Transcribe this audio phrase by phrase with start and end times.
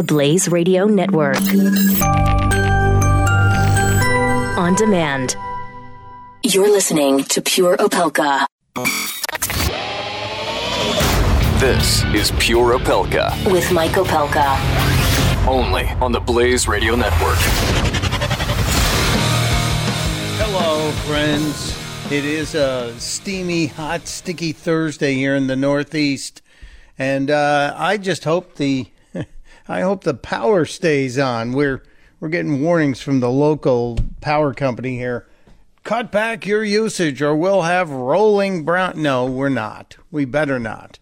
[0.00, 1.36] the Blaze Radio Network.
[4.56, 5.36] On demand.
[6.42, 8.46] You're listening to Pure Opelka.
[11.60, 13.52] This is Pure Opelka.
[13.52, 14.56] With Mike Opelka.
[15.46, 17.36] Only on the Blaze Radio Network.
[20.40, 21.76] Hello, friends.
[22.10, 26.40] It is a steamy, hot, sticky Thursday here in the Northeast,
[26.98, 28.86] and uh, I just hope the
[29.70, 31.52] I hope the power stays on.
[31.52, 31.84] We're
[32.18, 35.28] we're getting warnings from the local power company here.
[35.84, 39.00] Cut back your usage, or we'll have rolling brown.
[39.00, 39.96] No, we're not.
[40.10, 40.98] We better not.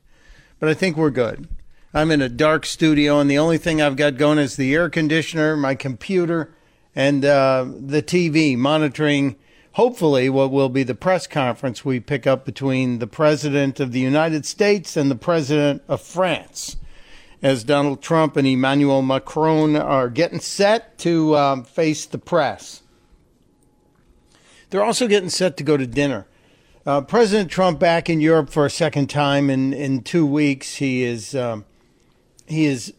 [0.60, 1.48] But I think we're good.
[1.95, 4.91] I'm in a dark studio, and the only thing I've got going is the air
[4.91, 6.52] conditioner, my computer,
[6.95, 9.37] and uh, the TV monitoring
[9.73, 14.01] hopefully what will be the press conference we pick up between the president of the
[14.01, 16.77] United States and the president of France
[17.42, 22.82] as Donald Trump and Emmanuel Macron are getting set to um, face the press.
[24.71, 26.26] They're also getting set to go to dinner.
[26.85, 30.76] Uh, President Trump back in Europe for a second time in, in two weeks.
[30.76, 31.65] He is um,
[32.46, 32.95] he is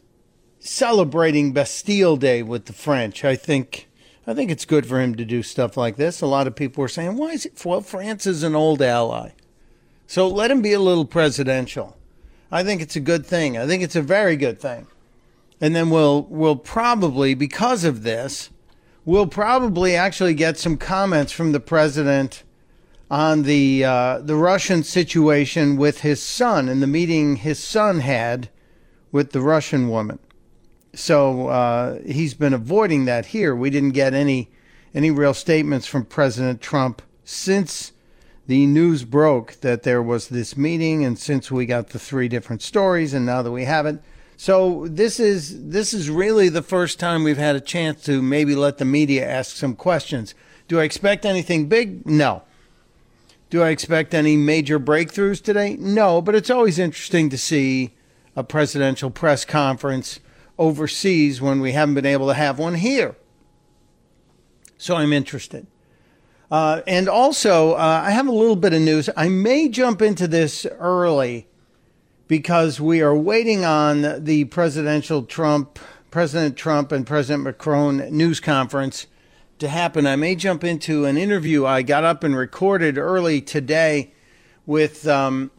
[0.60, 3.26] celebrating Bastille Day with the French.
[3.26, 3.88] I think
[4.28, 6.22] I think it's good for him to do stuff like this.
[6.22, 7.66] A lot of people were saying, why is it?
[7.66, 9.32] Well, France is an old ally.
[10.06, 11.98] So let him be a little presidential.
[12.52, 13.58] I think it's a good thing.
[13.58, 14.88] I think it's a very good thing.
[15.62, 18.50] And then we'll, we'll probably, because of this,
[19.06, 22.44] we'll probably actually get some comments from the president
[23.12, 28.50] on the, uh, the Russian situation with his son and the meeting his son had
[29.12, 30.20] with the Russian woman
[30.94, 33.56] so uh, he's been avoiding that here.
[33.56, 34.50] We didn't get any
[34.94, 37.92] any real statements from President Trump since
[38.50, 42.64] the news broke that there was this meeting, and since we got the three different
[42.64, 44.02] stories, and now that we have it.
[44.38, 48.56] So this is this is really the first time we've had a chance to maybe
[48.56, 50.34] let the media ask some questions.
[50.68, 52.08] Do I expect anything big?
[52.08, 52.42] No.
[53.52, 55.78] Do I expect any major breakthroughs today?
[55.80, 57.94] No, but it's always interesting to see
[58.36, 60.20] a presidential press conference
[60.58, 63.16] overseas when we haven't been able to have one here.
[64.80, 65.68] So I'm interested.
[66.52, 69.10] Uh, and also, uh, I have a little bit of news.
[69.16, 71.48] I may jump into this early
[72.28, 75.78] because we are waiting on the presidential Trump,
[76.10, 79.06] President Trump and President Macron news conference
[79.60, 80.08] to happen.
[80.08, 84.14] I may jump into an interview I got up and recorded early today
[84.66, 85.52] with um,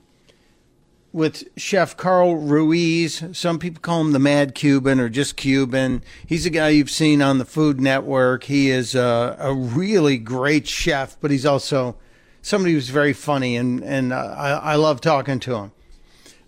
[1.13, 3.25] with Chef Carl Ruiz.
[3.33, 6.03] Some people call him the Mad Cuban or just Cuban.
[6.27, 8.45] He's a guy you've seen on the Food Network.
[8.45, 11.97] He is a, a really great chef, but he's also
[12.43, 15.73] somebody who's very funny, and and uh, I, I love talking to him.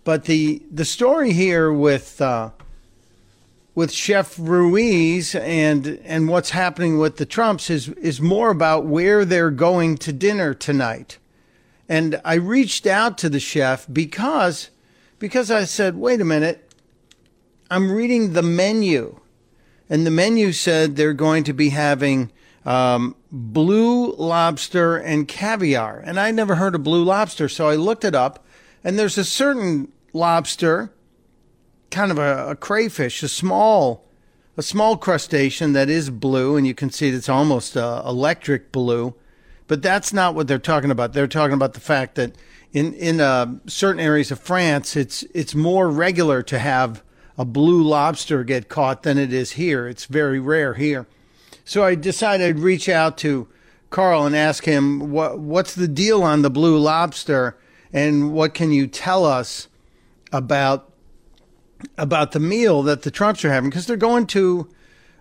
[0.04, 2.50] But the the story here with uh,
[3.74, 9.24] with Chef Ruiz and and what's happening with the Trumps is is more about where
[9.24, 11.18] they're going to dinner tonight.
[11.88, 14.70] And I reached out to the chef because
[15.18, 16.72] because I said, "Wait a minute.
[17.70, 19.20] I'm reading the menu."
[19.88, 22.30] And the menu said they're going to be having
[22.64, 26.02] um, blue lobster and caviar.
[26.04, 28.44] And I never heard of blue lobster, so I looked it up.
[28.84, 30.92] And there's a certain lobster,
[31.90, 34.06] kind of a, a crayfish, a small,
[34.56, 39.14] a small crustacean that is blue, and you can see it's almost uh, electric blue.
[39.72, 41.14] But that's not what they're talking about.
[41.14, 42.36] They're talking about the fact that
[42.74, 47.02] in in uh, certain areas of France, it's it's more regular to have
[47.38, 49.88] a blue lobster get caught than it is here.
[49.88, 51.06] It's very rare here.
[51.64, 53.48] So I decided I'd reach out to
[53.88, 57.56] Carl and ask him what what's the deal on the blue lobster
[57.94, 59.68] and what can you tell us
[60.32, 60.92] about
[61.96, 64.68] about the meal that the Trumps are having because they're going to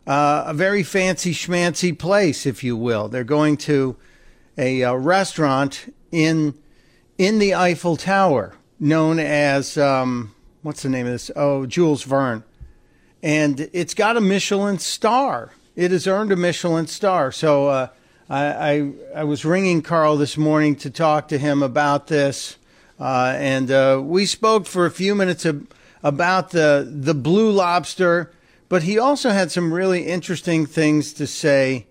[0.05, 3.07] uh, a very fancy schmancy place, if you will.
[3.07, 3.95] They're going to
[4.57, 6.55] a, uh, restaurant in
[7.17, 11.29] in the Eiffel Tower known as um, what's the name of this?
[11.35, 12.43] Oh, Jules Verne,
[13.21, 15.51] and it's got a Michelin star.
[15.75, 17.31] It has earned a Michelin star.
[17.31, 17.87] So uh,
[18.29, 22.57] I, I, I was ringing Carl this morning to talk to him about this,
[22.99, 25.45] uh, and uh, we spoke for a few minutes
[26.03, 28.31] about the the Blue Lobster.
[28.67, 31.87] But he also had some really interesting things to say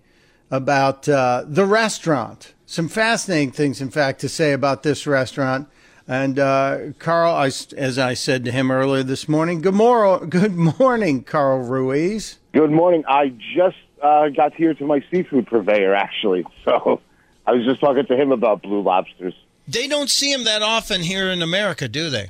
[0.51, 2.53] about uh, the restaurant.
[2.65, 5.67] Some fascinating things, in fact, to say about this restaurant.
[6.07, 10.55] And uh, Carl, I, as I said to him earlier this morning, good, mor- good
[10.55, 12.37] morning, Carl Ruiz.
[12.53, 13.03] Good morning.
[13.07, 16.45] I just uh, got here to my seafood purveyor, actually.
[16.65, 17.01] So
[17.47, 19.33] I was just talking to him about blue lobsters.
[19.67, 22.29] They don't see them that often here in America, do they?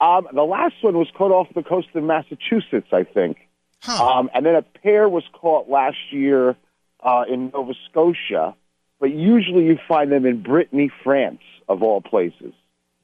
[0.00, 3.48] Um, the last one was caught off the coast of Massachusetts, I think.
[3.80, 4.04] Huh.
[4.04, 6.56] Um, and then a pair was caught last year
[7.02, 8.54] uh, in Nova Scotia.
[9.00, 12.52] But usually you find them in Brittany, France, of all places.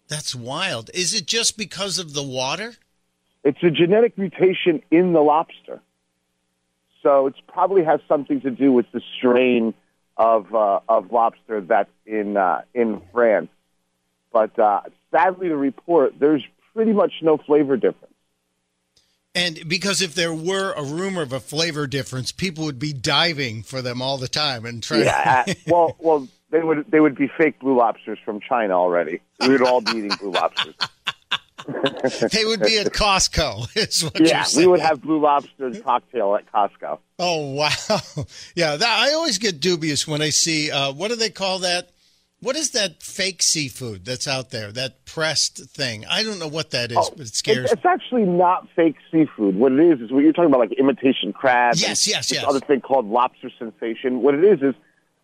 [0.09, 0.91] That's wild.
[0.95, 2.75] Is it just because of the water?
[3.45, 5.81] It's a genetic mutation in the lobster.
[7.03, 9.75] So it probably has something to do with the strain
[10.17, 13.51] of uh, of lobster that's in uh, in France.
[14.33, 18.08] But uh, sadly to report, there's pretty much no flavor difference.
[19.35, 23.63] And because if there were a rumor of a flavor difference, people would be diving
[23.63, 25.05] for them all the time and trying.
[25.05, 29.21] Yeah, uh, well, well, they would they would be fake blue lobsters from China already.
[29.41, 30.75] We would all be eating blue lobsters.
[32.33, 33.69] they would be at Costco.
[33.77, 36.99] Is what Yeah, we would have blue lobster cocktail at Costco.
[37.19, 38.25] Oh wow,
[38.55, 38.77] yeah.
[38.77, 41.91] That, I always get dubious when I see uh, what do they call that?
[42.41, 44.71] What is that fake seafood that's out there?
[44.71, 46.05] That pressed thing?
[46.09, 49.57] I don't know what that is, but it scares It's, it's actually not fake seafood.
[49.57, 51.75] What it is is what you're talking about, like imitation crab.
[51.77, 52.45] Yes, yes, this yes.
[52.47, 54.23] Other thing called lobster sensation.
[54.23, 54.75] What it is is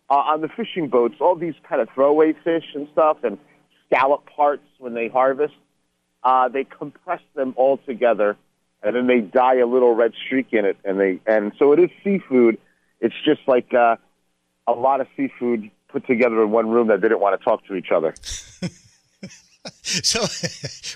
[0.09, 3.37] uh, on the fishing boats, all these kind of throwaway fish and stuff, and
[3.87, 5.53] scallop parts when they harvest,
[6.23, 8.35] uh, they compress them all together,
[8.83, 11.79] and then they dye a little red streak in it, and they and so it
[11.79, 12.57] is seafood.
[12.99, 13.95] It's just like uh,
[14.67, 17.75] a lot of seafood put together in one room that didn't want to talk to
[17.75, 18.13] each other.
[19.81, 20.23] So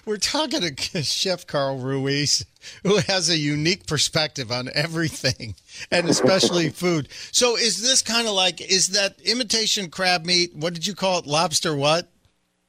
[0.06, 2.46] we're talking to Chef Carl Ruiz,
[2.84, 5.56] who has a unique perspective on everything,
[5.90, 7.07] and especially food.
[7.31, 10.56] So is this kind of like is that imitation crab meat?
[10.56, 11.25] What did you call it?
[11.25, 12.10] Lobster what?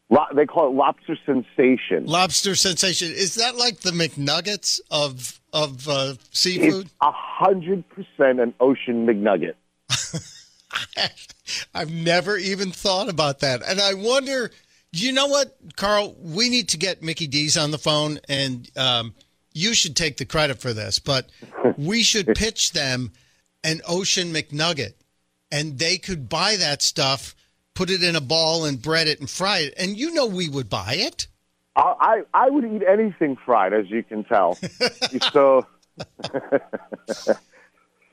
[0.09, 2.06] Lo- they call it lobster sensation.
[2.06, 3.09] Lobster sensation.
[3.09, 6.88] Is that like the McNuggets of of uh, seafood?
[7.03, 9.56] A hundred percent an ocean McNugget.
[11.75, 13.63] I've never even thought about that.
[13.67, 14.51] And I wonder,
[14.93, 16.17] you know what, Carl?
[16.21, 19.15] We need to get Mickey D's on the phone, and um,
[19.53, 21.29] you should take the credit for this, but
[21.77, 23.13] we should pitch them
[23.65, 24.95] an Ocean McNugget,
[25.51, 27.35] and they could buy that stuff,
[27.75, 29.75] put it in a ball, and bread it and fry it.
[29.77, 31.27] And you know we would buy it.
[31.77, 34.59] I, I I would eat anything fried, as you can tell.
[35.33, 35.67] so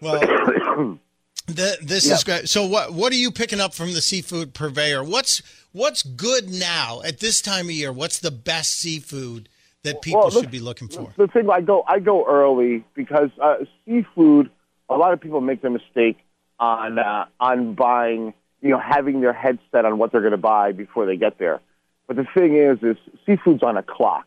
[0.01, 1.00] Well,
[1.47, 2.13] the, this Yeah.
[2.15, 2.49] is great.
[2.49, 5.03] So, what what are you picking up from the seafood purveyor?
[5.03, 5.41] What's
[5.71, 7.91] what's good now at this time of year?
[7.91, 9.49] What's the best seafood
[9.83, 11.13] that people Well, should be looking for?
[11.17, 14.49] the thing I go I go early because uh, seafood.
[14.89, 16.17] A lot of people make the mistake
[16.59, 20.38] on uh, on buying, you know, having their head set on what they're going to
[20.38, 21.59] buy before they get there.
[22.07, 22.95] But the thing is, is
[23.25, 24.25] seafood's on a clock.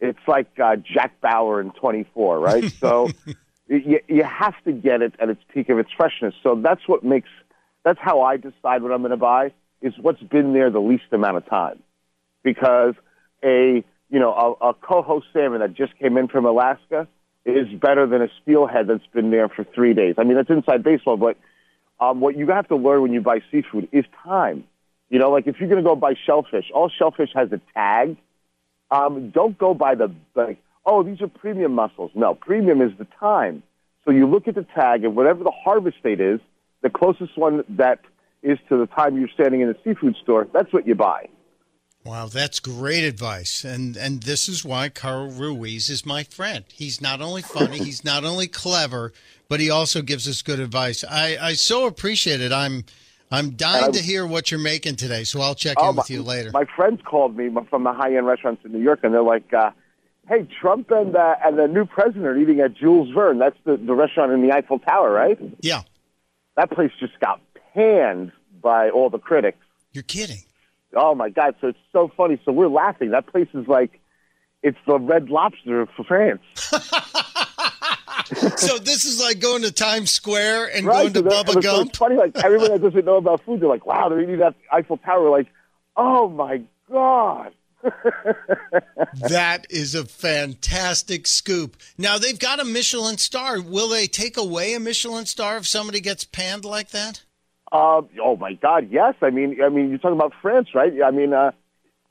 [0.00, 2.70] It's like uh, Jack Bauer in 24, right?
[2.80, 3.08] So
[3.68, 6.34] you, you have to get it at its peak of its freshness.
[6.42, 7.28] So that's what makes
[7.84, 9.52] that's how I decide what I'm going to buy
[9.82, 11.82] is what's been there the least amount of time.
[12.42, 12.94] Because
[13.42, 17.08] a you know a, a coho salmon that just came in from Alaska
[17.44, 20.14] is better than a steelhead that's been there for three days.
[20.18, 21.36] I mean that's inside baseball, but
[22.00, 24.64] um, what you have to learn when you buy seafood is time.
[25.10, 28.16] You know, like if you're going to go buy shellfish, all shellfish has a tag.
[28.90, 32.10] Um, don't go by the like, oh, these are premium mussels.
[32.14, 33.62] No, premium is the time.
[34.04, 36.40] So you look at the tag, and whatever the harvest date is,
[36.82, 38.00] the closest one that
[38.42, 41.28] is to the time you're standing in the seafood store, that's what you buy.
[42.04, 43.64] Wow, that's great advice.
[43.64, 46.64] And and this is why Carl Ruiz is my friend.
[46.70, 49.14] He's not only funny, he's not only clever,
[49.48, 51.02] but he also gives us good advice.
[51.02, 52.52] I, I so appreciate it.
[52.52, 52.84] I'm
[53.30, 56.14] I'm dying to hear what you're making today, so I'll check in Oh, with my,
[56.14, 56.50] you later.
[56.52, 59.70] My friends called me from the high-end restaurants in New York, and they're like, uh,
[60.28, 63.38] "Hey, Trump and uh, and the new president are eating at Jules Verne.
[63.38, 65.38] That's the, the restaurant in the Eiffel Tower, right?
[65.60, 65.82] yeah,
[66.56, 67.40] That place just got
[67.74, 69.58] panned by all the critics.
[69.92, 70.38] you're kidding.
[70.96, 71.54] Oh my God!
[71.60, 72.38] So it's so funny.
[72.44, 73.10] So we're laughing.
[73.10, 74.00] That place is like,
[74.62, 76.40] it's the Red Lobster for France,
[78.56, 81.12] So this is like going to Times Square and right?
[81.12, 81.88] going to So that- Bubba so Gump.
[81.90, 82.16] It's funny.
[82.16, 85.22] Like everyone that doesn't know about food, they're like, "Wow, they're eating at Eiffel Tower."
[85.24, 85.48] We're like,
[85.96, 87.52] "Oh my God!"
[89.28, 91.76] That is a fantastic scoop.
[91.98, 93.60] Now they've got a Michelin star.
[93.60, 97.22] Will they take away a Michelin star if somebody gets panned like that?
[97.72, 99.14] Um, oh my God, yes.
[99.22, 100.92] I mean, I mean, you're talking about France, right?
[101.04, 101.52] I mean, uh,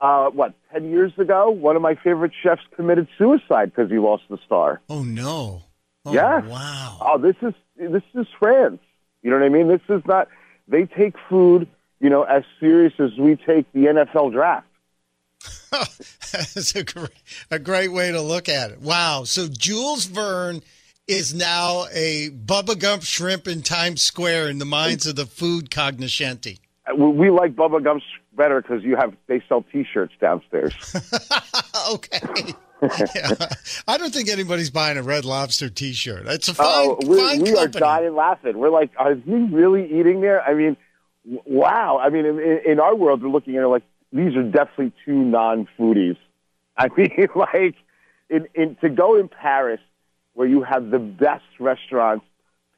[0.01, 4.24] uh, what ten years ago, one of my favorite chefs committed suicide because he lost
[4.30, 4.82] the star.
[4.89, 5.63] Oh no!
[6.06, 6.44] Oh, Yes.
[6.46, 6.98] Wow.
[7.01, 8.82] Oh, this is this is France.
[9.22, 9.68] You know what I mean?
[9.70, 10.27] This is not.
[10.68, 11.68] They take food,
[12.00, 14.68] you know, as serious as we take the NFL draft.
[16.32, 17.10] That's a great,
[17.51, 18.82] a great way to look at it.
[18.82, 19.24] Wow.
[19.24, 20.62] So Jules Verne
[21.08, 25.72] is now a Bubba Gump shrimp in Times Square in the minds of the food
[25.72, 26.60] cognoscenti.
[26.88, 30.74] Uh, We, we like Bubba Gumps better because you have they sell T-shirts downstairs.
[31.92, 32.20] okay.
[33.15, 33.32] yeah.
[33.88, 36.25] I don't think anybody's buying a Red Lobster T-shirt.
[36.27, 38.58] It's a fine, oh, we, fine we are dying laughing.
[38.58, 40.42] We're like, are he really eating there?
[40.42, 40.77] I mean,
[41.25, 42.00] wow.
[42.01, 45.15] I mean, in, in our world, we're looking at it like these are definitely two
[45.15, 46.17] non-foodies.
[46.77, 47.75] I mean, like,
[48.29, 49.82] in, in to go in Paris
[50.34, 52.25] where you have the best restaurants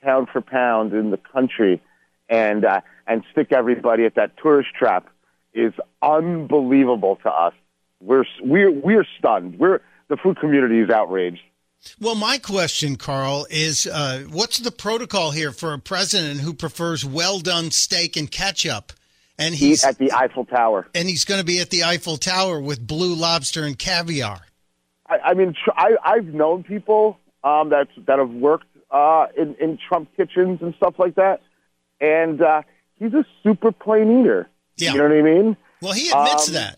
[0.02, 1.82] pound for pound in the country,
[2.30, 5.08] and uh, and stick everybody at that tourist trap
[5.54, 7.54] is unbelievable to us.
[8.02, 9.58] We're we're we're stunned.
[9.60, 11.42] We're the food community is outraged.
[12.00, 17.06] Well, my question, Carl, is uh, what's the protocol here for a president who prefers
[17.06, 18.92] well done steak and ketchup?
[19.38, 20.88] And he's at the Eiffel Tower.
[20.96, 24.40] And he's going to be at the Eiffel Tower with blue lobster and caviar.
[25.08, 29.78] I, I mean, I, I've known people um, that that have worked uh, in, in
[29.88, 31.42] Trump kitchens and stuff like that,
[32.00, 32.62] and uh,
[32.98, 34.50] he's a super plain eater.
[34.78, 34.94] Yeah.
[34.94, 35.58] You know what I mean?
[35.82, 36.78] Well, he admits Um, that.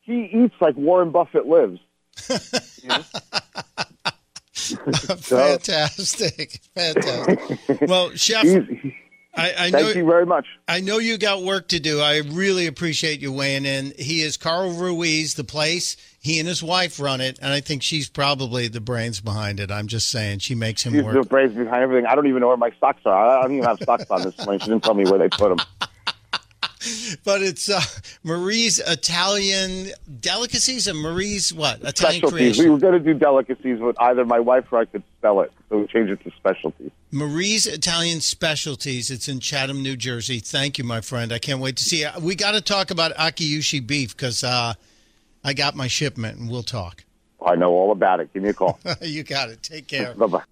[0.00, 1.80] He eats like Warren Buffett lives.
[4.54, 7.80] Fantastic, fantastic.
[7.88, 8.92] Well, Chef, He's,
[9.36, 10.46] I, I know thank you very much.
[10.68, 12.00] I know you got work to do.
[12.00, 13.92] I really appreciate you weighing in.
[13.98, 15.96] He is Carl Ruiz, the place.
[16.20, 19.70] He and his wife run it, and I think she's probably the brains behind it.
[19.70, 21.14] I'm just saying, she makes him He's work.
[21.14, 22.06] the brains behind everything.
[22.06, 23.38] I don't even know where my socks are.
[23.38, 24.60] I don't even have socks on this morning.
[24.60, 25.66] She didn't tell me where they put them.
[27.24, 27.80] But it's uh,
[28.22, 29.88] Marie's Italian
[30.20, 32.58] delicacies and Marie's what Italian Specialties.
[32.58, 35.52] We were going to do delicacies, but either my wife or I could spell it,
[35.70, 36.90] so we changed it to specialties.
[37.14, 39.08] Marie's Italian Specialties.
[39.08, 40.40] It's in Chatham, New Jersey.
[40.40, 41.32] Thank you, my friend.
[41.32, 42.08] I can't wait to see you.
[42.20, 44.74] We got to talk about Akaushi beef because uh,
[45.44, 47.04] I got my shipment, and we'll talk.
[47.40, 48.32] I know all about it.
[48.34, 48.80] Give me a call.
[49.00, 49.62] you got it.
[49.62, 50.12] Take care.
[50.16, 50.42] bye bye.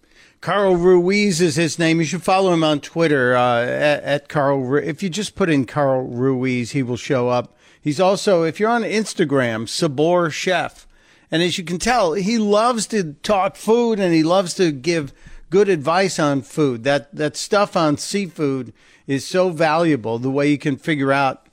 [0.41, 1.99] Carl Ruiz is his name.
[1.99, 4.61] You should follow him on Twitter uh, at, at Carl.
[4.63, 7.57] Ru- If you just put in Carl Ruiz, he will show up.
[7.81, 10.87] He's also, if you're on Instagram, Sabor Chef.
[11.29, 15.13] And as you can tell, he loves to talk food and he loves to give
[15.53, 16.83] good advice on food.
[16.83, 18.73] That that stuff on seafood
[19.07, 20.19] is so valuable.
[20.19, 21.47] The way you can figure out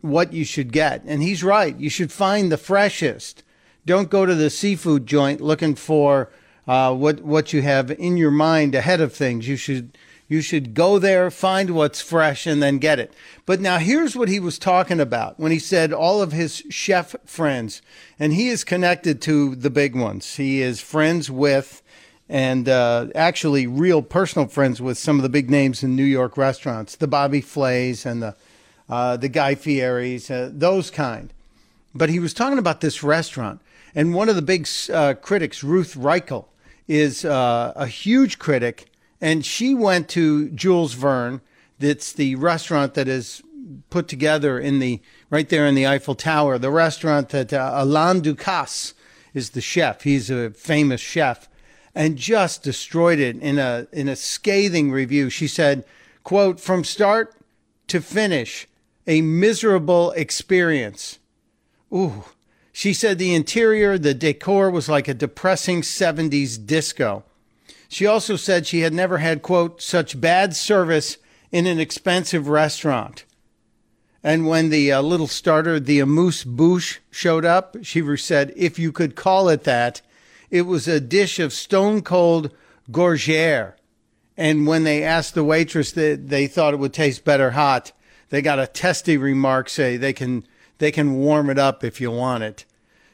[0.00, 1.02] what you should get.
[1.06, 1.78] And he's right.
[1.78, 3.44] You should find the freshest.
[3.84, 6.30] Don't go to the seafood joint looking for
[6.66, 9.46] uh, what what you have in your mind ahead of things.
[9.46, 13.12] You should you should go there, find what's fresh, and then get it.
[13.44, 17.14] But now here's what he was talking about when he said all of his chef
[17.26, 17.82] friends,
[18.18, 20.36] and he is connected to the big ones.
[20.36, 21.81] He is friends with,
[22.32, 26.38] and uh, actually real personal friends with some of the big names in New York
[26.38, 28.34] restaurants, the Bobby Flays and the
[28.88, 31.32] uh, the Guy Fieri's, uh, those kind.
[31.94, 33.60] But he was talking about this restaurant,
[33.94, 36.46] and one of the big uh, critics, Ruth Reichl,
[36.88, 38.86] is uh, a huge critic,
[39.20, 41.42] and she went to Jules Verne.
[41.78, 43.42] That's the restaurant that is
[43.90, 46.58] put together in the right there in the Eiffel Tower.
[46.58, 48.94] The restaurant that uh, Alain Ducasse
[49.34, 50.02] is the chef.
[50.02, 51.48] He's a famous chef,
[51.94, 55.30] and just destroyed it in a in a scathing review.
[55.30, 55.84] She said,
[56.24, 57.34] "quote From start
[57.88, 58.66] to finish,
[59.06, 61.18] a miserable experience."
[61.92, 62.24] Ooh.
[62.72, 67.22] She said the interior, the decor was like a depressing 70s disco.
[67.88, 71.18] She also said she had never had, quote, such bad service
[71.50, 73.24] in an expensive restaurant.
[74.24, 78.90] And when the uh, little starter, the amuse bouche, showed up, she said, if you
[78.92, 80.00] could call it that,
[80.52, 82.54] it was a dish of stone cold
[82.90, 83.72] gougere.
[84.36, 87.92] And when they asked the waitress that they thought it would taste better hot,
[88.28, 90.46] they got a testy remark say they can
[90.78, 92.64] they can warm it up if you want it.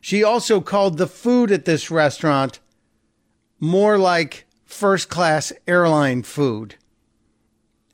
[0.00, 2.58] She also called the food at this restaurant
[3.60, 6.74] more like first class airline food.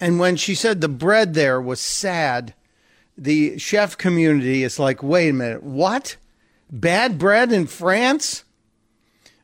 [0.00, 2.54] And when she said the bread there was sad,
[3.16, 6.16] the chef community is like, wait a minute, what?
[6.70, 8.44] Bad bread in France?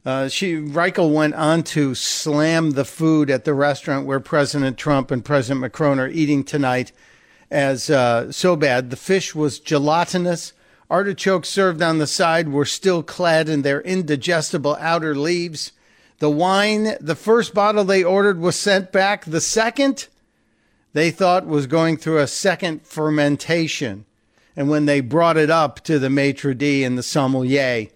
[0.04, 5.11] Uh, she Reichl went on to slam the food at the restaurant where President Trump
[5.11, 6.92] and President Macron are eating tonight
[7.50, 8.90] as uh, so bad.
[8.90, 10.54] The fish was gelatinous.
[10.88, 15.73] Artichokes served on the side were still clad in their indigestible outer leaves.
[16.19, 19.25] The wine, the first bottle they ordered was sent back.
[19.26, 20.09] The second,
[20.95, 24.07] they thought was going through a second fermentation.
[24.57, 27.88] And when they brought it up to the maitre d' and the sommelier,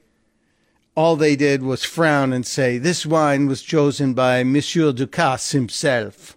[0.97, 6.37] all they did was frown and say, This wine was chosen by Monsieur Ducasse himself.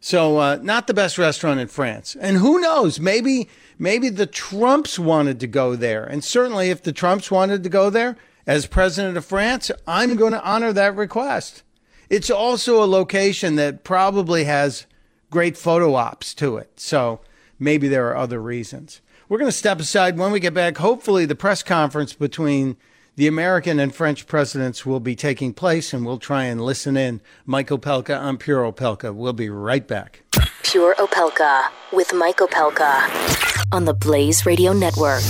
[0.00, 2.16] So, uh, not the best restaurant in France.
[2.20, 3.00] And who knows?
[3.00, 3.48] Maybe,
[3.78, 6.04] maybe the Trumps wanted to go there.
[6.04, 10.32] And certainly, if the Trumps wanted to go there as president of France, I'm going
[10.32, 11.64] to honor that request.
[12.08, 14.86] It's also a location that probably has
[15.30, 16.78] great photo ops to it.
[16.78, 17.20] So,
[17.58, 19.00] maybe there are other reasons.
[19.28, 20.76] We're going to step aside when we get back.
[20.76, 22.76] Hopefully, the press conference between
[23.16, 27.20] the American and French presidents will be taking place, and we'll try and listen in.
[27.46, 29.14] Mike Opelka, I'm Pure Opelka.
[29.14, 30.22] We'll be right back.
[30.62, 35.22] Pure Opelka with Mike Opelka on the Blaze Radio Network.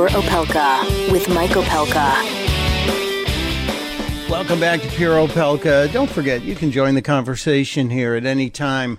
[0.00, 2.24] Pure Opelka with Mike Opelka.
[4.30, 5.92] Welcome back to Pure Opelka.
[5.92, 8.98] Don't forget, you can join the conversation here at any time.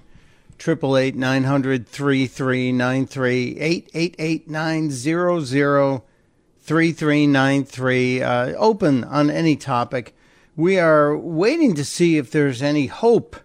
[0.60, 6.03] 888 900 3393 888 900
[6.60, 8.22] 3393.
[8.22, 10.15] Uh, Open on any topic.
[10.55, 13.38] We are waiting to see if there's any hope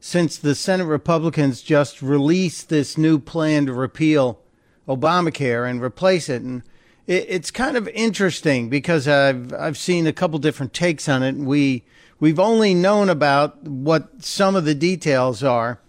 [0.00, 4.40] since the Senate Republicans just released this new plan to repeal
[4.90, 6.42] Obamacare and replace it.
[6.42, 6.62] And
[7.06, 11.36] it, it's kind of interesting because I've I've seen a couple different takes on it.
[11.36, 11.84] We
[12.18, 15.80] we've only known about what some of the details are.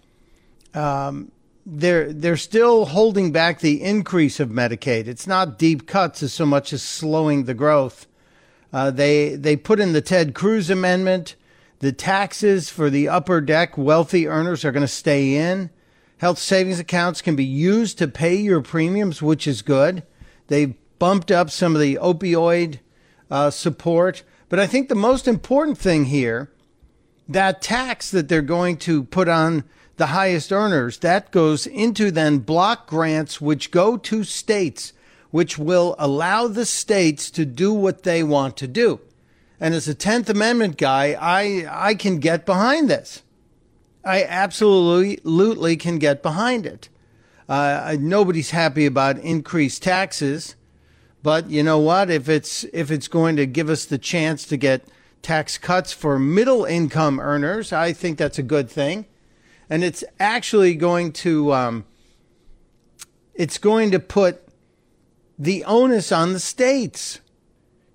[0.73, 1.31] Um,
[1.65, 5.07] they're they're still holding back the increase of Medicaid.
[5.07, 8.07] It's not deep cuts as so much as slowing the growth.
[8.73, 11.35] Uh, they they put in the Ted Cruz amendment.
[11.79, 15.71] The taxes for the upper deck wealthy earners are going to stay in.
[16.21, 20.03] Health savings accounts can be used to pay your premiums, which is good.
[20.49, 22.77] They've bumped up some of the opioid
[23.31, 24.21] uh, support.
[24.47, 26.51] But I think the most important thing here,
[27.27, 29.63] that tax that they're going to put on
[29.97, 34.93] the highest earners, that goes into then block grants, which go to states,
[35.31, 38.99] which will allow the states to do what they want to do.
[39.59, 43.23] And as a 10th Amendment guy, I, I can get behind this.
[44.03, 46.89] I absolutely can get behind it.
[47.47, 50.55] Uh, nobody's happy about increased taxes,
[51.21, 52.09] but you know what?
[52.09, 54.85] If it's if it's going to give us the chance to get
[55.21, 59.05] tax cuts for middle income earners, I think that's a good thing,
[59.69, 61.85] and it's actually going to um,
[63.35, 64.47] it's going to put
[65.37, 67.19] the onus on the states.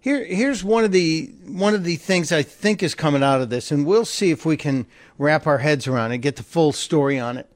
[0.06, 3.50] Here, here's one of the one of the things I think is coming out of
[3.50, 4.86] this, and we'll see if we can
[5.18, 7.50] wrap our heads around it, get the full story on it.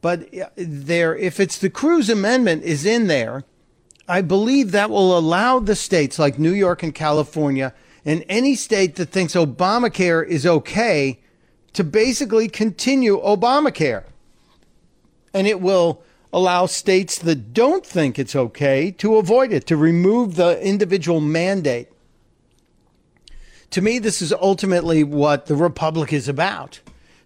[0.00, 3.42] But there, if it's the Cruz Amendment is in there,
[4.06, 8.94] I believe that will allow the states like New York and California, and any state
[8.94, 11.18] that thinks Obamacare is okay,
[11.72, 14.04] to basically continue Obamacare,
[15.34, 20.36] and it will allow states that don't think it's okay to avoid it, to remove
[20.36, 21.88] the individual mandate.
[23.70, 26.80] To me, this is ultimately what the Republic is about.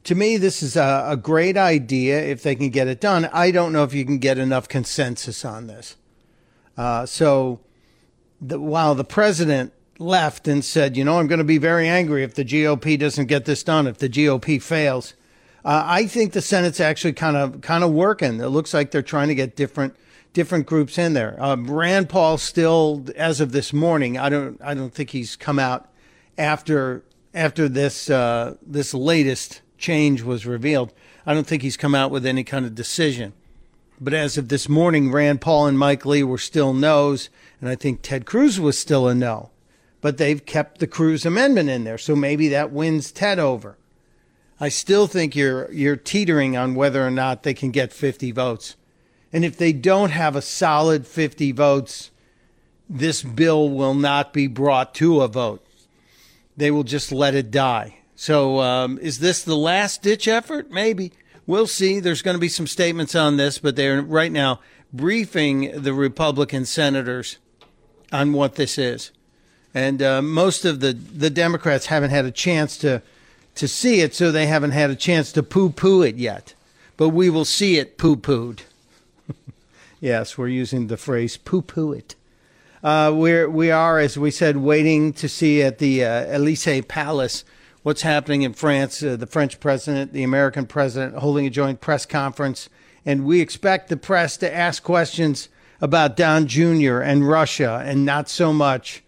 [0.04, 3.28] To me, this is a, a great idea if they can get it done.
[3.32, 5.96] I don't know if you can get enough consensus on this.
[6.76, 7.60] Uh, so,
[8.40, 12.22] the, while the president left and said, you know, I'm going to be very angry
[12.22, 15.14] if the GOP doesn't get this done, if the GOP fails,
[15.66, 18.40] uh, I think the Senate's actually kind of kind of working.
[18.40, 19.96] It looks like they're trying to get different
[20.32, 21.36] different groups in there.
[21.42, 25.58] Um, Rand Paul still, as of this morning, I don't I don't think he's come
[25.58, 25.88] out
[26.38, 27.02] after
[27.34, 30.92] after this uh, this latest change was revealed.
[31.26, 33.32] I don't think he's come out with any kind of decision.
[34.00, 37.28] But as of this morning, Rand Paul and Mike Lee were still no's,
[37.60, 39.50] and I think Ted Cruz was still a no.
[40.00, 43.76] But they've kept the Cruz amendment in there, so maybe that wins Ted over.
[44.58, 48.76] I still think you're you're teetering on whether or not they can get 50 votes.
[49.32, 52.10] And if they don't have a solid 50 votes,
[52.88, 55.66] this bill will not be brought to a vote.
[56.56, 57.98] They will just let it die.
[58.14, 60.70] So, um, is this the last ditch effort?
[60.70, 61.12] Maybe.
[61.46, 62.00] We'll see.
[62.00, 64.60] There's going to be some statements on this, but they're right now
[64.92, 67.36] briefing the Republican senators
[68.10, 69.10] on what this is.
[69.74, 73.02] And uh, most of the, the Democrats haven't had a chance to
[73.56, 76.54] to see it, so they haven't had a chance to poo poo it yet.
[76.96, 78.60] But we will see it poo pooed.
[80.00, 82.14] yes, we're using the phrase poo poo it.
[82.82, 87.44] Uh, we're, we are, as we said, waiting to see at the uh, Elysee Palace
[87.82, 89.02] what's happening in France.
[89.02, 92.68] Uh, the French president, the American president, holding a joint press conference.
[93.04, 95.48] And we expect the press to ask questions
[95.80, 97.00] about Don Jr.
[97.00, 99.02] and Russia and not so much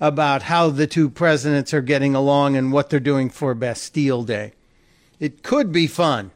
[0.00, 4.52] about how the two presidents are getting along and what they're doing for Bastille Day.
[5.18, 6.30] It could be fun.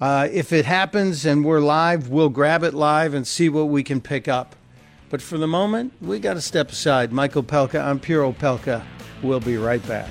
[0.00, 3.82] Uh, if it happens and we're live, we'll grab it live and see what we
[3.82, 4.54] can pick up.
[5.10, 7.12] But for the moment, we got to step aside.
[7.12, 8.84] Mike Opelka, I'm Pure Opelka.
[9.22, 10.10] We'll be right back.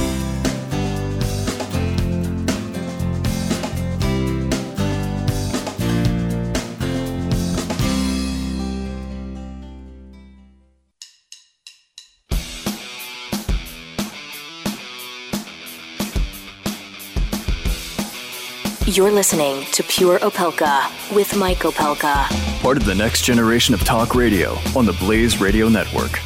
[18.91, 22.27] You're listening to Pure Opelka with Mike Opelka.
[22.61, 26.19] Part of the next generation of talk radio on the Blaze Radio Network.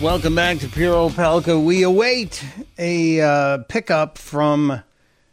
[0.00, 1.64] Welcome back to Pure Opelka.
[1.64, 2.44] We await
[2.76, 4.82] a uh, pickup from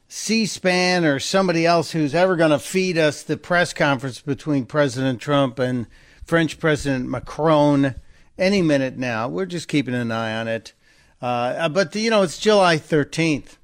[0.10, 5.20] C-SPAN or somebody else who's ever going to feed us the press conference between President
[5.20, 5.88] Trump and
[6.24, 7.96] French President Macron
[8.38, 9.28] any minute now.
[9.28, 10.74] We're just keeping an eye on it.
[11.20, 13.58] Uh, but, you know, it's July 13th.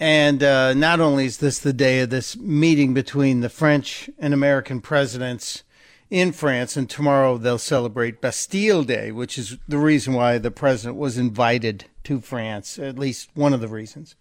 [0.00, 4.32] And uh, not only is this the day of this meeting between the French and
[4.32, 5.62] American presidents
[6.08, 10.96] in France, and tomorrow they'll celebrate Bastille Day, which is the reason why the president
[10.96, 14.16] was invited to France, at least one of the reasons.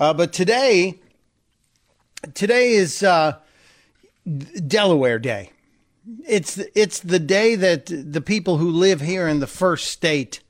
[0.00, 0.98] Uh, but today,
[2.32, 3.36] today is uh,
[4.66, 5.50] Delaware Day.
[6.26, 10.40] It's it's the day that the people who live here in the first state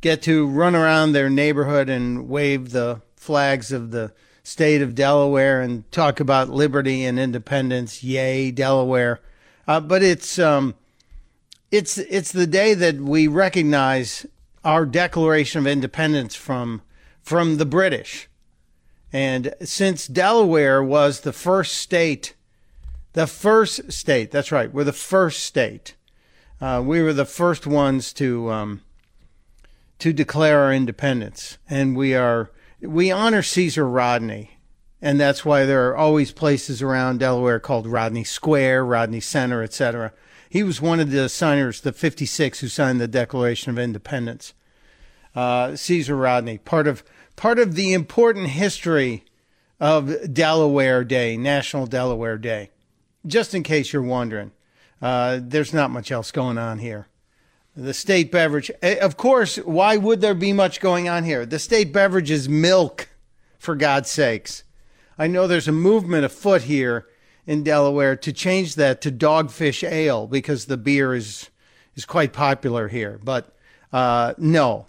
[0.00, 5.60] get to run around their neighborhood and wave the flags of the state of Delaware
[5.60, 8.02] and talk about liberty and independence.
[8.02, 9.20] Yay, Delaware!
[9.66, 10.74] Uh, but it's um,
[11.70, 14.26] it's it's the day that we recognize
[14.64, 16.82] our Declaration of Independence from
[17.22, 18.28] from the British,
[19.12, 22.34] and since Delaware was the first state,
[23.12, 24.30] the first state.
[24.30, 25.94] That's right, we're the first state.
[26.60, 28.80] Uh, we were the first ones to um,
[29.98, 32.50] to declare our independence, and we are
[32.80, 34.58] we honor Caesar Rodney,
[35.02, 40.12] and that's why there are always places around Delaware called Rodney Square, Rodney Center, etc.
[40.48, 44.54] He was one of the signers, the 56 who signed the Declaration of Independence.
[45.34, 47.04] Uh, Caesar Rodney, part of
[47.36, 49.24] part of the important history
[49.78, 52.70] of Delaware Day, National Delaware Day.
[53.26, 54.52] Just in case you're wondering,
[55.02, 57.08] uh, there's not much else going on here.
[57.78, 61.46] The state beverage, eh, of course, why would there be much going on here?
[61.46, 63.08] The state beverage is milk,
[63.56, 64.64] for God's sakes.
[65.16, 67.06] I know there's a movement afoot here
[67.46, 71.50] in Delaware to change that to dogfish ale because the beer is
[71.94, 73.20] is quite popular here.
[73.22, 73.54] But
[73.92, 74.86] uh, no,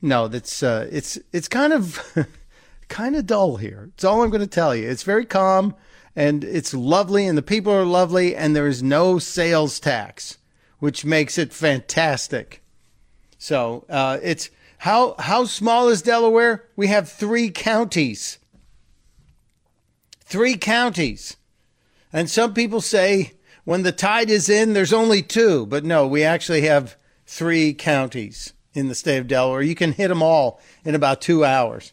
[0.00, 2.00] no, that's uh, it's it's kind of
[2.88, 3.90] kind of dull here.
[3.94, 4.88] It's all I'm going to tell you.
[4.88, 5.74] It's very calm
[6.14, 10.38] and it's lovely, and the people are lovely, and there is no sales tax
[10.78, 12.62] which makes it fantastic.
[13.38, 16.64] So uh, it's how how small is Delaware?
[16.76, 18.38] We have three counties.
[20.20, 21.38] Three counties,
[22.12, 23.32] and some people say
[23.64, 28.52] when the tide is in, there's only two, but no, we actually have three counties
[28.74, 29.62] in the state of Delaware.
[29.62, 31.92] You can hit them all in about two hours.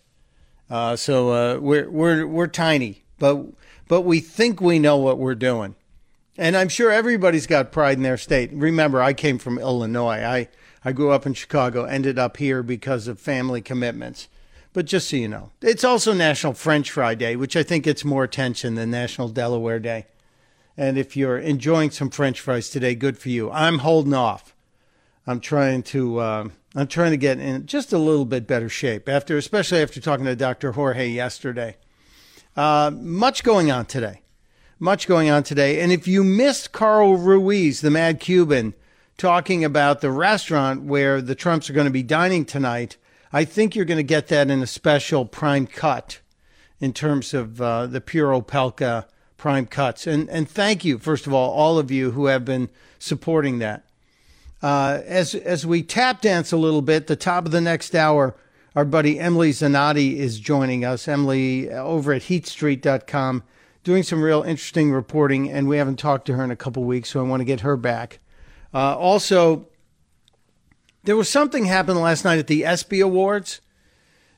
[0.70, 3.46] Uh, so uh, we're we're we're tiny, but
[3.88, 5.76] but we think we know what we're doing.
[6.38, 8.52] And I'm sure everybody's got pride in their state.
[8.52, 10.24] Remember, I came from Illinois.
[10.24, 10.50] I,
[10.84, 14.28] I grew up in Chicago, ended up here because of family commitments.
[14.74, 18.04] But just so you know, it's also National French Fry Day, which I think gets
[18.04, 20.08] more attention than National Delaware Day.
[20.76, 23.50] And if you're enjoying some French fries today, good for you.
[23.50, 24.54] I'm holding off.
[25.26, 29.08] I'm trying to uh, I'm trying to get in just a little bit better shape
[29.08, 30.74] after, especially after talking to Dr.
[30.74, 31.78] Jorge yesterday.
[32.58, 34.22] Uh, much going on today
[34.80, 35.82] much going on today.
[35.82, 38.74] And if you missed Carl Ruiz, the Mad Cuban,
[39.18, 42.98] talking about the restaurant where the Trumps are going to be dining tonight,
[43.32, 46.20] I think you're going to get that in a special prime cut
[46.80, 49.06] in terms of uh, the Pure Opelka
[49.38, 50.08] prime cuts.
[50.08, 53.84] And, and thank you, first of all, all of you who have been supporting that.
[54.62, 58.36] Uh, as, as we tap dance a little bit, the top of the next hour,
[58.76, 61.08] our buddy Emily Zanotti is joining us.
[61.08, 63.44] Emily over at heatstreet.com
[63.86, 67.12] doing some real interesting reporting, and we haven't talked to her in a couple weeks,
[67.12, 68.20] so I want to get her back.
[68.74, 69.68] Uh, also,
[71.04, 73.62] there was something happened last night at the ESPY Awards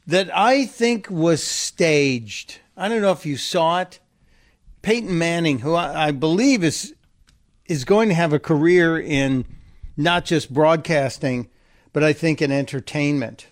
[0.06, 2.60] that I think was staged.
[2.76, 4.00] I don't know if you saw it.
[4.82, 6.94] Peyton Manning, who I, I believe is
[7.66, 9.46] is going to have a career in
[9.98, 11.50] not just broadcasting,
[11.92, 13.48] but I think in entertainment.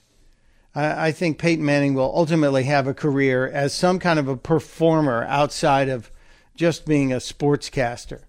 [0.76, 5.24] I, think Peyton Manning will ultimately have a career as some kind of a performer
[5.30, 6.12] outside of
[6.54, 8.24] just being a sportscaster.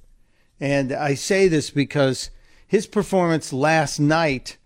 [0.61, 2.31] And I say this because
[2.67, 4.59] his performance last night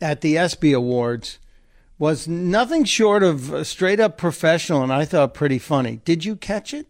[0.00, 1.38] at the ESPY Awards
[1.98, 6.00] was nothing short of straight up professional and I thought pretty funny.
[6.04, 6.86] Did you catch it?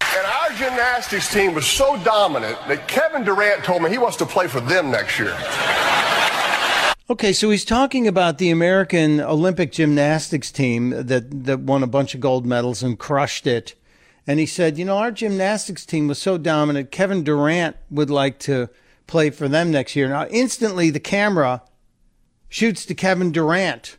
[0.00, 4.26] And our gymnastics team was so dominant that Kevin Durant told me he wants to
[4.26, 5.36] play for them next year.
[7.10, 12.14] Okay, so he's talking about the American Olympic gymnastics team that, that won a bunch
[12.14, 13.74] of gold medals and crushed it.
[14.26, 18.38] And he said, you know, our gymnastics team was so dominant, Kevin Durant would like
[18.40, 18.68] to
[19.06, 20.06] play for them next year.
[20.10, 21.62] Now, instantly, the camera
[22.50, 23.96] shoots to Kevin Durant.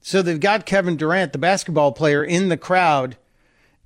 [0.00, 3.16] So they've got Kevin Durant, the basketball player, in the crowd.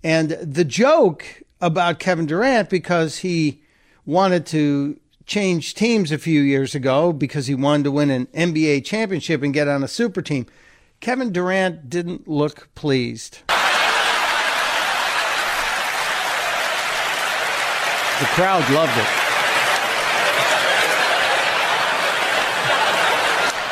[0.05, 3.63] And the joke about Kevin Durant, because he
[4.05, 8.85] wanted to change teams a few years ago because he wanted to win an NBA
[8.85, 10.47] championship and get on a super team,
[11.01, 13.39] Kevin Durant didn't look pleased.
[18.21, 19.07] The crowd loved it.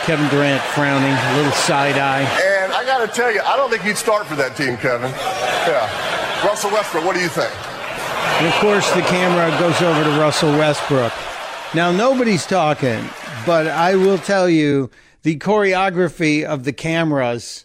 [0.04, 2.22] Kevin Durant frowning, a little side eye.
[2.62, 5.10] And I got to tell you, I don't think you'd start for that team, Kevin.
[5.70, 5.86] Yeah.
[6.44, 7.52] Russell Westbrook, what do you think?
[8.40, 11.12] And of course, the camera goes over to Russell Westbrook.
[11.72, 13.00] Now, nobody's talking,
[13.46, 14.90] but I will tell you
[15.22, 17.64] the choreography of the cameras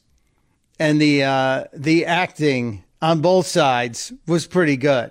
[0.77, 5.09] and the uh, the acting on both sides was pretty good.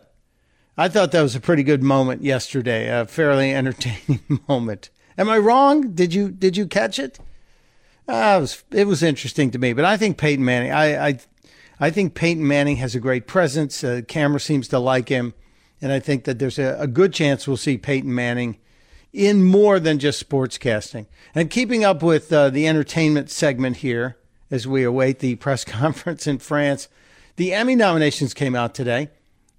[0.79, 4.91] I thought that was a pretty good moment yesterday, a fairly entertaining moment.
[5.19, 5.91] Am I wrong?
[5.91, 7.19] Did you did you catch it?
[8.07, 10.71] Uh, it was it was interesting to me, but I think Peyton Manning.
[10.71, 11.19] I I,
[11.81, 13.83] I think Peyton Manning has a great presence.
[13.83, 15.35] Uh, the camera seems to like him,
[15.83, 18.59] and I think that there's a, a good chance we'll see Peyton Manning
[19.15, 21.07] in more than just sportscasting.
[21.35, 24.17] And keeping up with uh, the entertainment segment here
[24.51, 26.89] as we await the press conference in France,
[27.37, 29.09] the Emmy nominations came out today.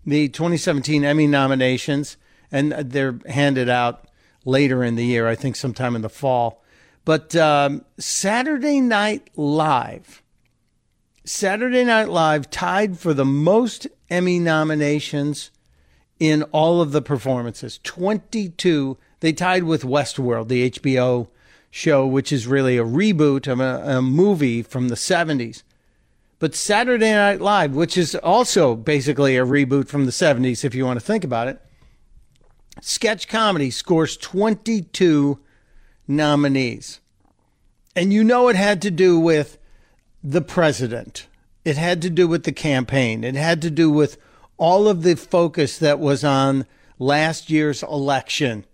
[0.05, 2.17] The 2017 Emmy nominations,
[2.51, 4.07] and they're handed out
[4.43, 6.61] later in the year, I think sometime in the fall.
[7.05, 10.21] But um, Saturday Night Live,
[11.23, 15.49] Saturday Night Live tied for the most Emmy nominations
[16.19, 18.97] in all of the performances 22.
[19.25, 21.29] They tied with Westworld, the HBO
[21.71, 25.63] show, which is really a reboot of a, a movie from the 70s.
[26.37, 30.85] But Saturday Night Live, which is also basically a reboot from the 70s, if you
[30.85, 31.59] want to think about it,
[32.81, 35.39] sketch comedy scores 22
[36.07, 36.99] nominees.
[37.95, 39.57] And you know it had to do with
[40.23, 41.25] the president.
[41.63, 43.23] It had to do with the campaign.
[43.23, 44.19] It had to do with
[44.57, 46.67] all of the focus that was on
[46.99, 48.67] last year's election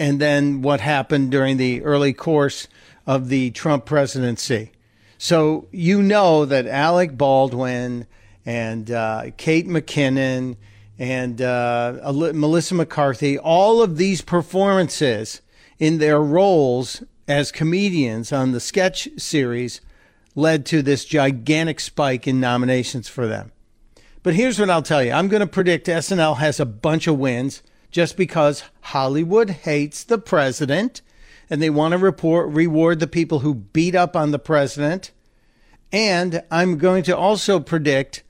[0.00, 2.66] and then what happened during the early course
[3.06, 4.72] of the Trump presidency.
[5.18, 8.06] So you know that Alec Baldwin
[8.46, 10.56] and uh, Kate McKinnon
[10.98, 15.42] and uh, Melissa McCarthy, all of these performances
[15.78, 19.82] in their roles as comedians on the sketch series
[20.34, 23.52] led to this gigantic spike in nominations for them.
[24.22, 27.18] But here's what I'll tell you I'm going to predict SNL has a bunch of
[27.18, 31.02] wins just because Hollywood hates the president
[31.48, 35.10] and they want to report, reward the people who beat up on the president.
[35.92, 38.22] And I'm going to also predict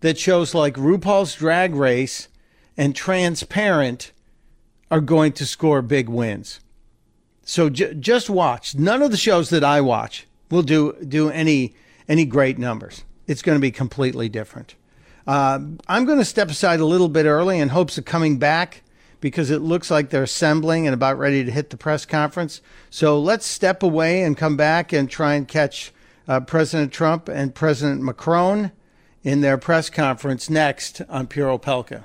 [0.00, 2.28] that shows like RuPaul's Drag Race
[2.76, 4.12] and Transparent
[4.90, 6.60] are going to score big wins.
[7.44, 8.76] So j- just watch.
[8.76, 11.74] None of the shows that I watch will do do any
[12.08, 13.04] any great numbers.
[13.26, 14.76] It's going to be completely different.
[15.26, 18.82] Uh, I'm going to step aside a little bit early in hopes of coming back
[19.20, 22.60] because it looks like they're assembling and about ready to hit the press conference.
[22.90, 25.92] So let's step away and come back and try and catch
[26.26, 28.72] uh, President Trump and President Macron
[29.22, 32.04] in their press conference next on Pure Opelka.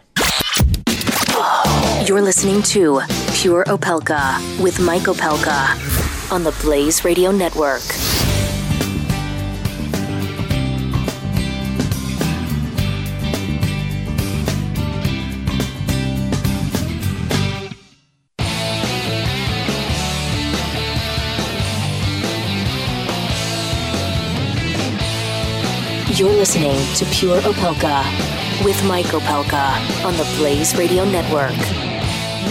[2.07, 3.01] You're listening to
[3.33, 7.81] Pure Opelka with Mike Opelka on the Blaze Radio Network.
[26.15, 28.03] You're listening to Pure Opelka
[28.63, 31.57] with Mike Opelka on the Blaze Radio Network.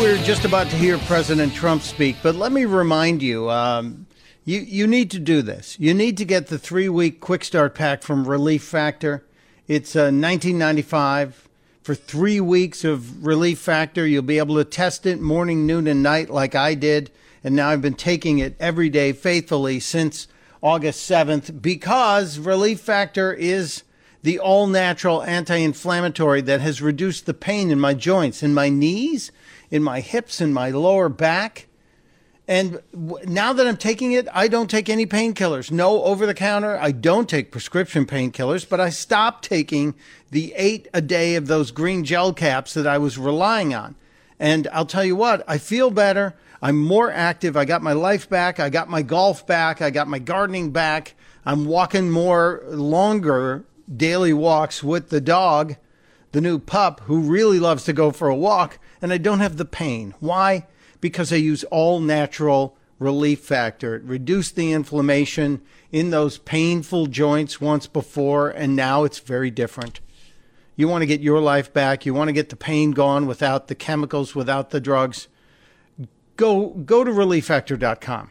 [0.01, 4.09] We're just about to hear President Trump speak, but let me remind you um,
[4.44, 5.79] you, you need to do this.
[5.79, 9.25] You need to get the three week quick start pack from Relief Factor.
[9.68, 11.48] It's uh, 1995
[11.85, 14.05] for three weeks of Relief Factor.
[14.05, 17.12] You'll be able to test it morning, noon, and night like I did.
[17.44, 20.27] And now I've been taking it every day faithfully since
[20.62, 23.83] August 7th because Relief Factor is
[24.22, 28.68] the all natural anti inflammatory that has reduced the pain in my joints, in my
[28.68, 29.33] knees,
[29.70, 31.66] in my hips, in my lower back.
[32.46, 35.70] And now that I'm taking it, I don't take any painkillers.
[35.70, 36.79] No over the counter.
[36.81, 39.94] I don't take prescription painkillers, but I stopped taking
[40.31, 43.96] the eight a day of those green gel caps that I was relying on.
[44.38, 46.35] And I'll tell you what, I feel better.
[46.62, 47.57] I'm more active.
[47.57, 48.61] I got my life back.
[48.61, 49.83] I got my golf back.
[49.83, 51.14] I got my gardening back.
[51.44, 55.75] I'm walking more longer daily walks with the dog,
[56.31, 59.57] the new pup who really loves to go for a walk, and I don't have
[59.57, 60.14] the pain.
[60.20, 60.66] Why?
[61.01, 63.96] Because I use all natural relief factor.
[63.96, 70.01] It reduced the inflammation in those painful joints once before, and now it's very different.
[70.77, 72.07] You want to get your life back.
[72.07, 75.27] You want to get the pain gone without the chemicals, without the drugs.
[76.42, 78.31] Go go to relieffactor.com.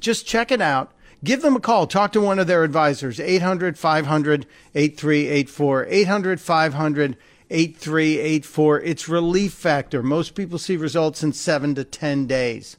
[0.00, 0.90] Just check it out.
[1.22, 1.86] Give them a call.
[1.86, 3.20] Talk to one of their advisors.
[3.20, 5.86] 800 500 8384.
[5.88, 7.16] 800 500
[7.48, 8.80] 8384.
[8.80, 10.02] It's Relief Factor.
[10.02, 12.76] Most people see results in seven to 10 days.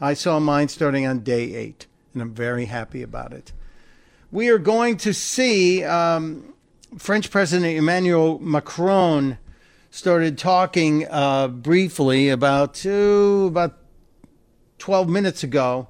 [0.00, 3.52] I saw mine starting on day eight, and I'm very happy about it.
[4.32, 6.54] We are going to see um,
[6.96, 9.36] French President Emmanuel Macron
[9.90, 13.77] started talking uh, briefly about uh, about
[14.78, 15.88] 12 minutes ago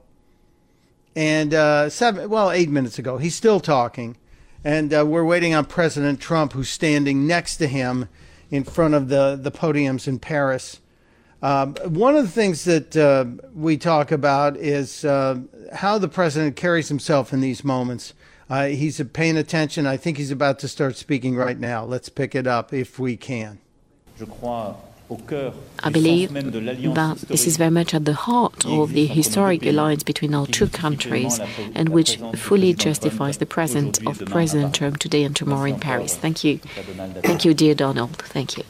[1.18, 3.18] and uh, seven, well, eight minutes ago.
[3.18, 4.16] He's still talking,
[4.62, 8.09] and uh, we're waiting on President Trump, who's standing next to him
[8.51, 10.81] in front of the the podiums in Paris.
[11.42, 13.24] Um, one of the things that uh,
[13.55, 15.40] we talk about is uh,
[15.72, 18.14] how the president carries himself in these moments.
[18.51, 19.87] Uh, he's paying attention.
[19.87, 21.85] I think he's about to start speaking right now.
[21.85, 23.59] Let's pick it up if we can.
[25.11, 30.35] I believe that this is very much at the heart of the historic alliance between
[30.35, 31.40] our two countries
[31.75, 36.14] and which fully justifies the presence of President Trump today and tomorrow in Paris.
[36.14, 36.59] Thank you.
[36.59, 38.16] Thank you, dear Donald.
[38.18, 38.64] Thank you.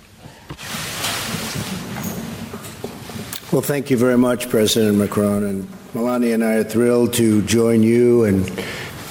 [3.50, 5.42] Well, thank you very much, President Macron.
[5.42, 8.44] And Melania and I are thrilled to join you and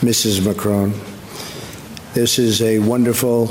[0.02, 0.46] Mrs.
[0.46, 0.94] Macron.
[2.13, 3.48] This is a wonderful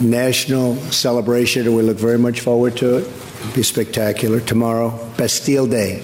[0.00, 3.06] national celebration, and we look very much forward to it.
[3.06, 4.40] It'll be spectacular.
[4.40, 6.02] Tomorrow, Bastille Day.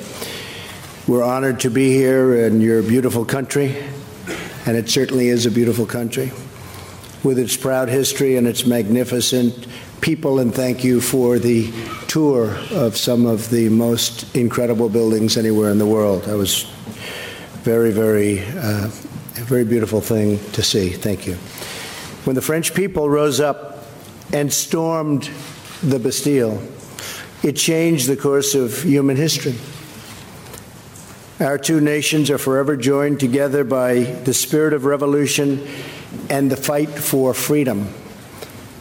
[1.06, 3.74] We're honored to be here in your beautiful country,
[4.66, 6.30] and it certainly is a beautiful country
[7.24, 9.66] with its proud history and its magnificent
[10.00, 10.38] people.
[10.38, 11.72] And thank you for the
[12.06, 16.24] tour of some of the most incredible buildings anywhere in the world.
[16.24, 16.62] That was
[17.62, 20.90] very, very, uh, a very beautiful thing to see.
[20.90, 21.34] Thank you.
[22.24, 23.69] When the French people rose up
[24.32, 25.30] and stormed
[25.82, 26.62] the Bastille,
[27.42, 29.54] it changed the course of human history.
[31.40, 35.66] Our two nations are forever joined together by the spirit of revolution
[36.28, 37.86] and the fight for freedom.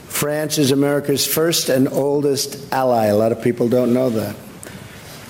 [0.07, 3.05] France is America's first and oldest ally.
[3.05, 4.35] A lot of people don't know that.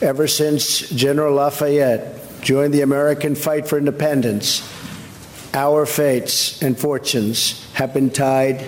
[0.02, 4.68] Ever since General Lafayette joined the American fight for independence,
[5.54, 8.66] our fates and fortunes have been tied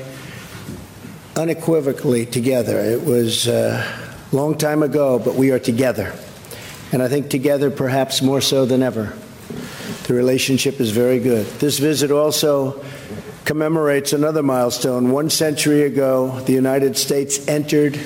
[1.41, 2.79] unequivocally together.
[2.79, 3.83] It was a
[4.31, 6.13] long time ago, but we are together.
[6.91, 9.11] And I think together perhaps more so than ever.
[10.03, 11.47] The relationship is very good.
[11.59, 12.85] This visit also
[13.43, 15.09] commemorates another milestone.
[15.09, 17.99] One century ago, the United States entered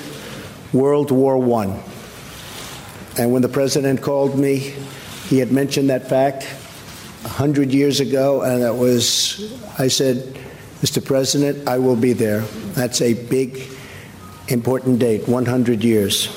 [0.72, 1.78] World War I.
[3.18, 4.72] And when the president called me,
[5.28, 6.44] he had mentioned that fact
[7.24, 10.40] a hundred years ago, and it was, I said,
[10.82, 11.04] Mr.
[11.04, 12.40] President, I will be there.
[12.74, 13.62] That's a big,
[14.48, 16.28] important date 100 years.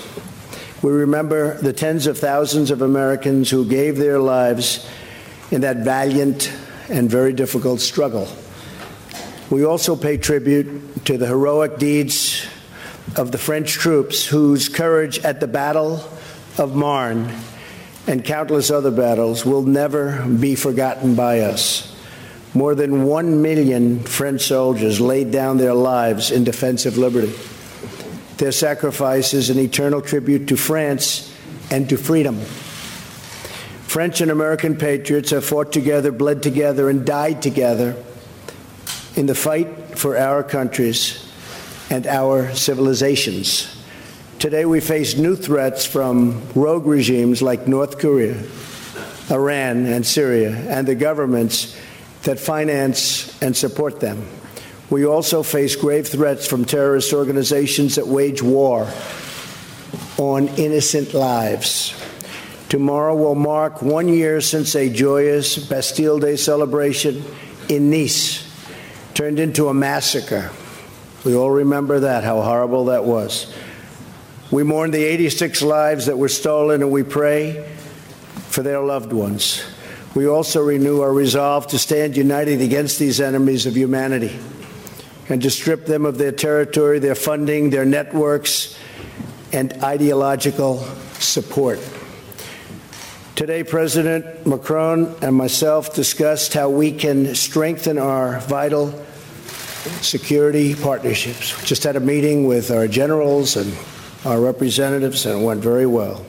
[0.82, 4.90] We remember the tens of thousands of Americans who gave their lives
[5.52, 6.54] in that valiant
[6.90, 8.30] and very difficult struggle.
[9.50, 12.46] We also pay tribute to the heroic deeds
[13.18, 16.04] of the French troops whose courage at the Battle
[16.58, 17.30] of Marne
[18.08, 21.94] and countless other battles will never be forgotten by us.
[22.54, 27.34] More than one million French soldiers laid down their lives in defense of liberty.
[28.38, 31.34] Their sacrifice is an eternal tribute to France
[31.70, 32.40] and to freedom.
[33.90, 37.96] French and American patriots have fought together, bled together, and died together
[39.16, 41.28] in the fight for our countries
[41.90, 43.76] and our civilizations.
[44.38, 48.42] Today, we face new threats from rogue regimes like North Korea,
[49.30, 51.76] Iran, and Syria, and the governments
[52.24, 54.28] that finance and support them.
[54.90, 58.92] We also face grave threats from terrorist organizations that wage war
[60.18, 61.94] on innocent lives.
[62.70, 67.24] Tomorrow will mark one year since a joyous Bastille Day celebration
[67.68, 68.48] in Nice
[69.14, 70.52] turned into a massacre.
[71.24, 73.54] We all remember that, how horrible that was.
[74.52, 77.70] We mourn the 86 lives that were stolen, and we pray
[78.48, 79.64] for their loved ones.
[80.16, 84.38] We also renew our resolve to stand united against these enemies of humanity
[85.30, 88.78] and to strip them of their territory, their funding, their networks,
[89.54, 90.80] and ideological
[91.20, 91.80] support.
[93.36, 98.94] Today, President Macron and myself discussed how we can strengthen our vital
[100.02, 101.64] security partnerships.
[101.64, 103.74] Just had a meeting with our generals and
[104.26, 106.26] our representatives, and it went very well.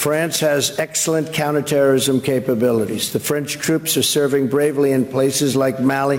[0.00, 3.12] France has excellent counterterrorism capabilities.
[3.12, 6.18] The French troops are serving bravely in places like Mali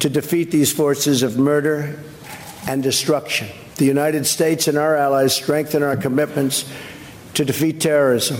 [0.00, 1.96] to defeat these forces of murder
[2.66, 3.46] and destruction.
[3.76, 6.68] The United States and our allies strengthen our commitments
[7.34, 8.38] to defeat terrorism.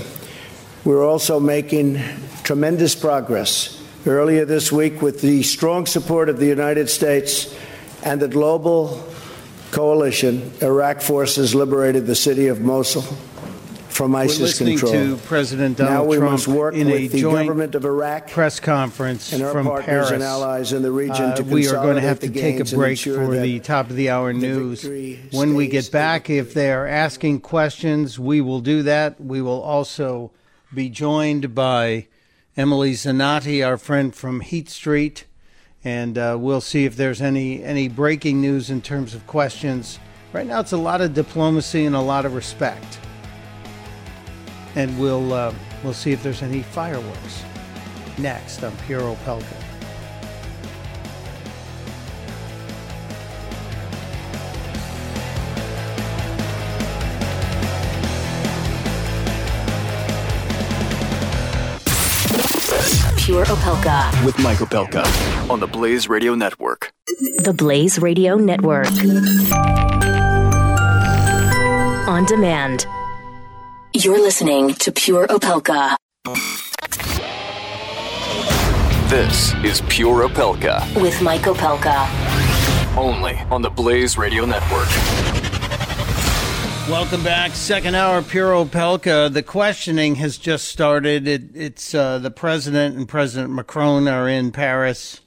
[0.84, 2.00] We're also making
[2.42, 7.56] tremendous progress earlier this week with the strong support of the United States
[8.02, 9.06] and the global
[9.70, 10.50] coalition.
[10.62, 13.04] Iraq forces liberated the city of Mosul
[13.96, 15.16] from ISIS We're listening control.
[15.16, 17.84] to President Donald now we Trump must work in with a the joint government of
[17.86, 20.10] Iraq press conference and our from partners Paris.
[20.10, 22.64] and allies in the region Uh, to we are going to have to take a
[22.76, 24.84] break for the top of the hour the news.
[25.32, 29.18] When we get back, if they are asking questions, we will do that.
[29.18, 30.30] We will also
[30.74, 32.06] be joined by
[32.54, 35.24] Emily Zanotti, our friend from Heat Street,
[35.84, 39.98] and uh, we'll see if there's any any breaking news in terms of questions.
[40.34, 42.98] Right now, it's a lot of diplomacy and a lot of respect,
[44.76, 45.52] and we'll uh,
[45.82, 47.42] we'll see if there's any fireworks.
[48.18, 49.56] Next on Pure Opelka.
[63.18, 64.24] Pure Opelka.
[64.24, 65.04] With Mike Opelka
[65.50, 66.92] on the Blaze Radio Network.
[67.38, 68.86] The Blaze Radio Network.
[72.08, 72.86] On demand.
[74.04, 75.96] You're listening to Pure Opelka
[79.08, 82.06] This is Pure Opelka, with Mike Opelka.
[82.94, 84.88] only on the Blaze Radio Network.
[86.90, 87.52] Welcome back.
[87.52, 89.32] Second hour, Pure Opelka.
[89.32, 91.26] The questioning has just started.
[91.26, 95.22] It, it's uh, the president and President Macron are in Paris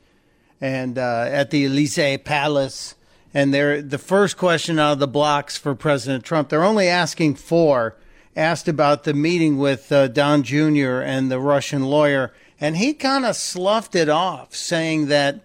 [0.61, 2.93] and uh, at the Elysee Palace.
[3.33, 6.49] And they're the first question out of the blocks for President Trump.
[6.49, 7.95] They're only asking four.
[8.39, 11.01] Asked about the meeting with uh, Don Jr.
[11.01, 15.41] and the Russian lawyer, and he kind of sloughed it off, saying that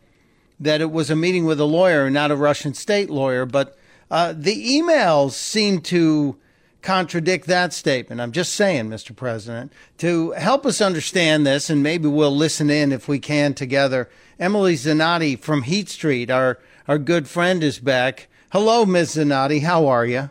[0.61, 3.47] that it was a meeting with a lawyer, not a Russian state lawyer.
[3.47, 3.77] But
[4.13, 6.37] uh, the emails seem to
[6.83, 8.21] contradict that statement.
[8.21, 9.17] I'm just saying, Mr.
[9.17, 14.09] President, to help us understand this, and maybe we'll listen in if we can together.
[14.39, 18.29] Emily Zanotti from Heat Street, our our good friend, is back.
[18.53, 19.17] Hello, Ms.
[19.17, 19.63] Zanotti.
[19.63, 20.31] How are you?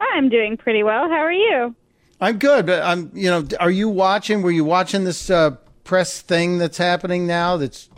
[0.00, 1.08] I'm doing pretty well.
[1.08, 1.74] How are you?
[2.20, 2.68] I'm good.
[2.70, 4.42] I'm, you know, are you watching?
[4.42, 5.52] Were you watching this uh,
[5.84, 7.56] press thing that's happening now?
[7.56, 7.88] That's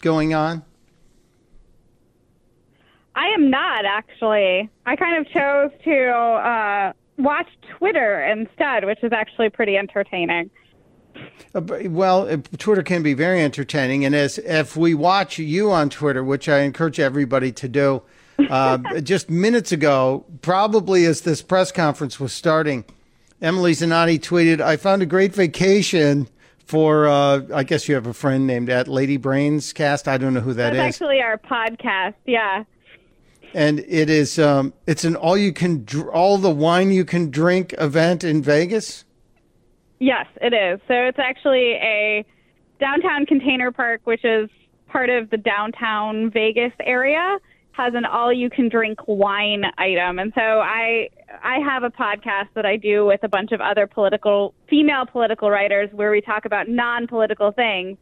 [0.00, 0.64] going on.
[3.14, 4.70] I am not actually.
[4.86, 10.50] I kind of chose to uh, watch Twitter instead, which is actually pretty entertaining.
[11.54, 15.90] Uh, Well, uh, Twitter can be very entertaining, and as if we watch you on
[15.90, 18.02] Twitter, which I encourage everybody to do,
[18.38, 22.84] uh, just minutes ago, probably as this press conference was starting,
[23.42, 26.28] Emily Zanotti tweeted, "I found a great vacation."
[26.66, 30.06] For uh, I guess you have a friend named at Lady Brains Cast.
[30.06, 31.00] I don't know who that That's is.
[31.02, 32.12] actually our podcast.
[32.26, 32.64] Yeah.
[33.54, 37.30] and it is um, it's an all you can dr- all the wine you can
[37.30, 39.06] drink event in Vegas.
[39.98, 40.78] Yes, it is.
[40.86, 42.22] So it's actually a
[42.78, 44.50] downtown container park, which is
[44.88, 47.38] part of the downtown Vegas area,
[47.78, 50.18] has an all-you-can-drink wine item.
[50.18, 51.08] And so I
[51.44, 55.48] I have a podcast that I do with a bunch of other political female political
[55.48, 57.96] writers where we talk about non-political things.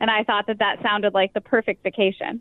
[0.00, 2.40] And I thought that that sounded like the perfect vacation.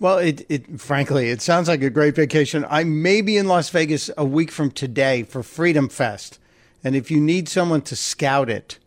[0.00, 2.64] Well, it, it frankly, it sounds like a great vacation.
[2.70, 6.38] I may be in Las Vegas a week from today for Freedom Fest,
[6.82, 8.78] and if you need someone to scout it,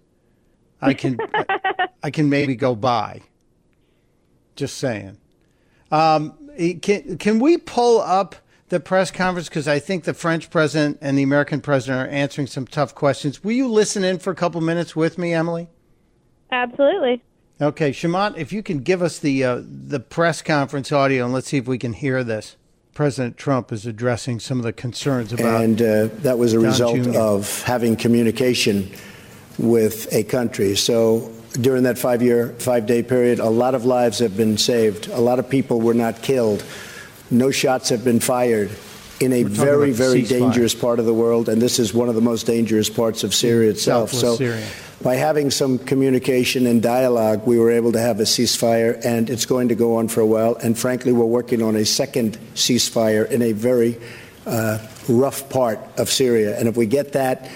[0.81, 3.21] I can I, I can maybe go by.
[4.55, 5.17] Just saying.
[5.91, 6.37] Um,
[6.81, 8.35] can can we pull up
[8.69, 12.47] the press conference because I think the French president and the American president are answering
[12.47, 13.43] some tough questions.
[13.43, 15.67] Will you listen in for a couple minutes with me, Emily?
[16.51, 17.23] Absolutely.
[17.61, 21.47] Okay, Shamant, if you can give us the uh, the press conference audio and let's
[21.47, 22.55] see if we can hear this.
[22.93, 26.65] President Trump is addressing some of the concerns about and uh, that was a Don
[26.65, 27.17] result Jr..
[27.17, 28.91] of having communication
[29.57, 30.75] with a country.
[30.75, 35.07] So during that five-year, five-day period, a lot of lives have been saved.
[35.07, 36.63] A lot of people were not killed.
[37.31, 38.69] No shots have been fired.
[39.19, 42.21] in a very, very dangerous part of the world, and this is one of the
[42.21, 44.11] most dangerous parts of Syria itself.
[44.11, 44.67] Southwest so, Syria.
[45.01, 49.45] by having some communication and dialogue, we were able to have a ceasefire, and it's
[49.45, 50.55] going to go on for a while.
[50.55, 53.99] And frankly, we're working on a second ceasefire in a very
[54.45, 54.79] uh,
[55.09, 56.57] rough part of Syria.
[56.57, 57.49] And if we get that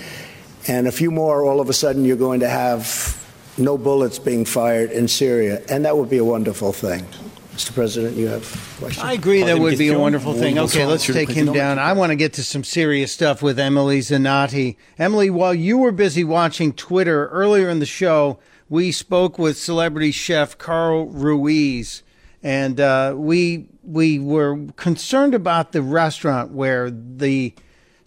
[0.67, 3.19] and a few more, all of a sudden, you're going to have
[3.57, 7.05] no bullets being fired in Syria, and that would be a wonderful thing.
[7.53, 7.73] Mr.
[7.73, 8.43] President, you have
[8.79, 9.03] questions?
[9.03, 10.57] I agree that would be a wonderful thing.
[10.57, 11.77] Okay, let's take him down.
[11.77, 14.75] I want to get to some serious stuff with Emily Zanotti.
[14.97, 18.39] Emily, while you were busy watching Twitter earlier in the show,
[18.69, 22.01] we spoke with celebrity chef Carl Ruiz,
[22.41, 27.53] and uh, we we were concerned about the restaurant where the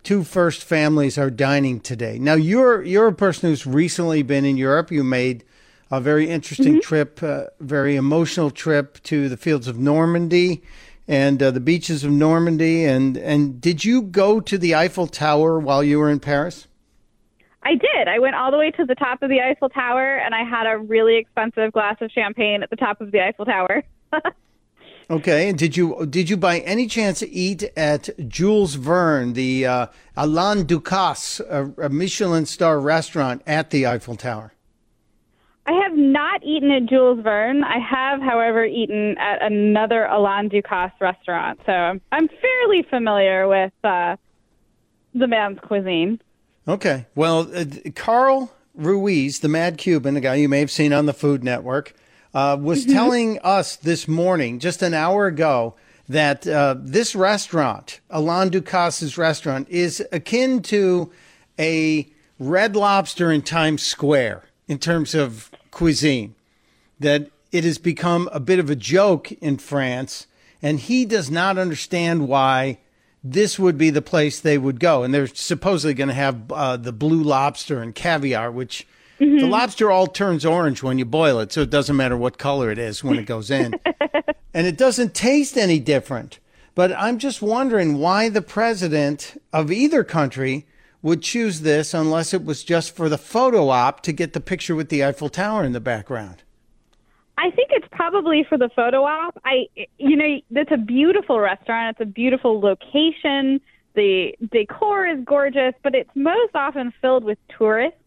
[0.06, 2.16] two first families are dining today.
[2.16, 4.92] Now, you're you're a person who's recently been in Europe.
[4.92, 5.42] You made
[5.90, 6.80] a very interesting mm-hmm.
[6.80, 10.62] trip, uh, very emotional trip to the fields of Normandy
[11.08, 12.84] and uh, the beaches of Normandy.
[12.84, 16.68] And, and did you go to the Eiffel Tower while you were in Paris?
[17.64, 18.06] I did.
[18.06, 20.66] I went all the way to the top of the Eiffel Tower and I had
[20.72, 23.82] a really expensive glass of champagne at the top of the Eiffel Tower.
[25.10, 29.86] okay, and did you did you by any chance eat at Jules Verne, the uh,
[30.16, 34.52] Alain Ducasse, a, a Michelin star restaurant at the Eiffel Tower?
[35.66, 37.64] I have not eaten at Jules Verne.
[37.64, 41.60] I have, however, eaten at another Alain Ducasse restaurant.
[41.66, 44.16] So I'm fairly familiar with uh,
[45.12, 46.20] the man's cuisine.
[46.68, 47.06] Okay.
[47.16, 47.64] Well, uh,
[47.96, 51.94] Carl Ruiz, the Mad Cuban, the guy you may have seen on the Food Network,
[52.36, 52.92] uh, was mm-hmm.
[52.92, 55.74] telling us this morning, just an hour ago,
[56.06, 61.10] that uh, this restaurant, Alain Ducasse's restaurant, is akin to
[61.58, 62.06] a
[62.38, 66.34] Red Lobster in Times Square in terms of cuisine,
[67.00, 70.26] that it has become a bit of a joke in France,
[70.60, 72.76] and he does not understand why
[73.24, 75.02] this would be the place they would go.
[75.02, 78.86] And they're supposedly going to have uh, the blue lobster and caviar, which
[79.20, 79.38] mm-hmm.
[79.38, 82.70] the lobster all turns orange when you boil it, so it doesn't matter what color
[82.70, 83.74] it is when it goes in.
[84.54, 86.38] and it doesn't taste any different.
[86.74, 90.66] But I'm just wondering why the president of either country
[91.02, 94.74] would choose this unless it was just for the photo op to get the picture
[94.74, 96.42] with the Eiffel Tower in the background.
[97.38, 99.38] I think it's probably for the photo op.
[99.44, 101.96] I, you know, it's a beautiful restaurant.
[101.96, 103.60] It's a beautiful location.
[103.94, 107.98] The decor is gorgeous, but it's most often filled with tourists.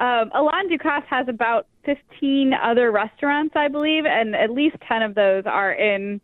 [0.00, 5.14] Um, Alain Ducasse has about 15 other restaurants, I believe, and at least 10 of
[5.14, 6.20] those are in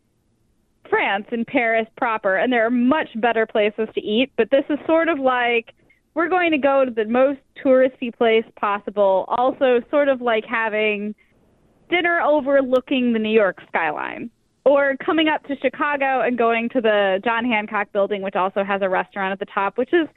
[0.89, 2.37] France, in Paris proper.
[2.37, 5.73] And there are much better places to eat, but this is sort of like
[6.13, 9.25] we're going to go to the most touristy place possible.
[9.27, 11.13] Also, sort of like having
[11.89, 14.29] dinner overlooking the New York skyline.
[14.63, 18.81] Or coming up to Chicago and going to the John Hancock building, which also has
[18.81, 20.07] a restaurant at the top, which is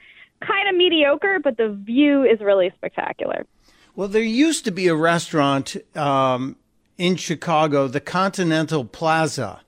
[0.41, 3.47] kind of mediocre, but the view is really spectacular.
[3.95, 6.57] Well, there used to be a restaurant um,
[6.97, 9.61] in Chicago, the Continental Plaza,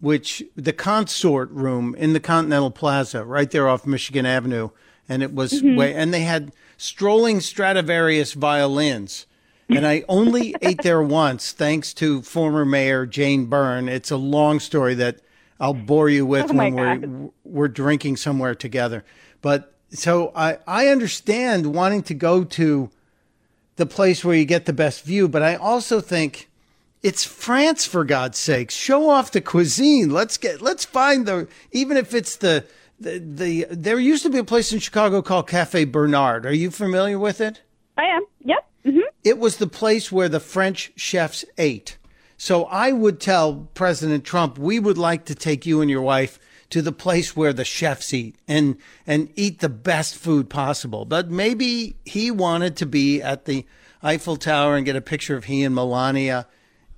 [0.00, 4.70] which the consort room in the Continental Plaza, right there off Michigan Avenue
[5.08, 5.76] and it was mm-hmm.
[5.76, 9.26] way, and they had strolling Stradivarius violins.
[9.70, 13.88] And I only ate there once, thanks to former Mayor Jane Byrne.
[13.88, 15.20] It's a long story that
[15.60, 17.04] I'll bore you with oh when God.
[17.04, 19.04] we're we're drinking somewhere together.
[19.40, 22.90] But so I I understand wanting to go to
[23.76, 26.48] the place where you get the best view, but I also think
[27.02, 28.74] it's France for God's sakes.
[28.74, 30.10] Show off the cuisine.
[30.10, 32.64] Let's get let's find the even if it's the
[33.00, 36.44] the, the there used to be a place in Chicago called Cafe Bernard.
[36.44, 37.62] Are you familiar with it?
[37.96, 38.24] I am.
[38.44, 38.68] Yep.
[38.86, 39.00] Mm-hmm.
[39.24, 41.96] It was the place where the French chefs ate.
[42.36, 46.38] So I would tell President Trump, we would like to take you and your wife
[46.70, 51.04] to the place where the chefs eat and and eat the best food possible.
[51.04, 53.64] But maybe he wanted to be at the
[54.02, 56.46] Eiffel Tower and get a picture of he and Melania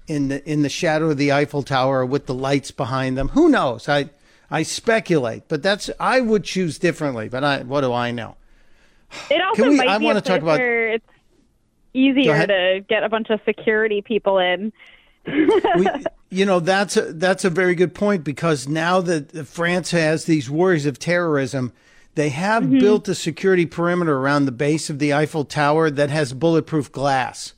[0.06, 3.28] in the in the shadow of the Eiffel Tower with the lights behind them.
[3.28, 3.88] Who knows?
[3.88, 4.10] I
[4.50, 7.28] I speculate, but that's I would choose differently.
[7.28, 8.36] But I, what do I know?
[9.30, 10.60] It also we, might I be want to talk about.
[10.60, 11.04] It's
[11.94, 14.72] easier to get a bunch of security people in.
[15.26, 15.88] we,
[16.30, 20.48] you know that's a, that's a very good point because now that France has these
[20.48, 21.72] worries of terrorism,
[22.14, 22.78] they have mm-hmm.
[22.78, 27.54] built a security perimeter around the base of the Eiffel Tower that has bulletproof glass.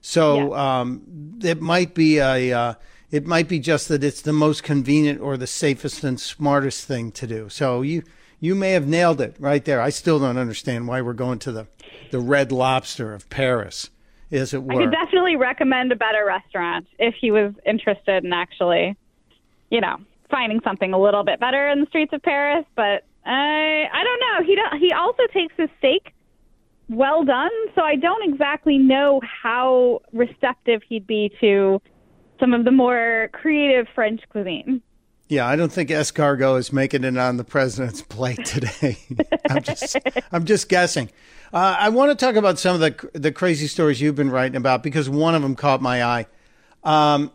[0.00, 0.80] So yeah.
[0.80, 2.74] um, it might be a uh,
[3.10, 7.12] it might be just that it's the most convenient or the safest and smartest thing
[7.12, 7.48] to do.
[7.48, 8.02] So you
[8.40, 9.80] you may have nailed it right there.
[9.80, 11.66] I still don't understand why we're going to the
[12.10, 13.90] the Red Lobster of Paris,
[14.32, 14.72] as it were.
[14.72, 18.96] I could definitely recommend a better restaurant if he was interested in actually,
[19.70, 19.98] you know,
[20.30, 24.20] finding something a little bit better in the streets of Paris, but I I don't
[24.20, 24.46] know.
[24.46, 26.12] He don't, he also takes his steak
[26.88, 31.80] well done, so I don't exactly know how receptive he'd be to
[32.40, 34.82] some of the more creative French cuisine.
[35.28, 38.98] Yeah, I don't think escargot is making it on the president's plate today.
[39.48, 39.96] I'm just,
[40.30, 41.10] I'm just guessing.
[41.52, 44.56] Uh, I want to talk about some of the the crazy stories you've been writing
[44.56, 46.26] about because one of them caught my eye.
[46.82, 47.30] Um,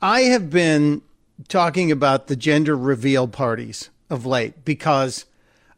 [0.00, 1.02] I have been
[1.48, 5.26] talking about the gender reveal parties of late because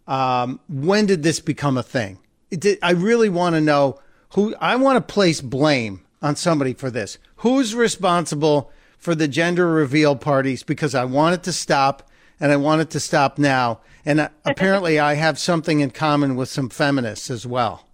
[0.07, 2.19] um, when did this become a thing?
[2.51, 3.99] Did, I really want to know
[4.35, 4.55] who.
[4.61, 7.19] I want to place blame on somebody for this.
[7.37, 10.63] Who's responsible for the gender reveal parties?
[10.63, 12.09] Because I want it to stop,
[12.41, 13.81] and I want it to stop now.
[14.05, 17.87] And uh, apparently, I have something in common with some feminists as well.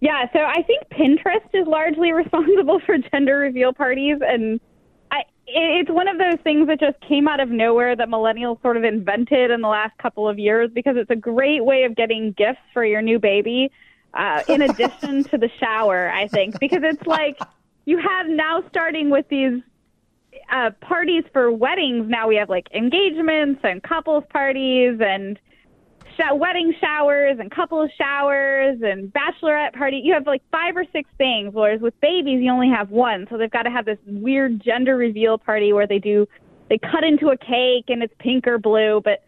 [0.00, 4.60] Yeah, so I think Pinterest is largely responsible for gender reveal parties, and
[5.10, 8.76] I, it's one of those things that just came out of nowhere that millennials sort
[8.76, 12.32] of invented in the last couple of years because it's a great way of getting
[12.32, 13.70] gifts for your new baby,
[14.14, 16.10] uh, in addition to the shower.
[16.10, 17.38] I think because it's like
[17.86, 19.62] you have now starting with these
[20.52, 22.08] uh, parties for weddings.
[22.08, 25.38] Now we have like engagements and couples parties and
[26.16, 30.00] sh- wedding showers and couples showers and bachelorette party.
[30.04, 33.26] You have like five or six things, whereas with babies you only have one.
[33.30, 36.26] So they've got to have this weird gender reveal party where they do
[36.68, 39.00] they cut into a cake and it's pink or blue.
[39.04, 39.22] But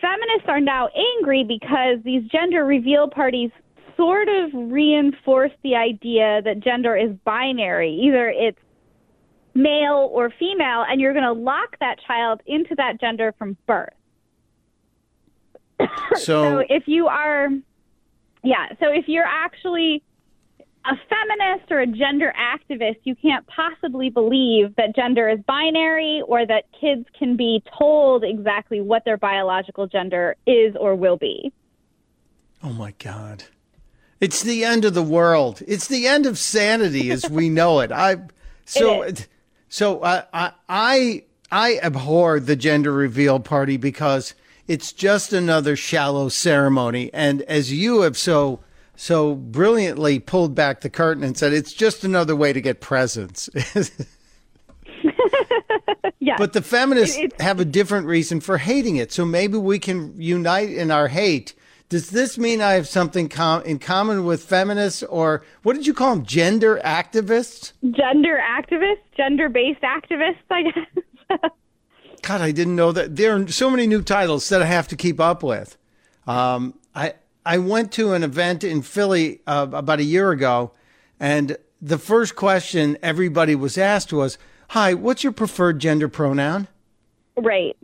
[0.00, 0.88] feminists are now
[1.18, 3.50] angry because these gender reveal parties
[3.96, 7.92] sort of reinforce the idea that gender is binary.
[8.02, 8.58] Either it's
[9.56, 13.88] male or female, and you're going to lock that child into that gender from birth.
[16.14, 17.48] So, so if you are,
[18.42, 20.02] yeah, so if you're actually
[20.86, 26.46] a feminist or a gender activist, you can't possibly believe that gender is binary or
[26.46, 31.52] that kids can be told exactly what their biological gender is or will be.
[32.62, 33.44] Oh my God.
[34.20, 35.62] It's the end of the world.
[35.66, 37.92] It's the end of sanity as we know it.
[37.92, 38.16] I
[38.64, 39.28] so It
[39.68, 44.34] so uh, I I I abhor the gender reveal party because
[44.68, 48.60] it's just another shallow ceremony and as you have so
[48.96, 53.48] so brilliantly pulled back the curtain and said it's just another way to get presents.
[56.18, 56.36] Yeah.
[56.38, 59.12] But the feminists It- have a different reason for hating it.
[59.12, 61.54] So maybe we can unite in our hate.
[61.88, 65.94] Does this mean I have something com- in common with feminists or what did you
[65.94, 66.24] call them?
[66.24, 67.72] Gender activists?
[67.82, 71.38] gender activists, gender based activists, I guess.
[72.22, 73.14] God, I didn't know that.
[73.14, 75.76] There are so many new titles that I have to keep up with.
[76.26, 77.14] Um, I
[77.44, 80.72] I went to an event in Philly uh, about a year ago,
[81.20, 84.38] and the first question everybody was asked was,
[84.70, 86.66] "Hi, what's your preferred gender pronoun?"
[87.36, 87.76] right.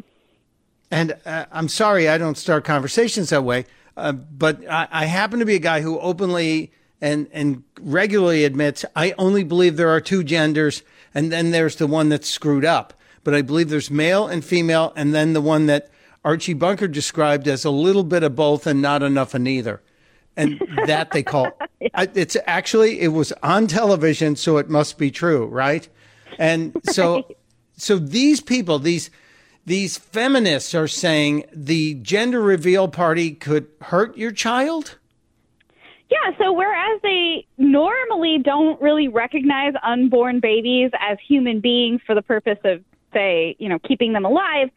[0.91, 3.65] And uh, I'm sorry I don't start conversations that way,
[3.97, 8.85] uh, but I, I happen to be a guy who openly and and regularly admits
[8.95, 10.83] I only believe there are two genders,
[11.15, 12.95] and then there's the one that's screwed up.
[13.25, 15.91] But I believe there's male and female, and then the one that
[16.25, 19.83] Archie Bunker described as a little bit of both and not enough of neither.
[20.37, 21.49] And that they call
[21.95, 25.89] I- it's actually it was on television, so it must be true, right?
[26.39, 27.27] And so
[27.77, 29.11] so these people, these
[29.65, 34.99] these feminists are saying the gender reveal party could hurt your child?
[36.11, 42.23] Yeah, so whereas they normally don't really recognize unborn babies as human beings for the
[42.23, 42.83] purpose of,
[43.15, 44.69] say, you know, keeping them alive,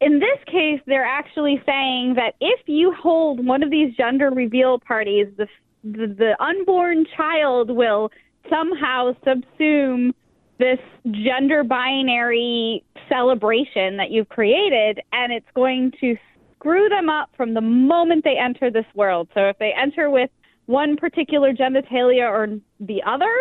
[0.00, 4.78] in this case, they're actually saying that if you hold one of these gender reveal
[4.78, 5.46] parties, the
[5.84, 8.10] the, the unborn child will
[8.50, 10.12] somehow subsume
[10.58, 10.78] this
[11.10, 16.16] gender binary celebration that you've created, and it's going to
[16.56, 19.28] screw them up from the moment they enter this world.
[19.34, 20.30] So if they enter with
[20.66, 22.48] one particular genitalia or
[22.80, 23.32] the other,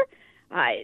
[0.51, 0.83] uh,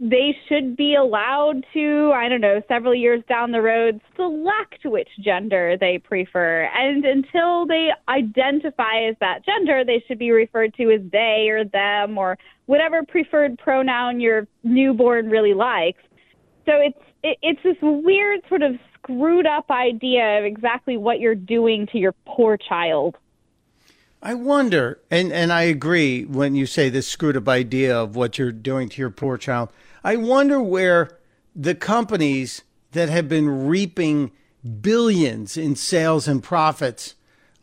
[0.00, 5.08] they should be allowed to, I don't know, several years down the road, select which
[5.22, 6.70] gender they prefer.
[6.74, 11.64] And until they identify as that gender, they should be referred to as they or
[11.64, 16.02] them or whatever preferred pronoun your newborn really likes.
[16.64, 21.34] So it's it, it's this weird sort of screwed up idea of exactly what you're
[21.34, 23.16] doing to your poor child.
[24.22, 28.38] I wonder, and, and I agree when you say this screwed up idea of what
[28.38, 29.70] you're doing to your poor child.
[30.04, 31.18] I wonder where
[31.56, 32.62] the companies
[32.92, 34.30] that have been reaping
[34.80, 37.14] billions in sales and profits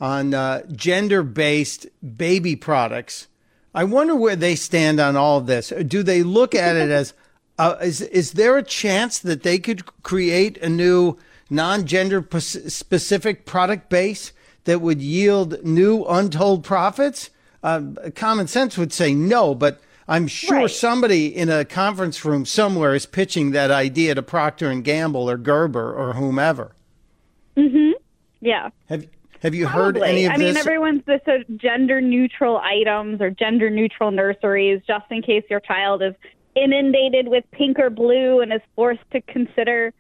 [0.01, 1.87] on uh, gender based
[2.17, 3.27] baby products,
[3.73, 5.69] I wonder where they stand on all of this.
[5.69, 7.13] Do they look at it as
[7.59, 11.17] uh, is, is there a chance that they could create a new
[11.49, 14.31] non gender specific product base
[14.67, 17.29] that would yield new untold profits?
[17.63, 17.81] Uh,
[18.15, 20.69] common sense would say no, but I'm sure right.
[20.69, 25.37] somebody in a conference room somewhere is pitching that idea to Procter and Gamble or
[25.37, 26.75] Gerber or whomever.
[27.55, 27.91] Mm-hmm.
[28.41, 28.69] Yeah.
[28.89, 29.07] Have
[29.39, 30.01] have you Probably.
[30.01, 30.45] heard any of I this?
[30.45, 35.43] I mean, everyone's this uh, gender neutral items or gender neutral nurseries, just in case
[35.49, 36.13] your child is
[36.55, 39.93] inundated with pink or blue and is forced to consider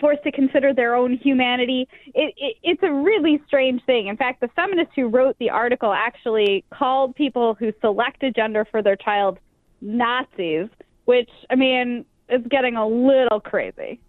[0.00, 1.88] forced to consider their own humanity.
[2.14, 4.08] It, it, it's a really strange thing.
[4.08, 8.66] In fact, the feminist who wrote the article actually called people who select a gender
[8.70, 9.38] for their child
[9.80, 10.68] Nazis,
[11.04, 14.00] which I mean is getting a little crazy.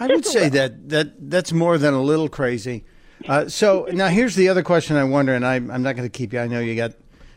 [0.00, 2.84] I would say that that that's more than a little crazy.
[3.28, 6.10] Uh, so now here's the other question I wonder, and I, am not going to
[6.10, 6.40] keep you.
[6.40, 6.92] I know you got,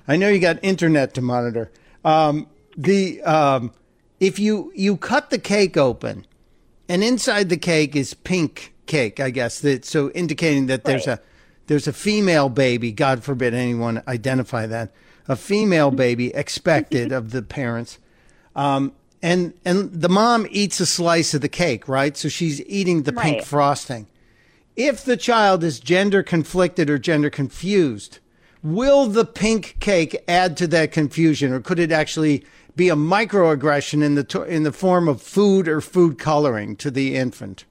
[0.08, 1.72] I know you got internet to monitor.
[2.04, 3.72] Um, the um,
[4.20, 6.26] if you you cut the cake open,
[6.90, 11.20] and inside the cake is pink cake, I guess that so indicating that there's right.
[11.20, 11.22] a
[11.68, 12.92] there's a female baby.
[12.92, 14.92] God forbid anyone identify that
[15.28, 18.00] a female baby expected of the parents.
[18.56, 22.16] Um, and and the mom eats a slice of the cake, right?
[22.16, 23.24] So she's eating the right.
[23.24, 24.08] pink frosting.
[24.76, 28.20] If the child is gender conflicted or gender confused,
[28.62, 32.46] will the pink cake add to that confusion, or could it actually
[32.78, 37.16] be a microaggression in the in the form of food or food coloring to the
[37.16, 37.66] infant?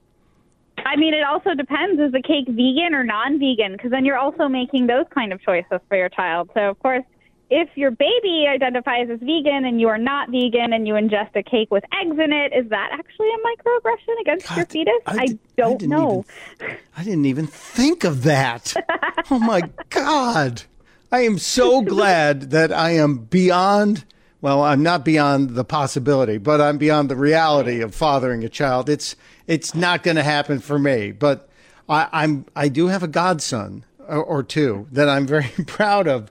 [0.84, 1.98] I mean, it also depends.
[2.00, 3.72] Is the cake vegan or non-vegan?
[3.72, 6.50] Because then you're also making those kind of choices for your child.
[6.52, 7.04] So, of course,
[7.48, 11.42] if your baby identifies as vegan and you are not vegan and you ingest a
[11.42, 15.02] cake with eggs in it, is that actually a microaggression against God, your fetus?
[15.06, 16.24] I, I don't I know.
[16.60, 18.74] Even, I didn't even think of that.
[19.30, 20.62] oh my God.
[21.12, 24.04] I am so glad that I am beyond,
[24.40, 28.88] well, I'm not beyond the possibility, but I'm beyond the reality of fathering a child.
[28.88, 29.16] It's,
[29.46, 31.48] it's not going to happen for me, but
[31.88, 36.30] I, I'm, I do have a godson or, or two that I'm very proud of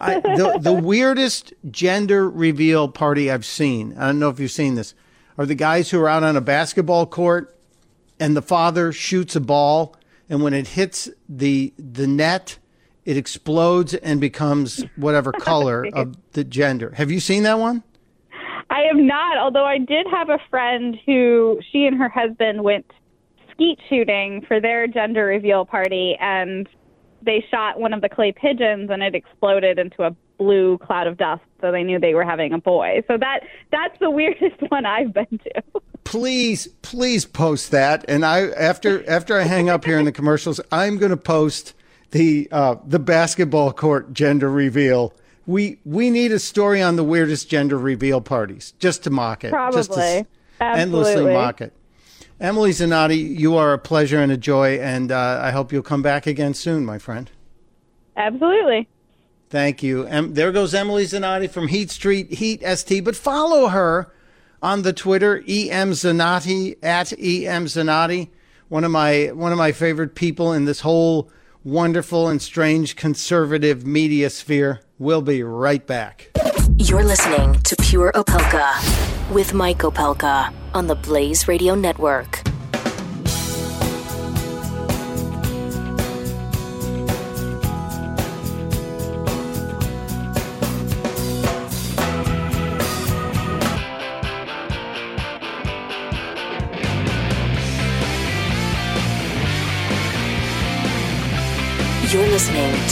[0.00, 3.96] I, the the weirdest gender reveal party I've seen.
[3.98, 4.94] I don't know if you've seen this.
[5.38, 7.56] Are the guys who are out on a basketball court
[8.20, 9.96] and the father shoots a ball
[10.28, 12.58] and when it hits the the net,
[13.04, 16.92] it explodes and becomes whatever color of the gender.
[16.96, 17.82] Have you seen that one?
[18.70, 22.86] I have not, although I did have a friend who she and her husband went
[23.52, 26.68] skeet shooting for their gender reveal party and
[27.24, 31.16] they shot one of the clay pigeons and it exploded into a blue cloud of
[31.16, 33.40] dust so they knew they were having a boy so that
[33.70, 35.62] that's the weirdest one i've been to
[36.02, 40.60] please please post that and i after after i hang up here in the commercials
[40.72, 41.74] i'm going to post
[42.12, 45.12] the uh, the basketball court gender reveal
[45.46, 49.50] we we need a story on the weirdest gender reveal parties just to mock it
[49.50, 50.26] probably just to
[50.60, 51.72] endlessly mock it
[52.42, 56.02] Emily Zanotti, you are a pleasure and a joy, and uh, I hope you'll come
[56.02, 57.30] back again soon, my friend.
[58.16, 58.88] Absolutely.
[59.48, 60.06] Thank you.
[60.06, 63.04] And there goes Emily Zanotti from Heat Street Heat ST.
[63.04, 64.12] But follow her
[64.60, 68.30] on the Twitter, em Zanotti at em Zanotti.
[68.68, 71.30] One of my one of my favorite people in this whole
[71.64, 74.80] wonderful and strange conservative media sphere.
[74.98, 76.30] We'll be right back.
[76.76, 82.41] You're listening to Pure Opelka with Mike Opelka on the Blaze Radio Network.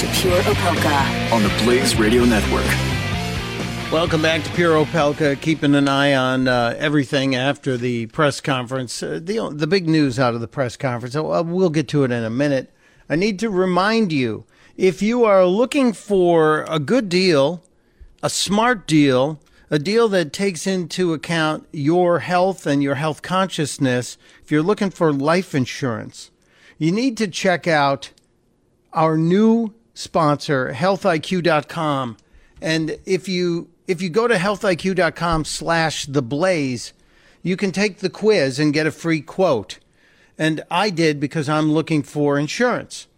[0.00, 2.64] To Pure Opelka on the Blaze Radio Network.
[3.92, 9.02] Welcome back to Pure Opelka, keeping an eye on uh, everything after the press conference.
[9.02, 12.10] Uh, the, the big news out of the press conference, uh, we'll get to it
[12.10, 12.72] in a minute.
[13.10, 17.62] I need to remind you if you are looking for a good deal,
[18.22, 19.38] a smart deal,
[19.68, 24.88] a deal that takes into account your health and your health consciousness, if you're looking
[24.88, 26.30] for life insurance,
[26.78, 28.12] you need to check out
[28.94, 32.16] our new sponsor, healthiq.com.
[32.60, 36.92] And if you if you go to healthiq.com slash the blaze,
[37.42, 39.78] you can take the quiz and get a free quote.
[40.38, 43.08] And I did because I'm looking for insurance.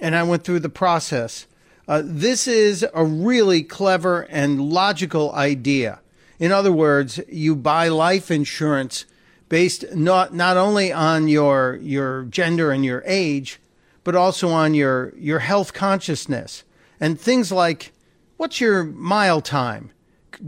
[0.00, 1.46] And I went through the process.
[1.86, 6.00] Uh, this is a really clever and logical idea.
[6.38, 9.04] In other words, you buy life insurance
[9.48, 13.60] based not, not only on your, your gender and your age,
[14.04, 16.62] but also on your, your health consciousness
[17.00, 17.92] and things like
[18.36, 19.90] what's your mile time?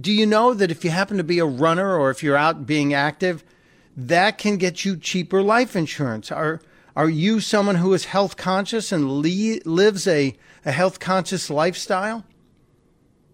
[0.01, 2.67] do you know that if you happen to be a runner or if you're out
[2.67, 3.45] being active,
[3.97, 6.31] that can get you cheaper life insurance.
[6.31, 6.61] Are
[6.95, 10.35] are you someone who is health conscious and le- lives a,
[10.65, 12.25] a health conscious lifestyle?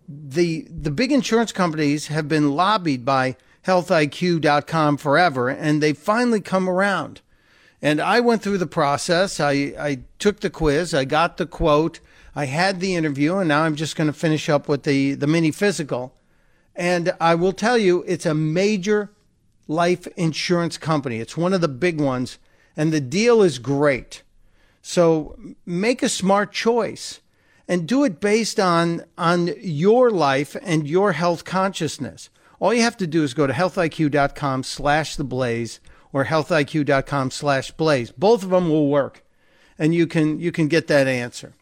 [0.09, 6.69] The the big insurance companies have been lobbied by healthiq.com forever and they finally come
[6.69, 7.21] around.
[7.83, 9.41] And I went through the process.
[9.41, 11.99] I, I took the quiz, I got the quote,
[12.35, 15.27] I had the interview, and now I'm just going to finish up with the, the
[15.27, 16.15] mini physical.
[16.77, 19.11] And I will tell you, it's a major
[19.67, 21.19] life insurance company.
[21.19, 22.39] It's one of the big ones,
[22.77, 24.23] and the deal is great.
[24.81, 27.21] So make a smart choice
[27.69, 32.31] and do it based on, on your life and your health consciousness.
[32.59, 35.81] All you have to do is go to healthiq.com slash the blaze
[36.13, 38.11] or healthiq.com slash blaze.
[38.11, 39.25] Both of them will work
[39.79, 41.55] and you can, you can get that answer.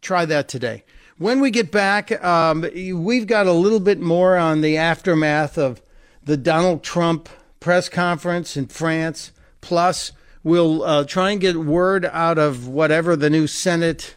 [0.00, 0.84] Try that today.
[1.18, 5.82] When we get back, um, we've got a little bit more on the aftermath of
[6.22, 7.28] the Donald Trump
[7.60, 9.32] press conference in France.
[9.60, 14.16] Plus, we'll uh, try and get word out of whatever the new Senate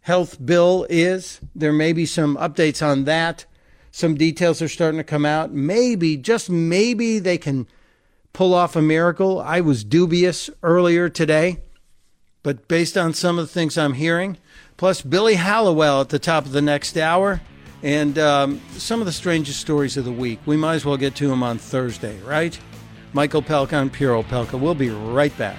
[0.00, 1.40] health bill is.
[1.54, 3.44] There may be some updates on that.
[3.90, 5.52] Some details are starting to come out.
[5.52, 7.66] Maybe, just maybe, they can
[8.32, 9.40] pull off a miracle.
[9.40, 11.58] I was dubious earlier today,
[12.42, 14.36] but based on some of the things I'm hearing,
[14.76, 17.40] plus Billy Hallowell at the top of the next hour,
[17.82, 20.38] and um, some of the strangest stories of the week.
[20.46, 22.58] We might as well get to them on Thursday, right?
[23.12, 24.58] Mike Opelka and Pure Opelka.
[24.58, 25.58] We'll be right back.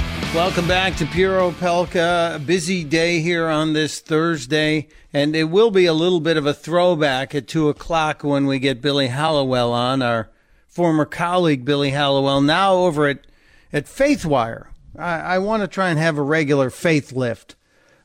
[0.33, 2.35] Welcome back to Pure Opelka.
[2.35, 6.45] A busy day here on this Thursday, and it will be a little bit of
[6.45, 10.29] a throwback at 2 o'clock when we get Billy Hallowell on, our
[10.69, 13.27] former colleague Billy Hallowell, now over at,
[13.73, 14.67] at Faithwire.
[14.97, 17.55] I, I want to try and have a regular faith lift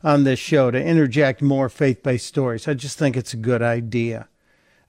[0.03, 2.67] on this show to interject more faith based stories.
[2.67, 4.27] I just think it's a good idea.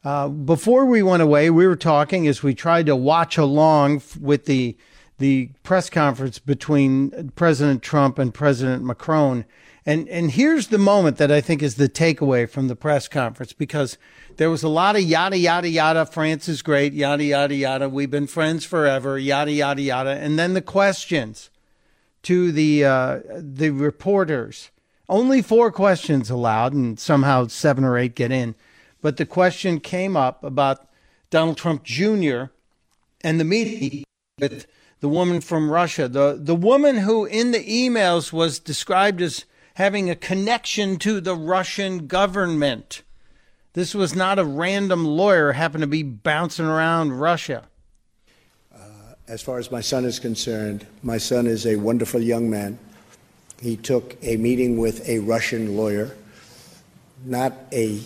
[0.04, 4.46] Uh, before we went away, we were talking as we tried to watch along with
[4.46, 4.76] the
[5.18, 9.46] the press conference between President Trump and President Macron.
[9.86, 13.54] And and here's the moment that I think is the takeaway from the press conference
[13.54, 13.98] because
[14.36, 16.06] there was a lot of yada yada yada.
[16.06, 17.90] France is great, yada yada yada.
[17.90, 20.12] We've been friends forever, yada yada yada.
[20.12, 21.50] And then the questions
[22.24, 24.72] to the uh, the reporters.
[25.10, 28.56] Only four questions allowed, and somehow seven or eight get in.
[29.02, 30.90] But the question came up about
[31.30, 32.46] Donald Trump Jr.
[33.22, 34.04] and the meeting
[34.40, 34.68] with
[35.00, 39.46] the woman from Russia, the, the woman who in the emails was described as
[39.76, 43.04] having a connection to the Russian government.
[43.74, 47.66] This was not a random lawyer happened to be bouncing around Russia.
[48.74, 48.80] Uh,
[49.28, 52.80] as far as my son is concerned, my son is a wonderful young man.
[53.62, 56.16] He took a meeting with a Russian lawyer,
[57.24, 58.02] not a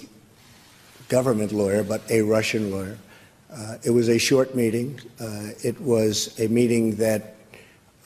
[1.08, 2.98] government lawyer, but a Russian lawyer.
[3.54, 5.00] Uh, it was a short meeting.
[5.20, 7.36] Uh, it was a meeting that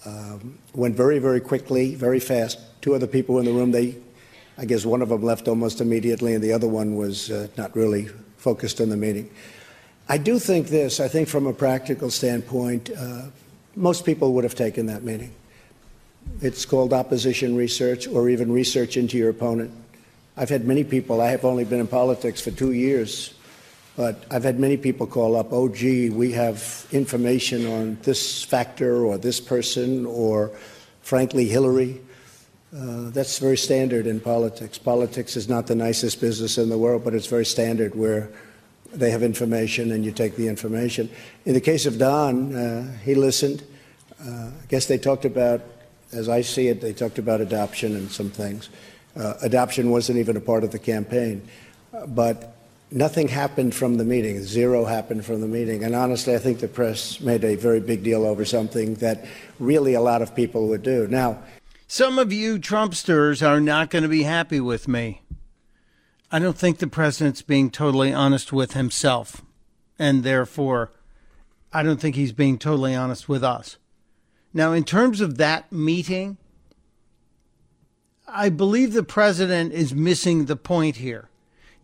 [0.06, 2.60] um, went very, very quickly, very fast.
[2.82, 3.96] Two other people in the room, they,
[4.58, 7.76] I guess one of them left almost immediately, and the other one was uh, not
[7.76, 9.30] really focused on the meeting.
[10.08, 13.24] I do think this, I think from a practical standpoint, uh,
[13.76, 15.32] most people would have taken that meeting.
[16.42, 19.72] It's called opposition research or even research into your opponent.
[20.38, 23.34] I've had many people, I have only been in politics for two years,
[23.96, 29.06] but I've had many people call up, oh, gee, we have information on this factor
[29.06, 30.52] or this person or,
[31.02, 32.02] frankly, Hillary.
[32.76, 34.78] Uh, that's very standard in politics.
[34.78, 38.30] Politics is not the nicest business in the world, but it's very standard where
[38.94, 41.10] they have information and you take the information.
[41.46, 43.64] In the case of Don, uh, he listened.
[44.20, 45.62] Uh, I guess they talked about,
[46.12, 48.70] as I see it, they talked about adoption and some things.
[49.16, 51.48] Uh, adoption wasn't even a part of the campaign.
[51.94, 52.55] Uh, but
[52.92, 54.42] nothing happened from the meeting.
[54.42, 55.84] Zero happened from the meeting.
[55.84, 59.26] And honestly, I think the press made a very big deal over something that
[59.60, 61.08] really a lot of people would do.
[61.08, 61.40] Now,
[61.88, 65.22] some of you Trumpsters are not going to be happy with me.
[66.32, 69.42] I don't think the president's being totally honest with himself.
[69.98, 70.92] And therefore,
[71.72, 73.78] I don't think he's being totally honest with us.
[74.54, 76.38] Now, in terms of that meeting,
[78.28, 81.30] I believe the president is missing the point here.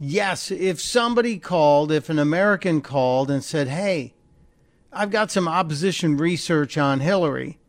[0.04, 4.16] Yes, if somebody called, if an American called and said, hey,
[4.91, 7.60] I've got some opposition research on Hillary,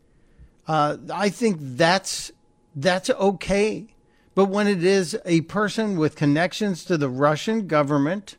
[0.66, 2.32] uh, I think that's
[2.74, 3.94] that's okay.
[4.34, 8.38] But when it is a person with connections to the Russian government,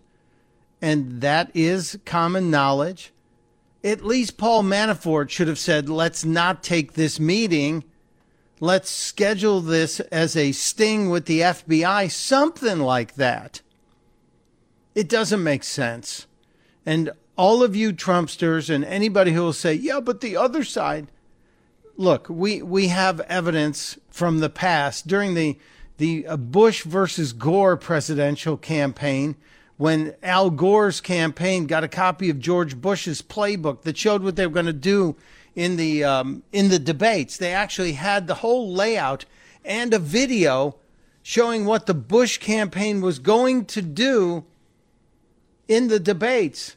[0.82, 3.14] and that is common knowledge,
[3.84, 7.84] at least Paul Manafort should have said, let's not take this meeting.
[8.60, 13.62] Let's schedule this as a sting with the FBI, something like that.
[14.96, 16.28] It doesn't make sense.
[16.86, 21.08] And all of you Trumpsters and anybody who will say, yeah, but the other side.
[21.96, 25.58] Look, we, we have evidence from the past during the,
[25.98, 29.36] the uh, Bush versus Gore presidential campaign
[29.78, 34.46] when Al Gore's campaign got a copy of George Bush's playbook that showed what they
[34.48, 35.16] were going to do
[35.56, 37.38] in the um, in the debates.
[37.38, 39.26] They actually had the whole layout
[39.66, 40.78] and a video
[41.22, 44.46] showing what the Bush campaign was going to do
[45.68, 46.76] in the debates.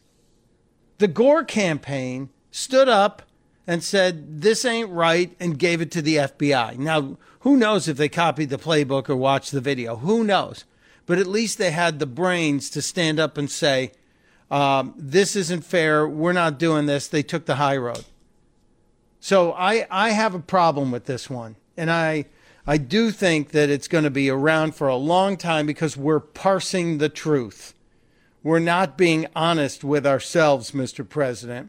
[0.98, 3.22] The Gore campaign stood up
[3.66, 6.78] and said, This ain't right, and gave it to the FBI.
[6.78, 9.96] Now, who knows if they copied the playbook or watched the video?
[9.96, 10.64] Who knows?
[11.04, 13.92] But at least they had the brains to stand up and say,
[14.50, 16.08] um, This isn't fair.
[16.08, 17.08] We're not doing this.
[17.08, 18.04] They took the high road.
[19.20, 21.56] So I, I have a problem with this one.
[21.76, 22.26] And I,
[22.66, 26.20] I do think that it's going to be around for a long time because we're
[26.20, 27.74] parsing the truth.
[28.46, 31.06] We're not being honest with ourselves, Mr.
[31.06, 31.68] President.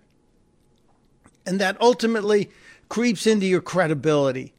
[1.43, 2.51] And that ultimately
[2.88, 4.53] creeps into your credibility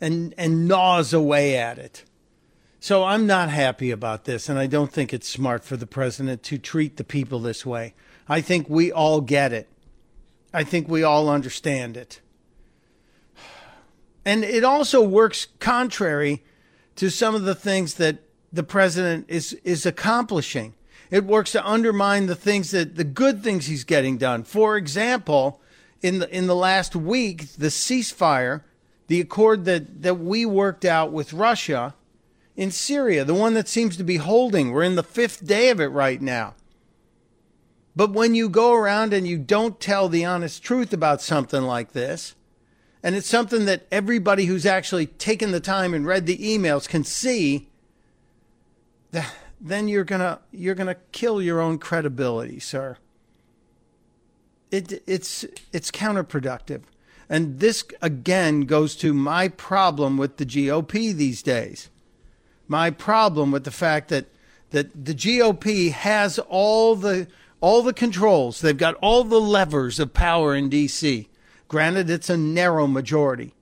[0.00, 2.04] and, and gnaws away at it.
[2.78, 6.44] So I'm not happy about this, and I don't think it's smart for the president
[6.44, 7.94] to treat the people this way.
[8.28, 9.68] I think we all get it.
[10.54, 12.20] I think we all understand it.
[14.24, 16.44] And it also works contrary
[16.94, 18.18] to some of the things that
[18.52, 20.74] the president is, is accomplishing.
[21.10, 24.44] It works to undermine the things that the good things he's getting done.
[24.44, 25.60] For example,
[26.02, 28.62] in the in the last week, the ceasefire,
[29.08, 31.94] the accord that, that we worked out with Russia
[32.56, 34.70] in Syria, the one that seems to be holding.
[34.70, 36.54] We're in the fifth day of it right now.
[37.96, 41.92] But when you go around and you don't tell the honest truth about something like
[41.92, 42.36] this,
[43.02, 47.02] and it's something that everybody who's actually taken the time and read the emails can
[47.02, 47.68] see,
[49.10, 52.96] that then you're gonna you're gonna kill your own credibility, sir.
[54.70, 56.82] It it's it's counterproductive.
[57.28, 61.90] And this again goes to my problem with the GOP these days.
[62.66, 64.26] My problem with the fact that
[64.70, 67.26] that the GOP has all the
[67.60, 68.60] all the controls.
[68.60, 71.26] They've got all the levers of power in DC.
[71.68, 73.54] Granted, it's a narrow majority.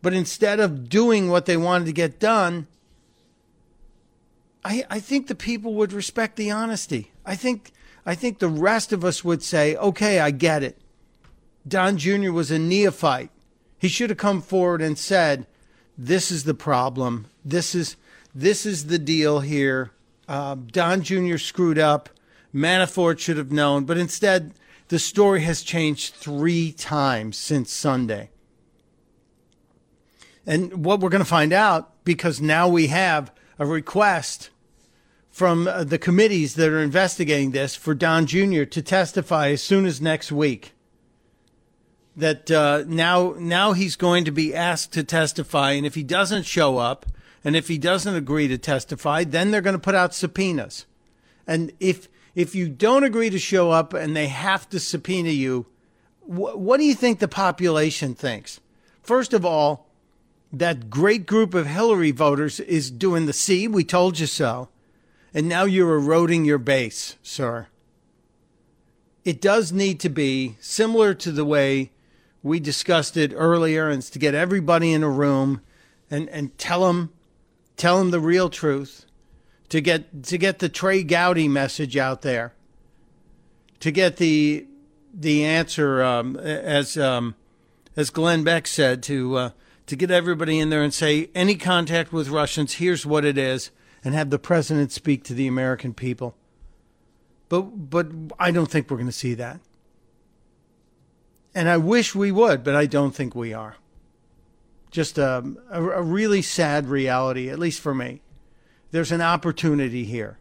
[0.00, 2.66] But instead of doing what they wanted to get done,
[4.64, 7.10] I, I think the people would respect the honesty.
[7.26, 7.72] I think
[8.04, 10.80] I think the rest of us would say, okay, I get it.
[11.66, 12.32] Don Jr.
[12.32, 13.30] was a neophyte.
[13.78, 15.46] He should have come forward and said,
[15.96, 17.26] this is the problem.
[17.44, 17.96] This is
[18.34, 19.90] this is the deal here.
[20.28, 21.36] Uh, Don Jr.
[21.36, 22.08] screwed up.
[22.54, 24.52] Manafort should have known, but instead,
[24.88, 28.30] the story has changed three times since Sunday.
[30.46, 34.50] And what we're going to find out, because now we have a request
[35.32, 38.64] from uh, the committees that are investigating this for Don Jr.
[38.64, 40.74] to testify as soon as next week.
[42.14, 46.42] That uh, now now he's going to be asked to testify, and if he doesn't
[46.42, 47.06] show up,
[47.42, 50.84] and if he doesn't agree to testify, then they're going to put out subpoenas.
[51.46, 55.64] And if if you don't agree to show up and they have to subpoena you,
[56.20, 58.60] wh- what do you think the population thinks?
[59.02, 59.88] First of all,
[60.52, 64.68] that great group of Hillary voters is doing the see, we told you so
[65.34, 67.68] and now you're eroding your base, sir.
[69.24, 71.90] It does need to be similar to the way
[72.42, 75.62] we discussed it earlier, and to get everybody in a room
[76.10, 77.12] and, and tell them
[77.76, 79.06] tell them the real truth,
[79.68, 82.52] to get to get the Trey Gowdy message out there,
[83.80, 84.66] to get the
[85.14, 87.36] the answer um, as um,
[87.96, 89.50] as Glenn Beck said to uh,
[89.86, 93.70] to get everybody in there and say any contact with Russians, here's what it is
[94.04, 96.34] and have the president speak to the American people.
[97.48, 99.60] But but I don't think we're going to see that.
[101.54, 103.76] And I wish we would, but I don't think we are.
[104.90, 108.22] Just a, a, a really sad reality, at least for me.
[108.90, 110.38] There's an opportunity here.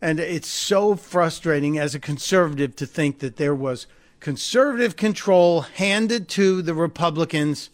[0.00, 3.86] And it's so frustrating as a conservative to think that there was
[4.18, 7.70] conservative control handed to the Republicans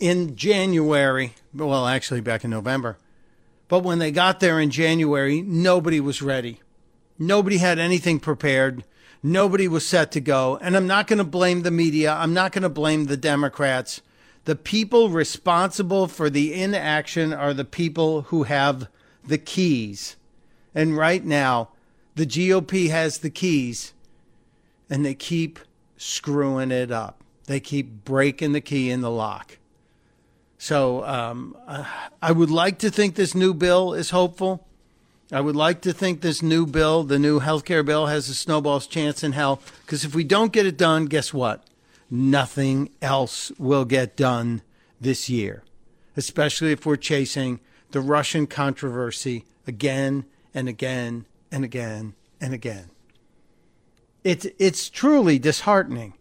[0.00, 1.34] in January.
[1.54, 2.98] Well, actually, back in November.
[3.72, 6.60] But when they got there in January, nobody was ready.
[7.18, 8.84] Nobody had anything prepared.
[9.22, 10.58] Nobody was set to go.
[10.60, 12.12] And I'm not going to blame the media.
[12.12, 14.02] I'm not going to blame the Democrats.
[14.44, 18.88] The people responsible for the inaction are the people who have
[19.26, 20.16] the keys.
[20.74, 21.70] And right now,
[22.14, 23.94] the GOP has the keys
[24.90, 25.58] and they keep
[25.96, 27.24] screwing it up.
[27.46, 29.56] They keep breaking the key in the lock.
[30.62, 31.56] So um,
[32.22, 34.64] I would like to think this new bill is hopeful.
[35.32, 38.34] I would like to think this new bill, the new health care bill, has a
[38.34, 39.60] snowball's chance in hell.
[39.80, 41.64] Because if we don't get it done, guess what?
[42.08, 44.62] Nothing else will get done
[45.00, 45.64] this year,
[46.16, 47.58] especially if we're chasing
[47.90, 52.88] the Russian controversy again and again and again and again.
[54.22, 56.14] It's it's truly disheartening.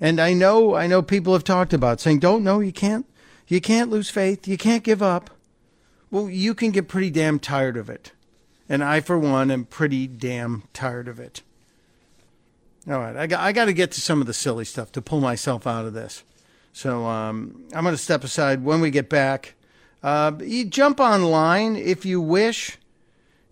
[0.00, 3.06] And I know I know people have talked about saying, Don't know, you can't
[3.48, 5.30] you can't lose faith, you can't give up.
[6.10, 8.12] Well, you can get pretty damn tired of it.
[8.68, 11.42] And I, for one, am pretty damn tired of it.
[12.88, 15.02] All right, I got, I got to get to some of the silly stuff to
[15.02, 16.22] pull myself out of this.
[16.72, 19.54] So um, I'm going to step aside when we get back.
[20.02, 22.78] Uh, you jump online if you wish.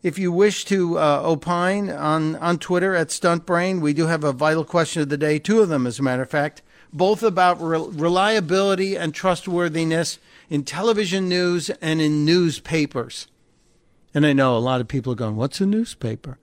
[0.03, 4.33] If you wish to uh, opine on, on Twitter at StuntBrain, we do have a
[4.33, 6.61] vital question of the day, two of them, as a matter of fact,
[6.95, 10.19] both about re- reliability and trustworthiness
[10.49, 13.27] in television news and in newspapers.
[14.15, 16.39] And I know a lot of people are going, What's a newspaper?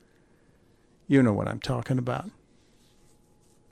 [1.07, 2.29] You know what I'm talking about.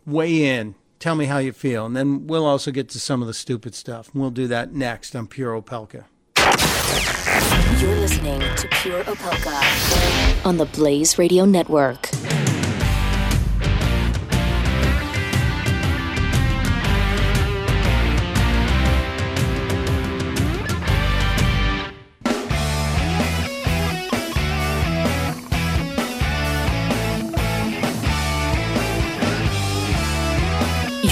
[0.06, 0.76] Weigh in.
[1.00, 1.86] Tell me how you feel.
[1.86, 4.10] And then we'll also get to some of the stupid stuff.
[4.14, 6.06] We'll do that next on Pure Opelka.
[7.80, 12.10] You're listening to Pure Opelka on the Blaze Radio Network.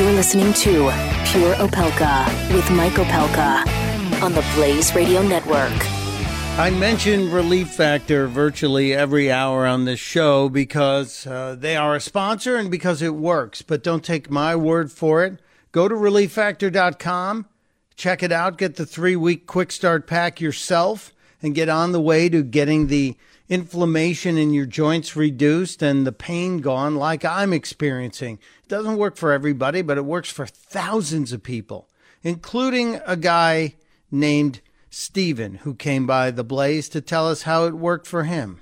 [0.07, 0.71] You're listening to
[1.25, 5.73] Pure Opelka with Mike Opelka on the Blaze Radio Network.
[6.57, 11.99] I mention Relief Factor virtually every hour on this show because uh, they are a
[11.99, 13.61] sponsor and because it works.
[13.61, 15.41] But don't take my word for it.
[15.73, 17.45] Go to relieffactor.com,
[17.97, 21.99] check it out, get the three week quick start pack yourself, and get on the
[21.99, 23.17] way to getting the
[23.49, 28.39] inflammation in your joints reduced and the pain gone like I'm experiencing.
[28.67, 31.87] It doesn't work for everybody, but it works for thousands of people,
[32.21, 33.75] including a guy
[34.11, 34.59] named
[34.89, 38.59] Steven who came by the Blaze to tell us how it worked for him.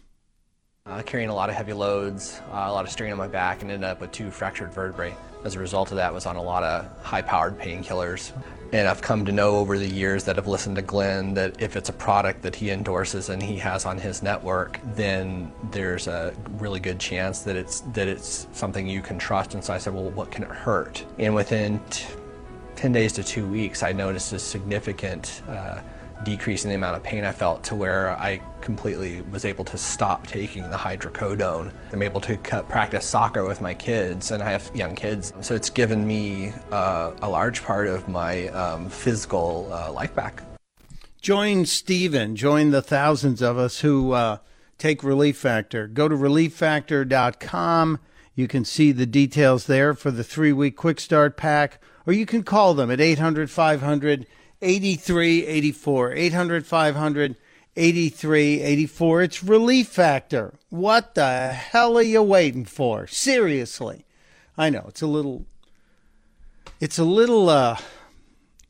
[0.88, 3.64] Uh, carrying a lot of heavy loads, uh, a lot of strain on my back,
[3.64, 5.16] and ended up with two fractured vertebrae.
[5.44, 8.32] As a result of that, was on a lot of high-powered painkillers.
[8.72, 11.76] And I've come to know over the years that I've listened to Glenn that if
[11.76, 16.36] it's a product that he endorses and he has on his network, then there's a
[16.60, 19.56] really good chance that it's that it's something you can trust.
[19.56, 21.04] And so I said, well, what can it hurt?
[21.18, 22.06] And within t-
[22.76, 25.80] 10 days to two weeks, I noticed a significant uh,
[26.26, 29.78] decrease in the amount of pain I felt to where I completely was able to
[29.78, 31.71] stop taking the hydrocodone.
[31.93, 35.32] I'm able to cut, practice soccer with my kids, and I have young kids.
[35.41, 40.43] So it's given me uh, a large part of my um, physical uh, life back.
[41.21, 44.39] Join Stephen, join the thousands of us who uh,
[44.77, 45.88] take Relief Factor.
[45.88, 47.99] Go to relieffactor.com.
[48.35, 52.26] You can see the details there for the three week quick start pack, or you
[52.26, 54.27] can call them at 800 500
[54.66, 56.14] 8384.
[56.14, 57.36] 800 500
[57.78, 59.22] 8384.
[59.22, 60.54] It's Relief Factor.
[60.70, 63.06] What the hell are you waiting for?
[63.08, 64.06] Seriously.
[64.58, 65.46] I know it's a little
[66.80, 67.78] it's a little uh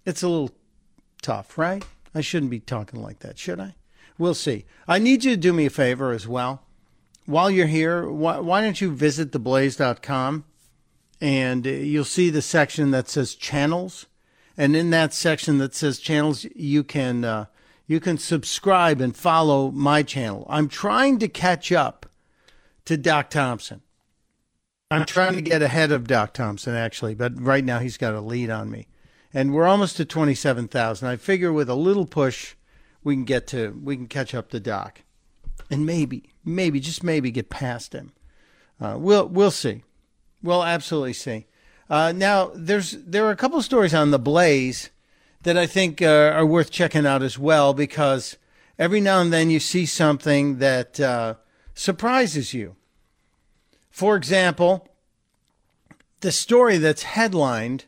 [0.05, 0.51] it's a little
[1.21, 1.83] tough, right?
[2.13, 3.75] I shouldn't be talking like that, should I?
[4.17, 4.65] We'll see.
[4.87, 6.63] I need you to do me a favor as well.
[7.25, 10.45] While you're here, why, why don't you visit theblaze.com
[11.21, 14.05] and you'll see the section that says channels
[14.57, 17.45] and in that section that says channels, you can uh,
[17.87, 20.45] you can subscribe and follow my channel.
[20.49, 22.05] I'm trying to catch up
[22.85, 23.81] to Doc Thompson.
[24.89, 28.21] I'm trying to get ahead of Doc Thompson actually, but right now he's got a
[28.21, 28.87] lead on me,
[29.33, 31.07] and we're almost to twenty seven thousand.
[31.07, 32.55] I figure with a little push,
[33.03, 35.01] we can get to we can catch up to Doc,
[35.69, 38.13] and maybe maybe just maybe get past him.
[38.79, 39.83] Uh, we'll we'll see.
[40.41, 41.47] We'll absolutely see.
[41.89, 44.89] Uh, now, there's there are a couple stories on the Blaze
[45.43, 48.37] that I think uh, are worth checking out as well because
[48.79, 51.35] every now and then you see something that uh,
[51.75, 52.75] surprises you.
[53.91, 54.89] For example,
[56.21, 57.85] the story that's headlined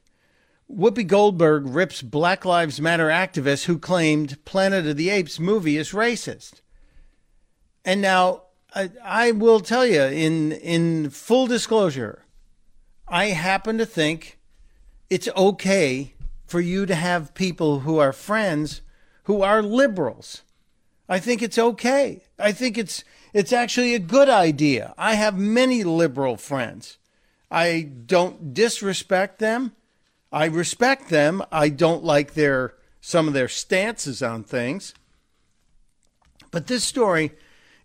[0.70, 5.92] Whoopi Goldberg rips Black Lives Matter activists who claimed Planet of the Apes movie is
[5.92, 6.62] racist.
[7.86, 8.44] And now
[8.76, 12.26] I, I will tell you in in full disclosure,
[13.08, 14.38] I happen to think
[15.10, 16.14] it's okay
[16.46, 18.82] for you to have people who are friends
[19.24, 20.44] who are liberals.
[21.10, 22.24] I think it's okay.
[22.40, 23.04] I think it's
[23.34, 24.94] it's actually a good idea.
[24.98, 26.98] I have many liberal friends.
[27.52, 29.74] I don't disrespect them.
[30.32, 31.44] I respect them.
[31.52, 34.94] I don't like their some of their stances on things.
[36.52, 37.32] But this story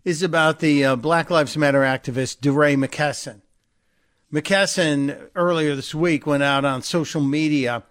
[0.03, 3.42] is about the uh, Black Lives Matter activist DeRay McKesson.
[4.33, 7.83] McKesson earlier this week went out on social media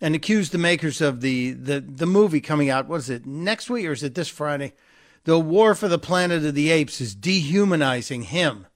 [0.00, 2.88] and accused the makers of the, the, the movie coming out.
[2.88, 4.72] What is it, next week or is it this Friday?
[5.22, 8.66] The War for the Planet of the Apes is dehumanizing him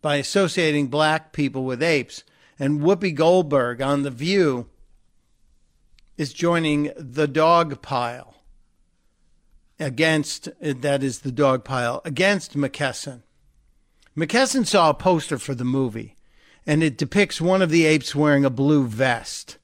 [0.00, 2.24] by associating black people with apes.
[2.58, 4.68] And Whoopi Goldberg on The View
[6.16, 8.34] is joining the dog pile
[9.78, 13.22] against, that is the dog pile, against McKesson.
[14.16, 16.16] McKesson saw a poster for the movie,
[16.66, 19.58] and it depicts one of the apes wearing a blue vest.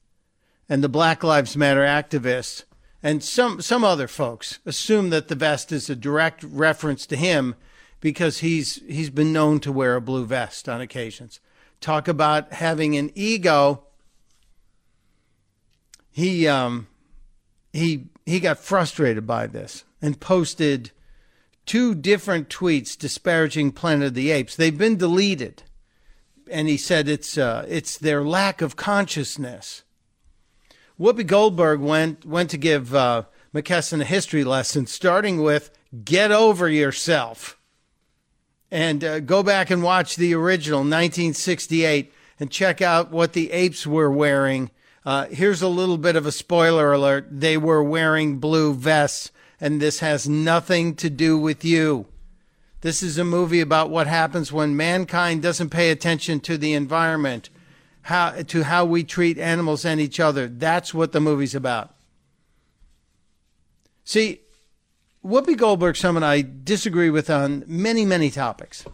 [0.69, 2.65] And the Black Lives Matter activists
[3.03, 7.55] and some, some other folks assume that the vest is a direct reference to him
[8.01, 11.41] because he's, he's been known to wear a blue vest on occasions
[11.81, 13.85] talk about having an ego.
[16.11, 16.89] He um,
[17.73, 20.91] he he got frustrated by this and posted
[21.67, 24.57] two different tweets disparaging Planet of the Apes.
[24.57, 25.63] They've been deleted,
[26.51, 29.83] and he said it's uh, it's their lack of consciousness.
[30.99, 35.71] Whoopi Goldberg went went to give uh, McKesson a history lesson, starting with
[36.05, 37.59] "Get over yourself."
[38.71, 43.87] and uh, go back and watch the original 1968 and check out what the apes
[43.87, 44.71] were wearing.
[45.05, 47.27] Uh, here's a little bit of a spoiler alert.
[47.31, 49.31] They were wearing blue vests,
[49.61, 52.07] and this has nothing to do with you.
[52.81, 57.51] This is a movie about what happens when mankind doesn't pay attention to the environment,
[58.03, 60.47] how, to how we treat animals and each other.
[60.47, 61.95] That's what the movie's about.
[64.05, 64.41] See,
[65.25, 68.85] Whoopi Goldberg, someone I disagree with on many, many topics.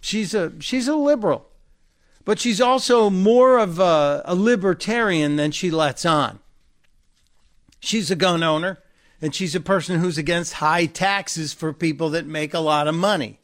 [0.00, 1.46] She's a she's a liberal,
[2.24, 6.40] but she's also more of a, a libertarian than she lets on.
[7.78, 8.80] She's a gun owner,
[9.22, 12.94] and she's a person who's against high taxes for people that make a lot of
[12.94, 13.38] money.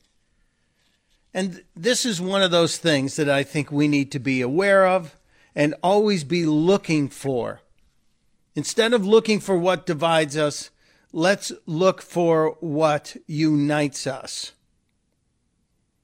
[1.33, 4.89] And this is one of those things that I think we need to be aware
[4.89, 5.17] of
[5.55, 7.61] and always be looking for.
[8.57, 10.71] Instead of looking for what divides us,
[11.13, 14.53] let's look for what unites us.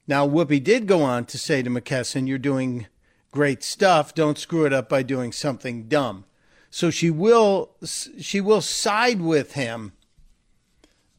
[0.06, 2.86] Now, Whoopi did go on to say to McKesson, You're doing
[3.32, 4.14] great stuff.
[4.14, 6.26] Don't screw it up by doing something dumb.
[6.74, 9.92] So she will she will side with him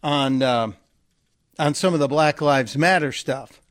[0.04, 0.74] on uh,
[1.58, 3.62] on some of the Black Lives Matter stuff,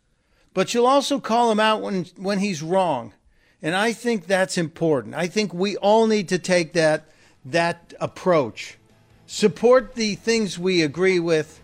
[0.55, 3.12] but she'll also call him out when when he's wrong,
[3.61, 5.15] and I think that's important.
[5.15, 7.05] I think we all need to take that
[7.44, 8.78] that approach
[9.27, 11.61] support the things we agree with,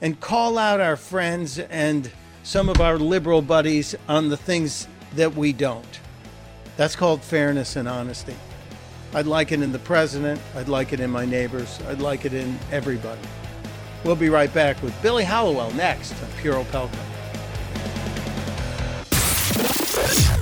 [0.00, 2.12] and call out our friends and
[2.44, 4.86] some of our liberal buddies on the things
[5.16, 5.98] that we don't.
[6.76, 8.36] That's called fairness and honesty.
[9.14, 10.40] I'd like it in the president.
[10.56, 11.78] I'd like it in my neighbors.
[11.88, 13.20] I'd like it in everybody.
[14.04, 16.98] We'll be right back with Billy Hallowell next on Pure Opelka.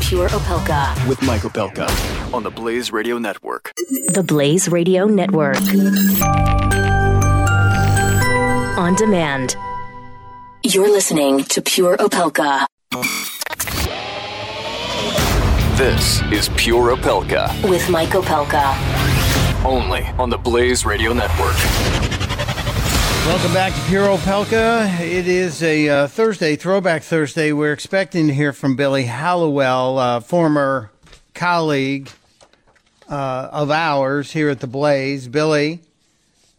[0.00, 1.08] Pure Opelka.
[1.08, 3.72] With Mike Opelka on the Blaze Radio Network.
[4.08, 5.58] The Blaze Radio Network
[8.82, 9.56] on demand.
[10.64, 12.66] You're listening to Pure Opelka.
[15.76, 17.50] This is Pure Opelka.
[17.66, 18.74] With Mike Opelka.
[19.64, 21.56] Only on the Blaze Radio Network.
[23.24, 25.00] Welcome back to Pure Opelka.
[25.00, 27.52] It is a uh, Thursday, Throwback Thursday.
[27.52, 30.90] We're expecting to hear from Billy Hallowell, uh, former
[31.32, 32.10] colleague
[33.08, 35.26] uh, of ours here at the Blaze.
[35.26, 35.80] Billy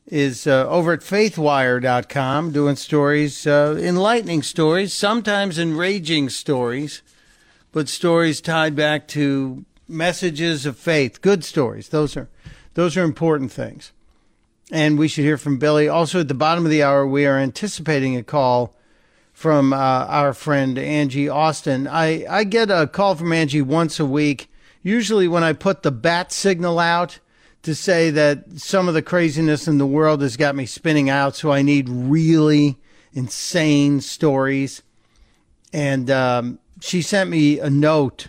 [0.07, 7.03] is uh, over at faithwire.com doing stories, uh, enlightening stories, sometimes enraging stories,
[7.73, 11.89] but stories tied back to messages of faith, good stories.
[11.89, 12.29] Those are
[12.75, 13.91] those are important things.
[14.71, 15.89] And we should hear from Billy.
[15.89, 18.73] Also, at the bottom of the hour, we are anticipating a call
[19.33, 21.87] from uh, our friend Angie Austin.
[21.87, 24.49] I, I get a call from Angie once a week,
[24.81, 27.19] usually when I put the bat signal out
[27.63, 31.35] to say that some of the craziness in the world has got me spinning out.
[31.35, 32.77] So I need really
[33.13, 34.81] insane stories.
[35.71, 38.27] And um, she sent me a note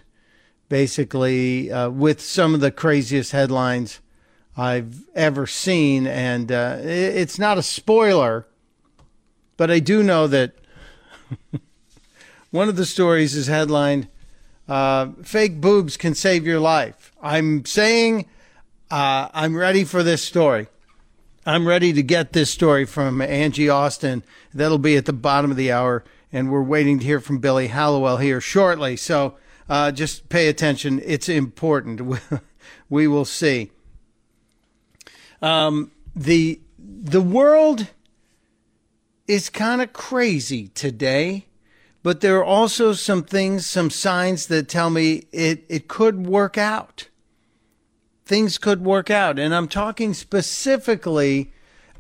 [0.69, 3.99] basically uh, with some of the craziest headlines
[4.57, 6.07] I've ever seen.
[6.07, 8.47] And uh, it's not a spoiler,
[9.57, 10.53] but I do know that
[12.53, 14.07] one of the stories is headlined
[14.69, 17.13] uh, Fake Boobs Can Save Your Life.
[17.21, 18.27] I'm saying
[18.89, 20.69] uh, I'm ready for this story.
[21.45, 24.23] I'm ready to get this story from Angie Austin.
[24.55, 26.05] That'll be at the bottom of the hour.
[26.35, 28.97] And we're waiting to hear from Billy Hallowell here shortly.
[28.97, 29.37] So
[29.69, 31.01] uh, just pay attention.
[31.05, 32.01] It's important.
[32.91, 33.71] we will see.
[35.41, 37.87] Um, the the world
[39.29, 41.47] is kind of crazy today,
[42.03, 46.59] but there are also some things, some signs that tell me it, it could work
[46.59, 47.07] out.
[48.27, 49.39] Things could work out.
[49.39, 51.53] And I'm talking specifically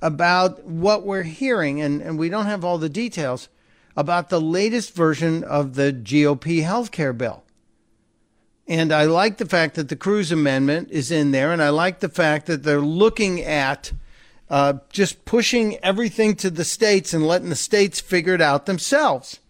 [0.02, 3.48] about what we're hearing, and, and we don't have all the details,
[3.96, 7.44] about the latest version of the GOP health care bill.
[8.66, 12.00] And I like the fact that the Cruz Amendment is in there, and I like
[12.00, 13.92] the fact that they're looking at
[14.48, 19.40] uh, just pushing everything to the states and letting the states figure it out themselves.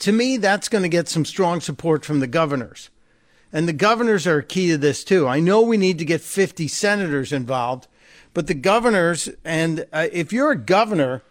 [0.00, 2.90] To me, that's going to get some strong support from the governors.
[3.52, 5.28] And the governors are key to this too.
[5.28, 7.86] I know we need to get 50 senators involved,
[8.32, 11.22] but the governors, and uh, if you're a governor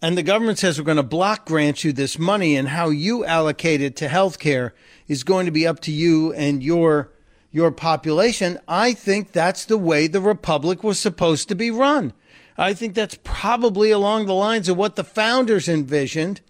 [0.00, 3.24] and the government says we're going to block grant you this money and how you
[3.24, 4.74] allocate it to health care,
[5.08, 7.10] is going to be up to you and your
[7.50, 8.58] your population.
[8.68, 12.12] I think that's the way the republic was supposed to be run.
[12.58, 16.40] I think that's probably along the lines of what the founders envisioned.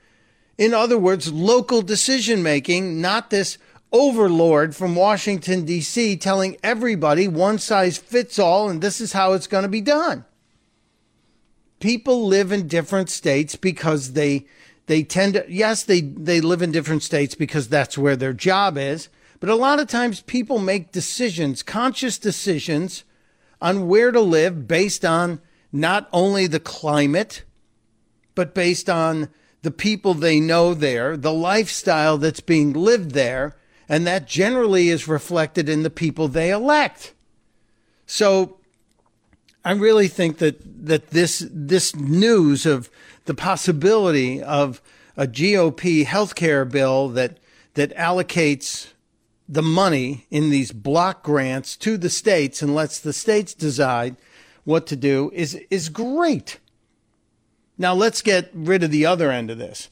[0.56, 3.58] In other words, local decision making, not this
[3.92, 9.46] overlord from Washington, D.C., telling everybody one size fits all and this is how it's
[9.46, 10.24] going to be done.
[11.80, 14.46] People live in different states because they
[14.88, 18.78] they tend to, yes, they, they live in different states because that's where their job
[18.78, 19.10] is.
[19.38, 23.04] But a lot of times people make decisions, conscious decisions
[23.60, 25.40] on where to live based on
[25.70, 27.44] not only the climate,
[28.34, 29.28] but based on
[29.60, 33.56] the people they know there, the lifestyle that's being lived there,
[33.88, 37.12] and that generally is reflected in the people they elect.
[38.06, 38.57] So
[39.64, 42.90] I really think that that this this news of
[43.24, 44.80] the possibility of
[45.16, 47.38] a GOP healthcare bill that
[47.74, 48.88] that allocates
[49.48, 54.16] the money in these block grants to the states and lets the states decide
[54.64, 56.58] what to do is is great.
[57.76, 59.88] Now let's get rid of the other end of this.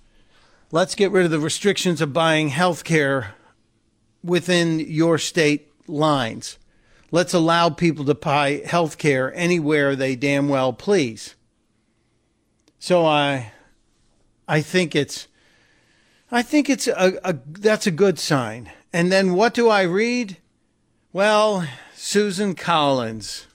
[0.73, 3.35] Let's get rid of the restrictions of buying health care
[4.23, 6.59] within your state lines.
[7.11, 11.35] Let's allow people to buy health care anywhere they damn well please.
[12.79, 13.53] So I
[14.49, 15.29] I think it's
[16.31, 18.71] I think it's a, a that's a good sign.
[18.93, 20.39] And then what do I read?
[21.13, 23.47] Well, Susan Collins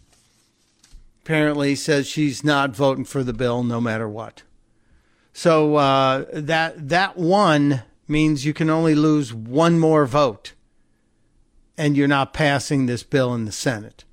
[1.23, 4.43] apparently says she's not voting for the bill no matter what.
[5.33, 10.53] So uh, that that one means you can only lose one more vote
[11.81, 14.03] and you're not passing this bill in the Senate.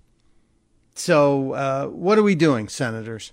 [0.94, 3.32] So, uh, what are we doing, senators?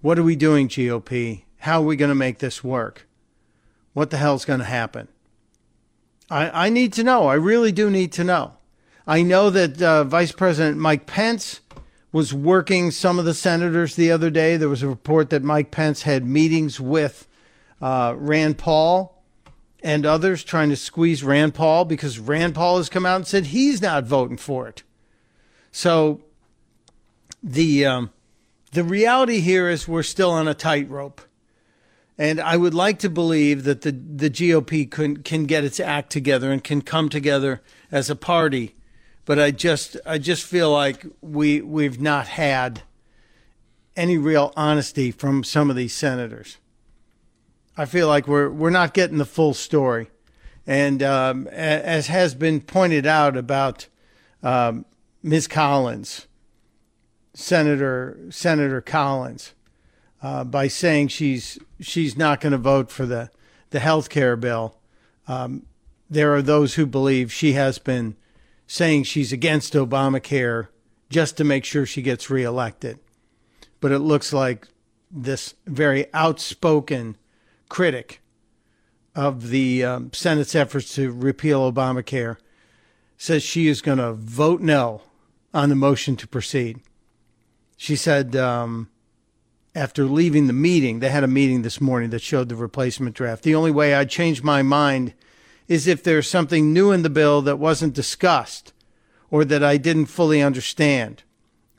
[0.00, 1.42] What are we doing, GOP?
[1.58, 3.08] How are we going to make this work?
[3.92, 5.08] What the hell's going to happen?
[6.30, 7.26] I, I need to know.
[7.26, 8.58] I really do need to know.
[9.08, 11.60] I know that uh, Vice President Mike Pence
[12.12, 14.56] was working some of the senators the other day.
[14.56, 17.26] There was a report that Mike Pence had meetings with
[17.82, 19.13] uh, Rand Paul
[19.84, 23.46] and others trying to squeeze Rand Paul because Rand Paul has come out and said
[23.46, 24.82] he's not voting for it.
[25.70, 26.22] So
[27.42, 28.10] the um,
[28.72, 31.20] the reality here is we're still on a tightrope,
[32.16, 36.10] and I would like to believe that the the GOP can can get its act
[36.10, 37.60] together and can come together
[37.92, 38.74] as a party,
[39.26, 42.82] but I just I just feel like we we've not had
[43.96, 46.56] any real honesty from some of these senators.
[47.76, 50.10] I feel like we're we're not getting the full story,
[50.66, 53.88] and um, as has been pointed out about
[54.42, 54.84] um,
[55.22, 55.48] Ms.
[55.48, 56.26] Collins,
[57.32, 59.54] Senator Senator Collins,
[60.22, 63.30] uh, by saying she's she's not going to vote for the
[63.70, 64.78] the health care bill.
[65.26, 65.66] Um,
[66.08, 68.14] there are those who believe she has been
[68.68, 70.68] saying she's against Obamacare
[71.10, 72.98] just to make sure she gets reelected.
[73.80, 74.68] But it looks like
[75.10, 77.16] this very outspoken
[77.74, 78.20] critic
[79.16, 82.36] of the um, Senate's efforts to repeal Obamacare,
[83.18, 85.02] says she is going to vote no
[85.52, 86.78] on the motion to proceed.
[87.76, 88.90] She said um,
[89.74, 93.42] after leaving the meeting, they had a meeting this morning that showed the replacement draft.
[93.42, 95.12] The only way I'd change my mind
[95.66, 98.72] is if there's something new in the bill that wasn't discussed
[99.32, 101.24] or that I didn't fully understand.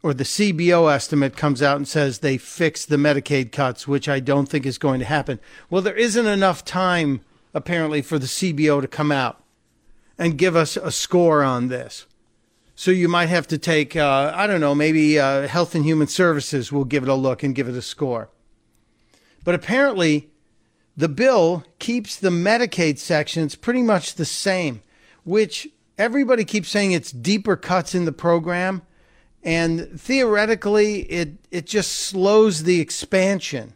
[0.06, 4.20] Or the CBO estimate comes out and says they fixed the Medicaid cuts, which I
[4.20, 5.40] don't think is going to happen.
[5.68, 7.22] Well, there isn't enough time,
[7.56, 9.44] apparently, for the CBO to come out
[10.16, 12.06] and give us a score on this.
[12.76, 16.06] So you might have to take, uh, I don't know, maybe uh, Health and Human
[16.06, 18.30] Services will give it a look and give it a score.
[19.44, 20.30] But apparently,
[20.96, 24.84] the bill keeps the Medicaid sections pretty much the same,
[25.24, 25.68] which
[25.98, 28.84] everybody keeps saying it's deeper cuts in the program.
[29.46, 33.74] And theoretically, it, it just slows the expansion.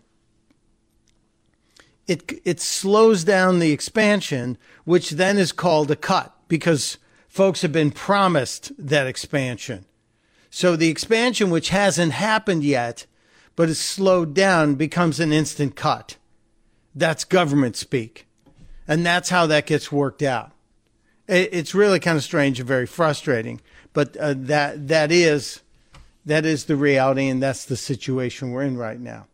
[2.07, 6.97] It, it slows down the expansion, which then is called a cut because
[7.27, 9.85] folks have been promised that expansion.
[10.49, 13.05] So the expansion, which hasn't happened yet,
[13.55, 16.17] but is slowed down, becomes an instant cut.
[16.95, 18.25] That's government speak.
[18.87, 20.51] And that's how that gets worked out.
[21.27, 23.61] It's really kind of strange and very frustrating,
[23.99, 25.59] but uh, that that is
[26.25, 29.27] that is the reality, and that's the situation we're in right now.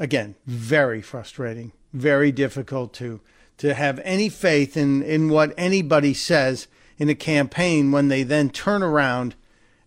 [0.00, 3.20] Again, very frustrating, very difficult to
[3.58, 6.66] to have any faith in in what anybody says
[6.98, 9.36] in a campaign when they then turn around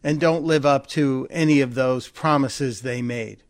[0.05, 3.43] and don't live up to any of those promises they made.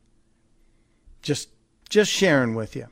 [1.22, 1.50] Just
[1.88, 2.88] just sharing with you.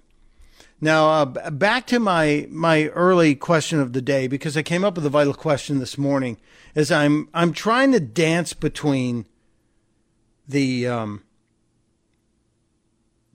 [0.83, 4.95] Now, uh, back to my my early question of the day because I came up
[4.95, 6.37] with a vital question this morning.
[6.75, 9.27] As I'm I'm trying to dance between
[10.47, 11.23] the um,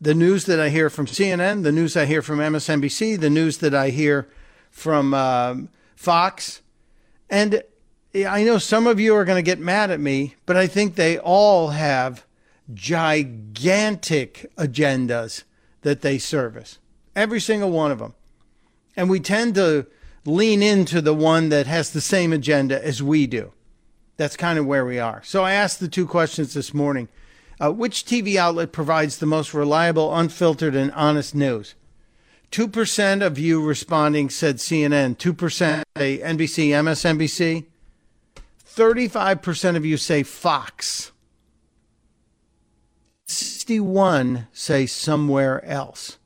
[0.01, 3.59] the news that I hear from CNN, the news I hear from MSNBC, the news
[3.59, 4.29] that I hear
[4.73, 6.63] from um, Fox,
[7.31, 7.63] and
[8.13, 10.97] I know some of you are going to get mad at me, but I think
[10.97, 12.27] they all have
[12.75, 15.45] gigantic agendas
[15.83, 16.81] that they service.
[17.17, 18.15] Every single one of them.
[18.95, 19.87] And we tend to
[20.27, 23.53] lean into the one that has the same agenda as we do.
[24.19, 25.23] That's kind of where we are.
[25.25, 27.09] So I asked the two questions this morning.
[27.59, 31.75] Uh, which TV outlet provides the most reliable, unfiltered, and honest news?
[32.53, 37.65] 2% of you responding said CNN, 2% say NBC, MSNBC.
[38.67, 41.13] 35% of you say Fox.
[43.27, 46.19] 61 say somewhere else.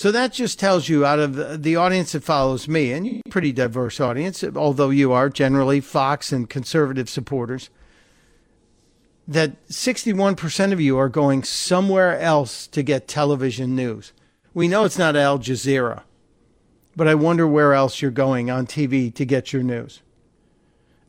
[0.00, 3.28] So that just tells you out of the audience that follows me, and you're a
[3.28, 7.68] pretty diverse audience, although you are generally Fox and conservative supporters,
[9.28, 14.14] that 61% of you are going somewhere else to get television news.
[14.54, 16.04] We know it's not Al Jazeera,
[16.96, 20.00] but I wonder where else you're going on TV to get your news.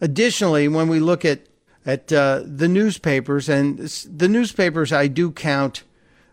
[0.02, 1.40] Additionally, when we look at
[1.86, 5.84] at uh, the newspapers, and the newspapers I do count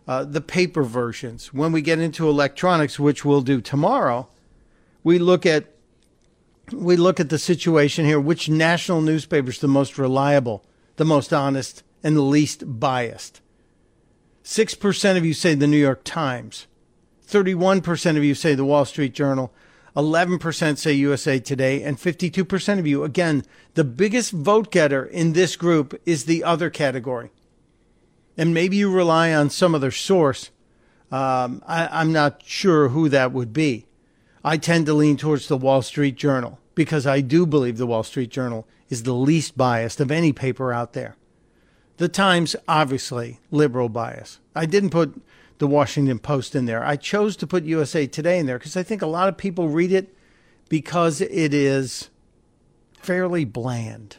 [0.09, 1.53] uh, the paper versions.
[1.53, 4.27] When we get into electronics, which we'll do tomorrow,
[5.03, 5.67] we look at
[6.73, 8.19] we look at the situation here.
[8.19, 10.65] Which national newspaper is the most reliable,
[10.95, 13.41] the most honest, and the least biased?
[14.41, 16.65] Six percent of you say the New York Times.
[17.21, 19.53] Thirty-one percent of you say the Wall Street Journal.
[19.95, 25.55] 11% say USA Today, and 52% of you, again, the biggest vote getter in this
[25.55, 27.31] group is the other category.
[28.39, 30.49] And maybe you rely on some other source.
[31.11, 33.85] Um, I, am not sure who that would be.
[34.45, 38.01] I tend to lean towards the Wall Street Journal because I do believe the Wall
[38.01, 41.17] Street Journal is the least biased of any paper out there.
[41.97, 44.39] The Times, obviously, liberal bias.
[44.55, 45.19] I didn't put
[45.57, 46.81] the Washington Post in there.
[46.81, 49.67] I chose to put USA Today in there because I think a lot of people
[49.67, 50.15] read it
[50.69, 52.09] because it is
[52.93, 54.15] fairly bland.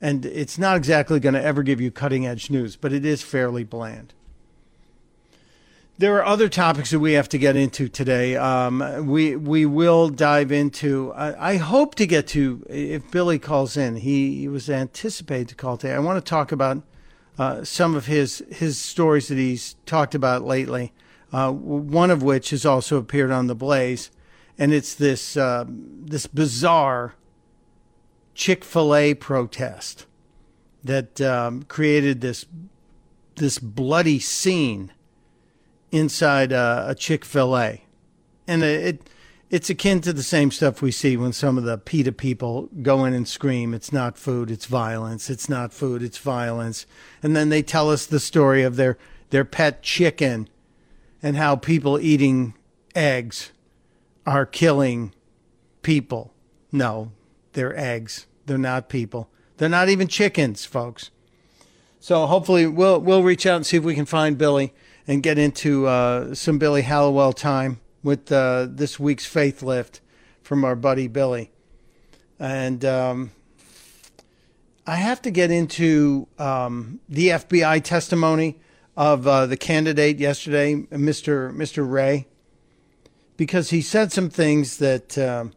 [0.00, 3.22] And it's not exactly going to ever give you cutting edge news, but it is
[3.22, 4.14] fairly bland.
[5.98, 8.34] There are other topics that we have to get into today.
[8.34, 11.12] Um, we we will dive into.
[11.12, 13.96] I, I, hope to get to if Billy calls in.
[13.96, 15.92] He, he was anticipated to call today.
[15.92, 16.82] I want to talk about
[17.38, 20.94] uh, some of his his stories that he's talked about lately.
[21.34, 24.10] Uh, one of which has also appeared on the Blaze,
[24.58, 27.14] and it's this uh, this bizarre
[28.40, 30.06] Chick Fil A protest
[30.82, 32.46] that um, created this
[33.36, 34.92] this bloody scene
[35.92, 37.84] inside uh, a Chick Fil A,
[38.48, 39.10] and it
[39.50, 43.04] it's akin to the same stuff we see when some of the PETA people go
[43.04, 45.28] in and scream, it's not food, it's violence.
[45.28, 46.86] It's not food, it's violence.
[47.22, 48.96] And then they tell us the story of their,
[49.28, 50.48] their pet chicken
[51.22, 52.54] and how people eating
[52.94, 53.50] eggs
[54.24, 55.12] are killing
[55.82, 56.32] people.
[56.72, 57.10] No,
[57.52, 58.28] they're eggs.
[58.46, 59.28] They're not people.
[59.56, 61.10] They're not even chickens, folks.
[61.98, 64.72] So hopefully we'll we'll reach out and see if we can find Billy
[65.06, 70.00] and get into uh, some Billy Hallowell time with uh, this week's faith lift
[70.42, 71.50] from our buddy Billy.
[72.38, 73.32] And um,
[74.86, 78.58] I have to get into um, the FBI testimony
[78.96, 81.54] of uh, the candidate yesterday, Mr.
[81.54, 81.88] Mr.
[81.88, 82.26] Wray,
[83.36, 85.52] because he said some things that um,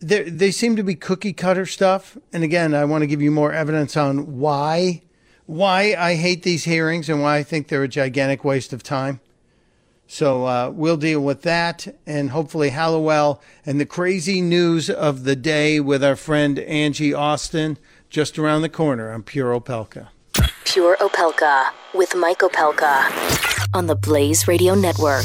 [0.00, 2.16] they they seem to be cookie cutter stuff.
[2.32, 5.02] And again, I want to give you more evidence on why
[5.46, 9.20] why I hate these hearings and why I think they're a gigantic waste of time.
[10.06, 15.36] So uh, we'll deal with that and hopefully Hallowell and the crazy news of the
[15.36, 17.78] day with our friend Angie Austin
[18.10, 20.08] just around the corner on Pure Opelka.
[20.64, 25.24] Pure Opelka with Mike Opelka on the Blaze Radio Network.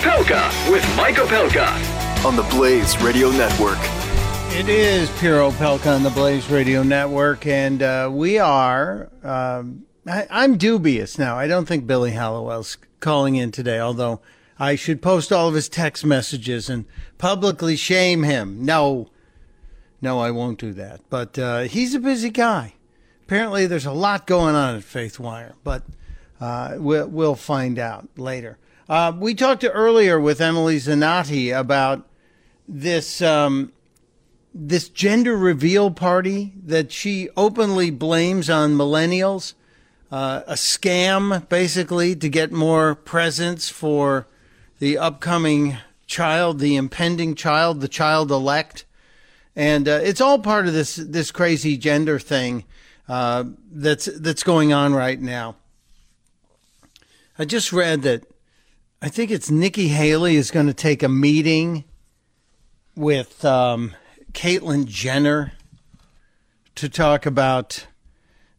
[0.00, 3.76] Opelka with Mike Opelka on the Blaze Radio Network.
[4.58, 9.10] It is Pure Opelka on the Blaze Radio Network, and uh, we are.
[9.22, 11.36] Um, I, I'm dubious now.
[11.36, 14.22] I don't think Billy Hallowell's calling in today, although
[14.58, 16.86] I should post all of his text messages and
[17.18, 18.64] publicly shame him.
[18.64, 19.10] No,
[20.00, 21.02] no, I won't do that.
[21.10, 22.72] But uh, he's a busy guy.
[23.24, 25.82] Apparently, there's a lot going on at Faithwire, but
[26.40, 28.56] uh, we'll, we'll find out later.
[28.90, 32.08] Uh, we talked earlier with Emily Zanotti about
[32.66, 33.72] this um,
[34.52, 39.54] this gender reveal party that she openly blames on millennials,
[40.10, 44.26] uh, a scam basically to get more presents for
[44.80, 45.76] the upcoming
[46.08, 48.84] child, the impending child, the child elect,
[49.54, 52.64] and uh, it's all part of this this crazy gender thing
[53.08, 55.54] uh, that's that's going on right now.
[57.38, 58.24] I just read that
[59.02, 61.84] I think it's Nikki Haley is going to take a meeting
[62.94, 63.94] with um,
[64.32, 65.52] Caitlyn Jenner
[66.74, 67.86] to talk about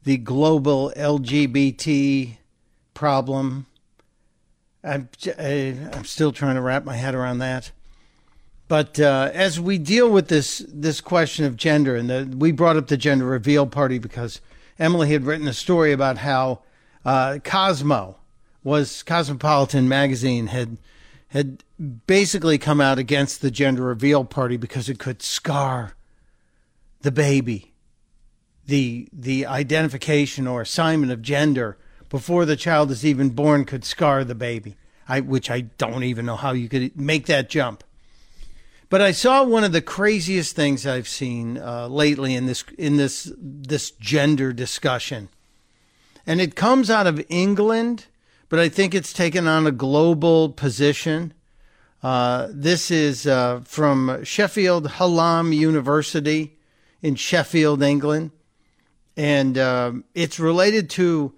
[0.04, 2.38] the global LGBT
[2.96, 3.68] problem.
[4.84, 7.70] I'm, I'm still trying to wrap my head around that.
[8.68, 12.78] But uh, as we deal with this this question of gender, and the, we brought
[12.78, 14.42] up the gender reveal party because
[14.80, 16.62] Emily had written a story about how
[17.06, 18.16] uh, Cosmo
[18.64, 20.78] was Cosmopolitan magazine had
[21.30, 21.64] had
[22.08, 25.96] basically come out against the gender reveal party because it could scar
[27.02, 27.74] the baby.
[28.66, 31.78] The the identification or assignment of gender
[32.10, 34.76] before the child is even born could scar the baby.
[35.08, 37.84] I which I don't even know how you could make that jump.
[38.90, 42.98] But I saw one of the craziest things I've seen uh, lately in this in
[42.98, 45.30] this this gender discussion,
[46.28, 48.08] and it comes out of England
[48.52, 51.34] but I think it's taken on a global position.
[52.04, 56.58] Uh, this is uh, from Sheffield Hallam University
[57.02, 58.32] in Sheffield, England.
[59.16, 61.34] And uh, it's related to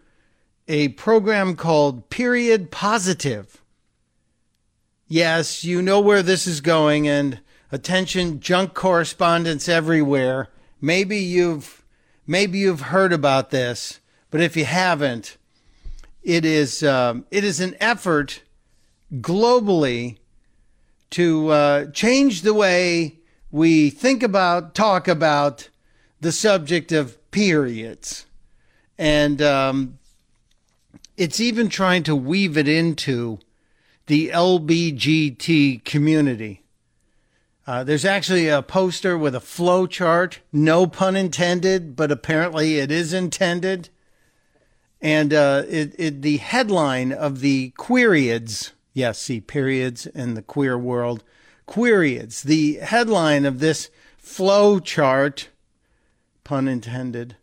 [0.67, 3.61] a program called Period Positive.
[5.07, 7.41] Yes, you know where this is going, and
[7.71, 10.49] attention, junk correspondents everywhere.
[10.81, 11.83] Maybe you've
[12.25, 13.99] maybe you've heard about this,
[14.31, 15.37] but if you haven't,
[16.23, 18.41] it is um, it is an effort
[19.15, 20.17] globally
[21.11, 23.19] to uh, change the way
[23.51, 25.69] we think about, talk about
[26.21, 28.25] the subject of periods,
[28.97, 29.99] and um,
[31.17, 33.39] it's even trying to weave it into
[34.07, 36.61] the LBGT community.
[37.65, 42.91] Uh, there's actually a poster with a flow chart, no pun intended, but apparently it
[42.91, 43.89] is intended
[45.03, 50.77] and uh, it, it, the headline of the Queeriads, yes, see, periods in the queer
[50.77, 51.25] world,
[51.67, 55.49] Queeriads, the headline of this flow chart,
[56.45, 57.35] pun intended,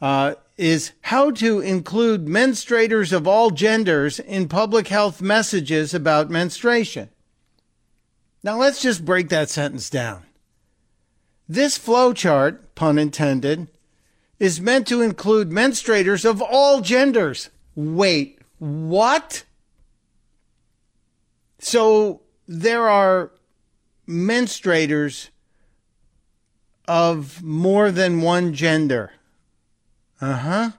[0.00, 7.08] uh, is how to include menstruators of all genders in public health messages about menstruation.
[8.44, 10.22] Now let's just break that sentence down.
[11.48, 13.66] This flow chart, pun intended,
[14.38, 17.50] is meant to include menstruators of all genders.
[17.74, 19.44] Wait, what?
[21.58, 23.32] So there are
[24.08, 25.28] menstruators
[26.86, 29.12] of more than one gender.
[30.20, 30.70] Uh huh.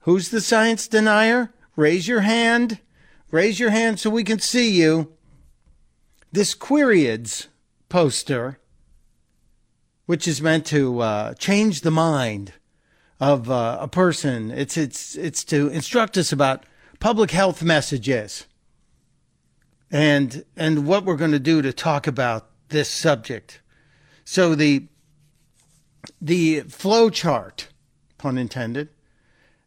[0.00, 1.52] Who's the science denier?
[1.76, 2.78] Raise your hand.
[3.30, 5.12] Raise your hand so we can see you.
[6.32, 7.48] This Queeriads
[7.88, 8.58] poster
[10.06, 12.52] which is meant to uh, change the mind
[13.20, 14.50] of uh, a person.
[14.50, 16.64] It's it's it's to instruct us about
[17.00, 18.46] public health messages
[19.90, 23.60] and and what we're going to do to talk about this subject.
[24.24, 24.88] So the
[26.20, 27.68] the flow chart,
[28.18, 28.88] pun intended,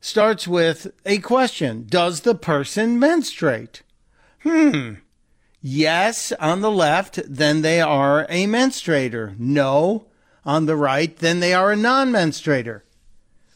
[0.02, 3.84] starts with a question: Does the person menstruate?
[4.44, 4.96] Hmm.
[5.62, 9.38] Yes, on the left, then they are a menstruator.
[9.40, 10.06] No,
[10.48, 12.82] on the right, then they are a non menstruator.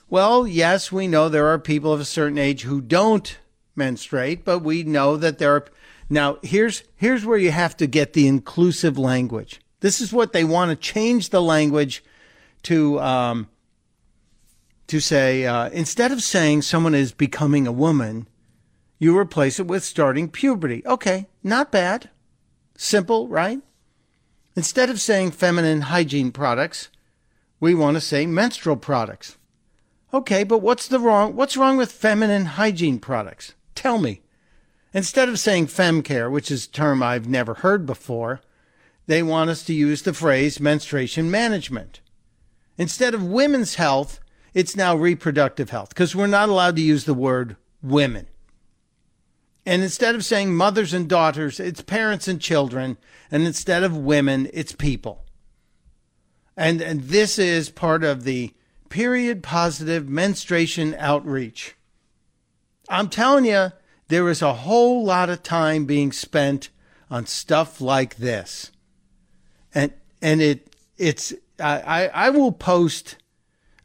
[0.09, 3.39] Well, yes, we know there are people of a certain age who don't
[3.77, 5.65] menstruate, but we know that there are.
[6.09, 9.61] Now, here's, here's where you have to get the inclusive language.
[9.79, 12.03] This is what they want to change the language
[12.63, 13.47] to, um,
[14.87, 18.27] to say, uh, instead of saying someone is becoming a woman,
[18.99, 20.83] you replace it with starting puberty.
[20.85, 22.09] Okay, not bad.
[22.75, 23.61] Simple, right?
[24.55, 26.89] Instead of saying feminine hygiene products,
[27.59, 29.37] we want to say menstrual products.
[30.13, 33.53] Okay, but what's the wrong what's wrong with feminine hygiene products?
[33.75, 34.21] Tell me.
[34.93, 38.41] Instead of saying femcare, which is a term I've never heard before,
[39.07, 42.01] they want us to use the phrase menstruation management.
[42.77, 44.19] Instead of women's health,
[44.53, 48.27] it's now reproductive health because we're not allowed to use the word women.
[49.65, 52.97] And instead of saying mothers and daughters, it's parents and children.
[53.29, 55.25] And instead of women, it's people.
[56.57, 58.53] And, and this is part of the
[58.89, 61.75] period positive menstruation outreach.
[62.89, 63.71] I'm telling you,
[64.07, 66.69] there is a whole lot of time being spent
[67.09, 68.71] on stuff like this.
[69.73, 73.15] And, and it, it's, I, I will post,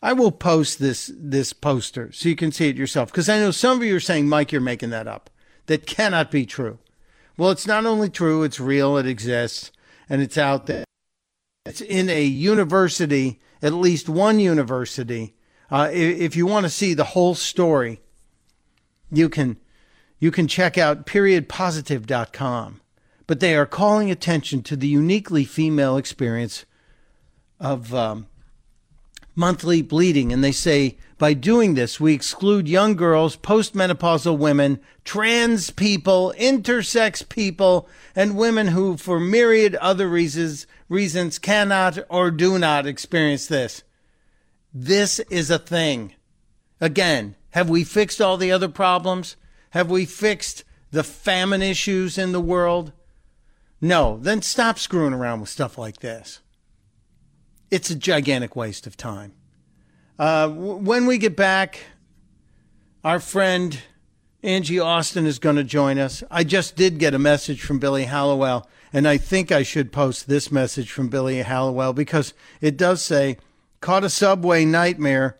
[0.02, 3.12] I will post this, this poster so you can see it yourself.
[3.12, 5.30] Cause I know some of you are saying, Mike, you're making that up
[5.66, 6.78] that cannot be true.
[7.36, 9.70] Well, it's not only true, it's real, it exists,
[10.08, 10.84] and it's out there.
[11.66, 15.34] It's in a university, at least one university.
[15.70, 18.00] Uh, if, you want to see the whole story,
[19.10, 19.56] you can
[20.18, 22.80] you can check out periodpositive.com.
[23.26, 26.64] But they are calling attention to the uniquely female experience
[27.58, 28.28] of um,
[29.34, 35.70] monthly bleeding, and they say by doing this, we exclude young girls, postmenopausal women, trans
[35.70, 42.86] people, intersex people, and women who, for myriad other reasons, reasons cannot or do not
[42.86, 43.82] experience this.
[44.74, 46.12] This is a thing.
[46.82, 49.36] Again, have we fixed all the other problems?
[49.70, 52.92] Have we fixed the famine issues in the world?
[53.80, 56.40] No, then stop screwing around with stuff like this.
[57.70, 59.32] It's a gigantic waste of time.
[60.18, 61.80] Uh, when we get back,
[63.04, 63.78] our friend
[64.42, 66.22] Angie Austin is going to join us.
[66.30, 70.26] I just did get a message from Billy Hallowell, and I think I should post
[70.26, 72.32] this message from Billy Hallowell because
[72.62, 73.36] it does say,
[73.82, 75.38] Caught a subway nightmare.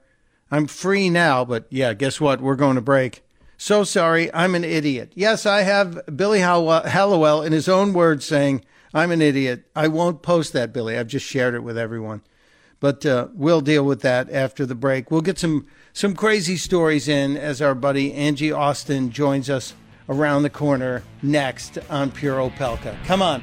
[0.51, 2.43] I'm free now, but yeah, guess what?
[2.43, 3.23] We're going to break.
[3.57, 5.12] So sorry, I'm an idiot.
[5.15, 8.62] Yes, I have Billy Hallowell in his own words saying,
[8.93, 9.65] I'm an idiot.
[9.74, 10.98] I won't post that, Billy.
[10.98, 12.20] I've just shared it with everyone.
[12.78, 15.11] But uh, we'll deal with that after the break.
[15.11, 19.74] We'll get some some crazy stories in as our buddy Angie Austin joins us
[20.09, 22.97] around the corner next on Pure Opelka.
[23.07, 23.43] Come on.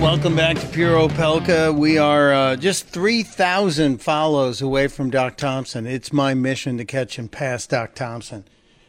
[0.00, 1.76] Welcome back to Pure Opelka.
[1.76, 5.86] We are uh, just 3,000 follows away from Doc Thompson.
[5.86, 8.46] It's my mission to catch and pass Doc Thompson.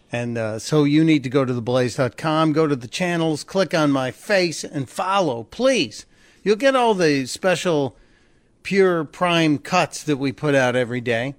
[0.09, 3.91] And uh, so you need to go to theblaze.com, go to the channels, click on
[3.91, 6.05] my face, and follow, please.
[6.43, 7.97] You'll get all the special
[8.63, 11.35] Pure Prime cuts that we put out every day.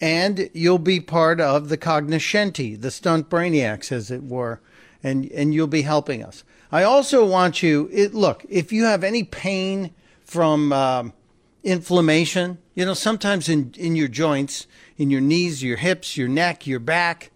[0.00, 4.60] And you'll be part of the cognoscenti, the stunt brainiacs, as it were.
[5.02, 6.44] And, and you'll be helping us.
[6.74, 9.94] I also want you, it, look, if you have any pain
[10.24, 11.12] from um,
[11.62, 16.66] inflammation, you know, sometimes in, in your joints, in your knees, your hips, your neck,
[16.66, 17.30] your back,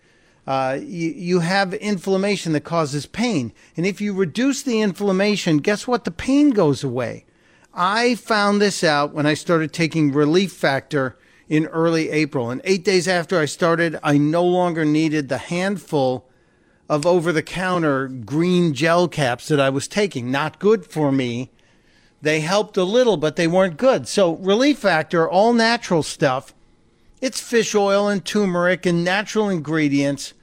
[0.45, 3.53] uh, you, you have inflammation that causes pain.
[3.77, 6.03] And if you reduce the inflammation, guess what?
[6.03, 7.25] The pain goes away.
[7.73, 11.17] I found this out when I started taking Relief Factor
[11.49, 12.51] in early April.
[12.51, 16.28] And eight days after I started, I no longer needed the handful
[16.89, 20.31] of over the counter green gel caps that I was taking.
[20.31, 21.51] Not good for me.
[22.23, 24.09] They helped a little, but they weren't good.
[24.09, 26.55] So, Relief Factor, all natural stuff.
[27.21, 30.35] It's fish oil and turmeric and natural ingredients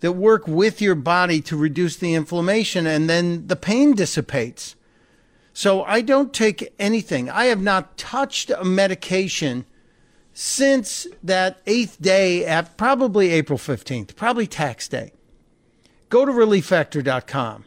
[0.00, 4.76] that work with your body to reduce the inflammation, and then the pain dissipates.
[5.52, 7.30] So, I don't take anything.
[7.30, 9.64] I have not touched a medication
[10.34, 15.13] since that eighth day, at probably April 15th, probably tax day.
[16.14, 17.64] Go to relieffactor.com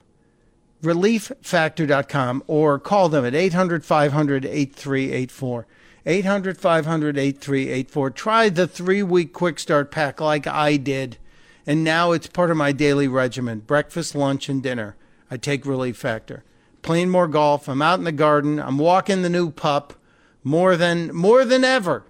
[0.82, 5.68] relieffactor.com or call them at 800 500 8384.
[6.06, 8.10] 800 500 8384.
[8.11, 11.18] Try the three week quick start pack like I did,
[11.65, 14.95] and now it's part of my daily regimen breakfast, lunch, and dinner.
[15.30, 16.45] I take Relief Factor.
[16.82, 17.68] Playing more golf.
[17.68, 18.61] I'm out in the garden.
[18.61, 19.94] I'm walking the new pup
[20.41, 22.06] more than more than ever.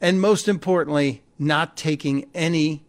[0.00, 2.83] And most importantly, not taking any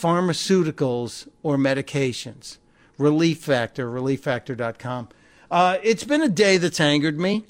[0.00, 2.58] pharmaceuticals or medications.
[2.98, 5.08] Relief Factor, relieffactor.com.
[5.50, 7.44] Uh, it's been a day that's angered me.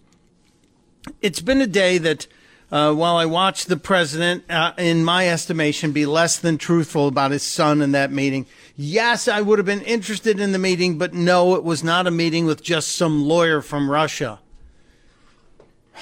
[1.21, 2.27] It's been a day that,
[2.71, 7.31] uh, while I watched the president, uh, in my estimation, be less than truthful about
[7.31, 8.47] his son in that meeting,
[8.77, 12.11] yes, I would have been interested in the meeting, but no, it was not a
[12.11, 14.41] meeting with just some lawyer from Russia.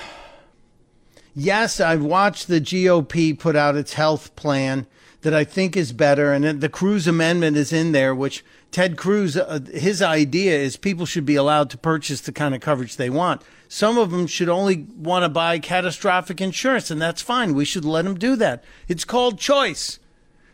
[1.34, 4.88] Yes, I've watched the GOP put out its health plan
[5.28, 9.36] that I think is better, and the Cruz amendment is in there, which Ted Cruz,
[9.36, 13.10] uh, his idea is people should be allowed to purchase the kind of coverage they
[13.10, 13.42] want.
[13.68, 17.52] Some of them should only want to buy catastrophic insurance, and that's fine.
[17.52, 18.64] We should let them do that.
[18.88, 19.98] It's called choice.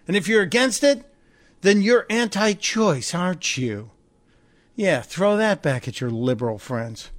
[0.09, 1.05] And if you're against it,
[1.61, 3.93] then you're anti choice, aren't you?
[4.75, 7.13] Yeah, throw that back at your liberal friends.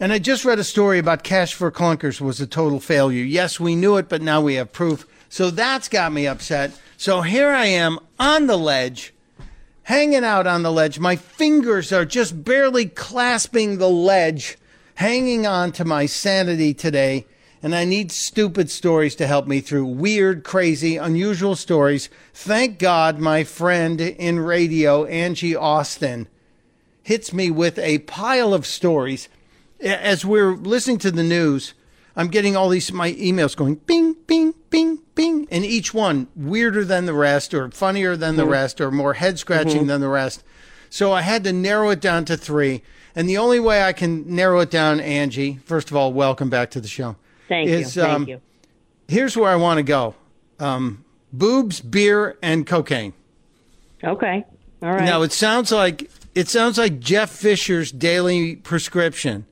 [0.00, 3.22] And I just read a story about Cash for Clunkers was a total failure.
[3.22, 5.04] Yes, we knew it, but now we have proof.
[5.28, 6.78] So that's got me upset.
[6.96, 9.12] So here I am on the ledge
[9.88, 10.98] hanging out on the ledge.
[10.98, 14.58] My fingers are just barely clasping the ledge,
[14.96, 17.24] hanging on to my sanity today.
[17.62, 22.10] And I need stupid stories to help me through weird, crazy, unusual stories.
[22.34, 26.28] Thank God my friend in radio, Angie Austin,
[27.02, 29.30] hits me with a pile of stories.
[29.80, 31.72] As we're listening to the news,
[32.18, 36.84] I'm getting all these my emails going bing, bing, bing, bing, and each one weirder
[36.84, 38.50] than the rest, or funnier than the mm-hmm.
[38.50, 39.86] rest, or more head scratching mm-hmm.
[39.86, 40.42] than the rest.
[40.90, 42.82] So I had to narrow it down to three.
[43.14, 46.70] And the only way I can narrow it down, Angie, first of all, welcome back
[46.72, 47.14] to the show.
[47.46, 48.02] Thank is, you.
[48.02, 48.40] Thank um, you.
[49.06, 50.16] Here's where I want to go
[50.58, 53.12] um, boobs, beer, and cocaine.
[54.02, 54.44] Okay.
[54.82, 55.04] All right.
[55.04, 59.46] Now it sounds like it sounds like Jeff Fisher's daily prescription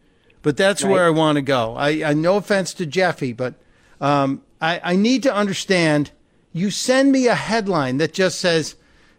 [0.46, 0.92] but that's right.
[0.92, 1.74] where I want to go.
[1.74, 3.54] I, I, no offense to Jeffy, but
[4.00, 6.12] um, I, I need to understand.
[6.52, 8.76] You send me a headline that just says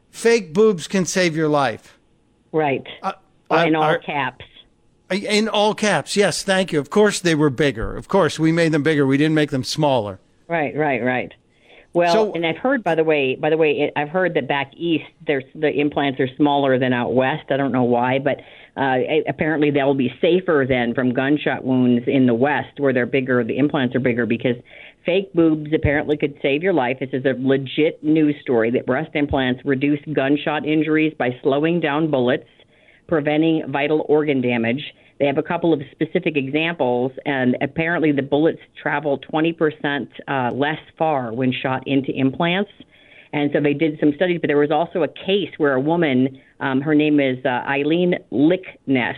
[0.10, 2.00] "fake boobs can save your life."
[2.54, 2.88] Right.
[3.04, 3.12] Uh,
[3.52, 4.46] in all are, caps.
[5.12, 6.44] In all caps, yes.
[6.44, 6.80] Thank you.
[6.80, 7.98] Of course, they were bigger.
[7.98, 9.06] Of course, we made them bigger.
[9.06, 10.22] We didn't make them smaller.
[10.48, 11.34] Right, right, right.
[11.92, 14.72] Well, so, and I've heard, by the way, by the way, I've heard that back
[14.76, 17.46] east, there's the implants are smaller than out west.
[17.50, 18.40] I don't know why, but
[18.78, 18.98] uh,
[19.28, 23.58] apparently they'll be safer than from gunshot wounds in the West, where they're bigger, the
[23.58, 24.56] implants are bigger because
[25.06, 26.98] fake boobs apparently could save your life.
[27.00, 32.12] This is a legit news story that breast implants reduce gunshot injuries by slowing down
[32.12, 32.48] bullets,
[33.08, 34.84] preventing vital organ damage.
[35.20, 40.78] They have a couple of specific examples, and apparently the bullets travel 20% uh, less
[41.00, 42.70] far when shot into implants.
[43.34, 46.42] And so they did some studies, but there was also a case where a woman,
[46.60, 49.18] um, her name is uh, Eileen Lickness,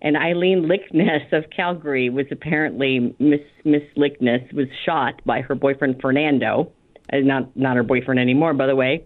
[0.00, 6.00] and Eileen Lickness of Calgary was apparently Miss Miss Lickness was shot by her boyfriend
[6.00, 6.72] Fernando,
[7.12, 9.04] not not her boyfriend anymore, by the way.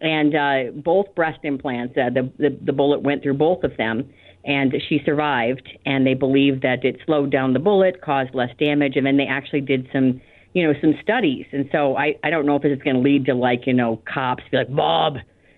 [0.00, 4.10] And uh, both breast implants, uh, the, the the bullet went through both of them,
[4.44, 5.66] and she survived.
[5.86, 9.26] And they believe that it slowed down the bullet, caused less damage, and then they
[9.26, 10.20] actually did some
[10.54, 11.46] you know, some studies.
[11.52, 14.00] And so I, I don't know if it's going to lead to like, you know,
[14.06, 15.16] cops be like, Bob,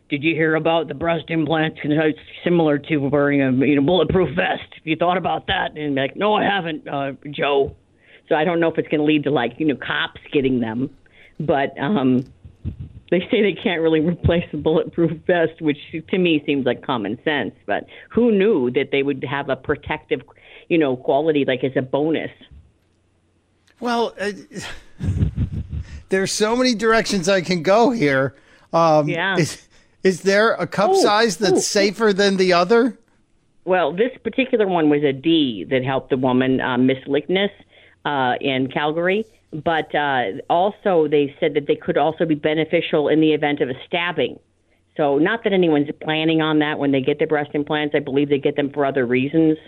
[0.08, 1.78] did you hear about the breast implants?
[1.82, 4.62] And It's similar to wearing a you know bulletproof vest.
[4.76, 7.74] If you thought about that, and like, no, I haven't, uh, Joe.
[8.28, 10.60] So I don't know if it's going to lead to like you know cops getting
[10.60, 10.90] them,
[11.40, 12.24] but um,
[13.10, 15.78] they say they can't really replace a bulletproof vest, which
[16.08, 17.54] to me seems like common sense.
[17.66, 20.22] But who knew that they would have a protective,
[20.68, 22.30] you know, quality like as a bonus?
[23.80, 24.14] Well.
[24.18, 24.32] Uh,
[26.08, 28.34] there's so many directions I can go here.
[28.72, 29.36] Um, yeah.
[29.36, 29.66] Is,
[30.02, 32.98] is there a cup size that's safer than the other?
[33.64, 37.50] Well, this particular one was a D that helped the woman, uh, Miss Lickness,
[38.04, 39.24] uh, in Calgary.
[39.52, 43.68] But uh, also, they said that they could also be beneficial in the event of
[43.68, 44.38] a stabbing.
[44.96, 47.94] So, not that anyone's planning on that when they get their breast implants.
[47.94, 49.58] I believe they get them for other reasons,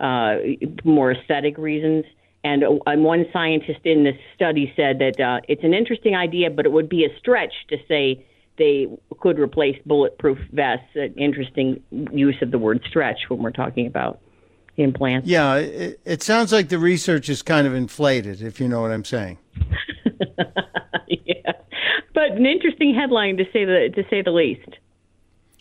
[0.00, 0.36] uh,
[0.84, 2.04] more aesthetic reasons.
[2.44, 6.50] And, uh, and one scientist in this study said that uh, it's an interesting idea,
[6.50, 8.24] but it would be a stretch to say
[8.58, 8.86] they
[9.20, 10.86] could replace bulletproof vests.
[10.94, 14.20] An interesting use of the word stretch when we're talking about
[14.76, 15.26] implants.
[15.26, 18.92] Yeah, it, it sounds like the research is kind of inflated, if you know what
[18.92, 19.38] I'm saying.
[21.08, 21.52] yeah,
[22.12, 24.68] but an interesting headline to say the to say the least.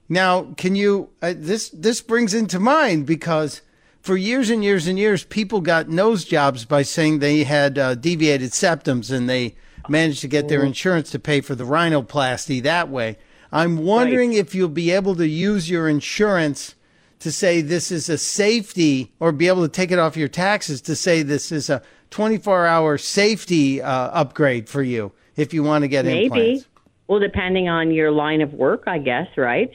[0.09, 1.09] Now, can you?
[1.21, 3.61] Uh, this this brings into mind because
[4.03, 7.95] for years and years and years, people got nose jobs by saying they had uh,
[7.95, 9.55] deviated septums and they
[9.87, 10.67] managed to get their mm-hmm.
[10.67, 13.17] insurance to pay for the rhinoplasty that way.
[13.51, 14.39] I'm wondering right.
[14.39, 16.75] if you'll be able to use your insurance
[17.19, 20.81] to say this is a safety or be able to take it off your taxes
[20.81, 25.83] to say this is a 24 hour safety uh, upgrade for you if you want
[25.83, 26.25] to get Maybe.
[26.25, 26.67] implants.
[27.07, 29.71] Well, depending on your line of work, I guess, right?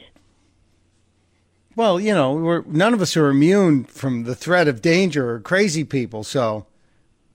[1.75, 5.39] Well, you know, we're none of us are immune from the threat of danger or
[5.39, 6.65] crazy people, so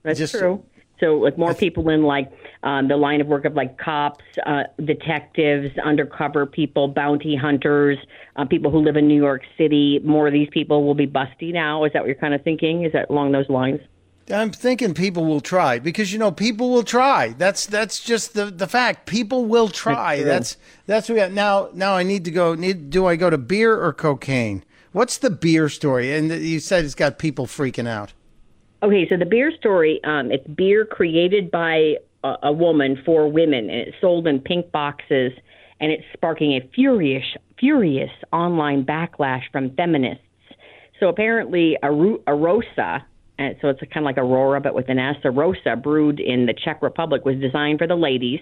[0.03, 0.63] that's just, true.
[0.99, 2.31] So, with more people in like
[2.63, 7.97] um, the line of work of like cops, uh, detectives, undercover people, bounty hunters,
[8.35, 11.51] uh, people who live in New York City, more of these people will be busty
[11.51, 11.83] now.
[11.83, 12.83] Is that what you're kind of thinking?
[12.83, 13.81] Is that along those lines?
[14.31, 17.29] I'm thinking people will try because you know people will try.
[17.37, 19.05] That's that's just the the fact.
[19.05, 20.23] People will try.
[20.23, 20.57] That's
[20.87, 21.31] that's what we got.
[21.31, 21.69] now.
[21.73, 22.55] Now I need to go.
[22.55, 24.63] Need do I go to beer or cocaine?
[24.93, 26.15] What's the beer story?
[26.15, 28.13] And you said it's got people freaking out.
[28.81, 33.69] Okay, so the beer story, um, it's beer created by a, a woman for women,
[33.69, 35.33] and it's sold in pink boxes,
[35.79, 37.25] and it's sparking a furious,
[37.59, 40.23] furious online backlash from feminists.
[40.99, 43.03] So apparently, a, Aurosa,
[43.37, 45.17] and so it's kind of like Aurora, but with an S.
[45.25, 48.39] Aurosa brewed in the Czech Republic was designed for the ladies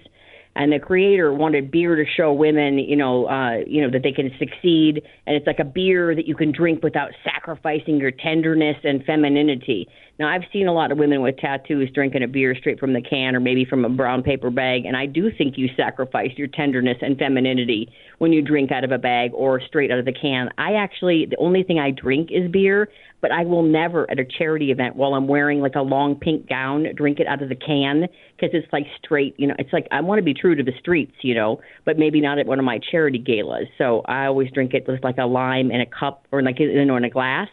[0.55, 4.11] and the creator wanted beer to show women, you know, uh, you know that they
[4.11, 8.77] can succeed, and it's like a beer that you can drink without sacrificing your tenderness
[8.83, 9.87] and femininity.
[10.19, 13.01] Now, I've seen a lot of women with tattoos drinking a beer straight from the
[13.01, 16.47] can or maybe from a brown paper bag, and I do think you sacrifice your
[16.47, 20.13] tenderness and femininity when you drink out of a bag or straight out of the
[20.13, 20.49] can.
[20.59, 22.89] I actually, the only thing I drink is beer,
[23.21, 26.47] but I will never at a charity event while I'm wearing like a long pink
[26.47, 29.87] gown drink it out of the can because it's like straight, you know, it's like
[29.91, 32.59] I want to be true to the streets, you know, but maybe not at one
[32.59, 33.65] of my charity galas.
[33.77, 36.85] So I always drink it with like a lime in a cup or like you
[36.85, 37.47] know in a glass.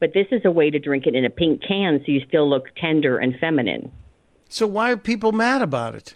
[0.00, 2.48] But this is a way to drink it in a pink can so you still
[2.48, 3.92] look tender and feminine.
[4.48, 6.14] So why are people mad about it?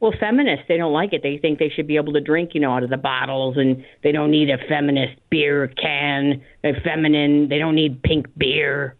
[0.00, 1.22] Well, feminists, they don't like it.
[1.22, 3.84] They think they should be able to drink, you know, out of the bottles and
[4.02, 6.42] they don't need a feminist beer can.
[6.62, 7.48] They're feminine.
[7.48, 8.96] They don't need pink beer.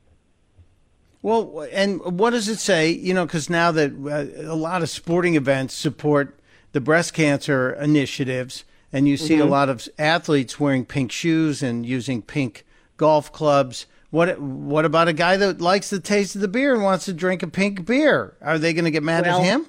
[1.23, 2.91] Well, and what does it say?
[2.91, 6.39] You know, because now that uh, a lot of sporting events support
[6.73, 9.43] the breast cancer initiatives, and you see mm-hmm.
[9.43, 12.65] a lot of athletes wearing pink shoes and using pink
[12.97, 13.87] golf clubs.
[14.11, 17.13] What what about a guy that likes the taste of the beer and wants to
[17.13, 18.37] drink a pink beer?
[18.41, 19.67] Are they going to get mad well, at him?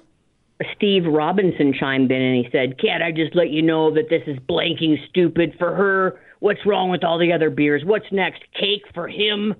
[0.75, 4.23] Steve Robinson chimed in and he said, Can't I just let you know that this
[4.27, 6.19] is blanking stupid for her?
[6.39, 7.83] What's wrong with all the other beers?
[7.85, 8.41] What's next?
[8.59, 9.55] Cake for him?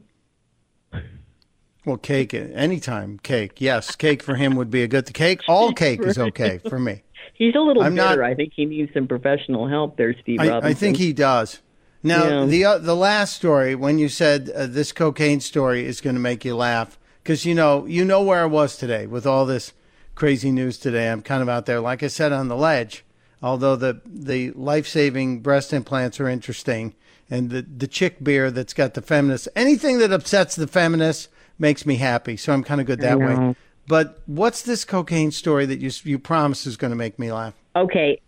[1.86, 3.18] Well, cake anytime.
[3.20, 5.12] Cake, yes, cake for him would be a good.
[5.14, 7.04] Cake, all cake is okay for me.
[7.34, 8.18] He's a little I'm bitter.
[8.18, 10.70] Not, I think he needs some professional help there, Steve I, Robinson.
[10.70, 11.60] I think he does.
[12.04, 12.46] Now, yeah.
[12.46, 16.22] the uh, the last story when you said uh, this cocaine story is going to
[16.22, 19.74] make you laugh because you know you know where I was today with all this
[20.16, 21.10] crazy news today.
[21.10, 23.06] I'm kind of out there, like I said, on the ledge.
[23.44, 26.96] Although the the life saving breast implants are interesting,
[27.30, 31.86] and the the chick beer that's got the feminists, anything that upsets the feminists makes
[31.86, 32.38] me happy.
[32.38, 33.56] So I'm kind of good that way.
[33.88, 37.54] But what's this cocaine story that you you promise is going to make me laugh?
[37.76, 38.20] Okay,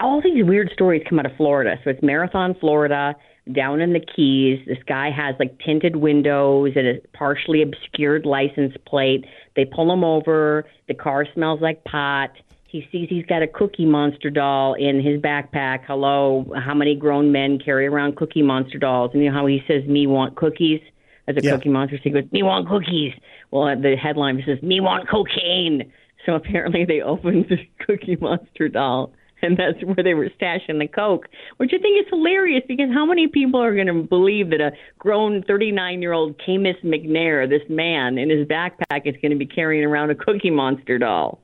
[0.00, 1.76] all these weird stories come out of Florida.
[1.84, 3.14] So it's Marathon, Florida
[3.52, 4.60] down in the Keys.
[4.66, 9.24] This guy has like tinted windows and a partially obscured license plate.
[9.56, 10.64] They pull him over.
[10.88, 12.30] The car smells like pot.
[12.66, 15.84] He sees he's got a Cookie Monster doll in his backpack.
[15.86, 19.10] Hello, how many grown men carry around Cookie Monster dolls?
[19.14, 20.80] And you know how he says, "Me want cookies."
[21.26, 21.52] As a yeah.
[21.52, 23.12] Cookie Monster, so he goes, "Me want cookies."
[23.50, 25.92] Well, the headline says, "Me want cocaine."
[26.26, 29.12] So apparently, they opened the Cookie Monster doll
[29.48, 33.06] and that's where they were stashing the coke, which I think is hilarious because how
[33.06, 37.62] many people are going to believe that a grown 39 year old Camus McNair, this
[37.68, 41.40] man in his backpack, is going to be carrying around a Cookie Monster doll?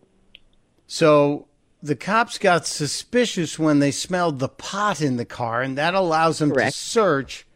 [0.87, 1.47] So
[1.83, 6.39] the cops got suspicious when they smelled the pot in the car, and that allows
[6.39, 6.73] them Correct.
[6.73, 7.47] to search.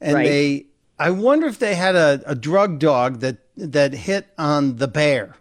[0.00, 0.24] And right.
[0.24, 0.66] they
[0.98, 5.36] I wonder if they had a, a drug dog that that hit on the bear.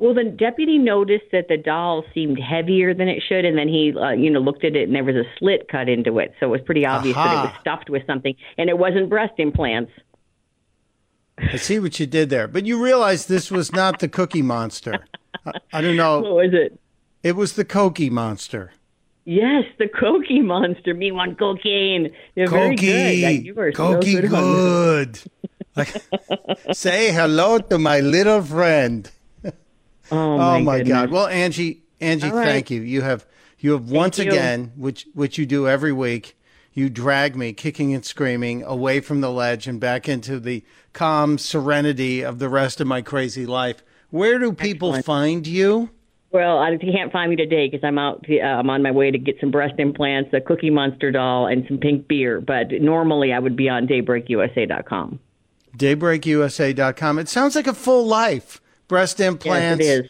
[0.00, 3.92] Well, the deputy noticed that the doll seemed heavier than it should, and then he,
[3.94, 6.46] uh, you know, looked at it, and there was a slit cut into it, so
[6.46, 7.28] it was pretty obvious Aha.
[7.28, 9.92] that it was stuffed with something, and it wasn't breast implants.
[11.36, 15.04] I see what you did there, but you realize this was not the Cookie Monster.
[15.44, 16.20] I, I don't know.
[16.20, 16.80] What was it?
[17.22, 18.72] It was the Cookie Monster.
[19.26, 20.94] Yes, the Cookie Monster.
[20.94, 22.10] Me want cocaine.
[22.34, 23.44] You're Cokie, very good.
[23.44, 25.18] You are Cokie so good.
[25.76, 26.74] good.
[26.74, 29.10] say hello to my little friend.
[30.10, 31.10] Oh my, oh my God!
[31.10, 32.44] Well, Angie, Angie, right.
[32.44, 32.80] thank you.
[32.82, 33.26] You have
[33.58, 34.30] you have once you.
[34.30, 36.36] again, which which you do every week.
[36.72, 41.36] You drag me, kicking and screaming, away from the ledge and back into the calm
[41.36, 43.82] serenity of the rest of my crazy life.
[44.10, 45.04] Where do people Excellent.
[45.04, 45.90] find you?
[46.32, 48.24] Well, I can't find me today because I'm out.
[48.30, 51.66] Uh, I'm on my way to get some breast implants, a Cookie Monster doll, and
[51.66, 52.40] some pink beer.
[52.40, 55.18] But normally, I would be on DaybreakUSA.com.
[55.76, 57.18] DaybreakUSA.com.
[57.18, 58.59] It sounds like a full life
[58.90, 60.04] breast implants, yes,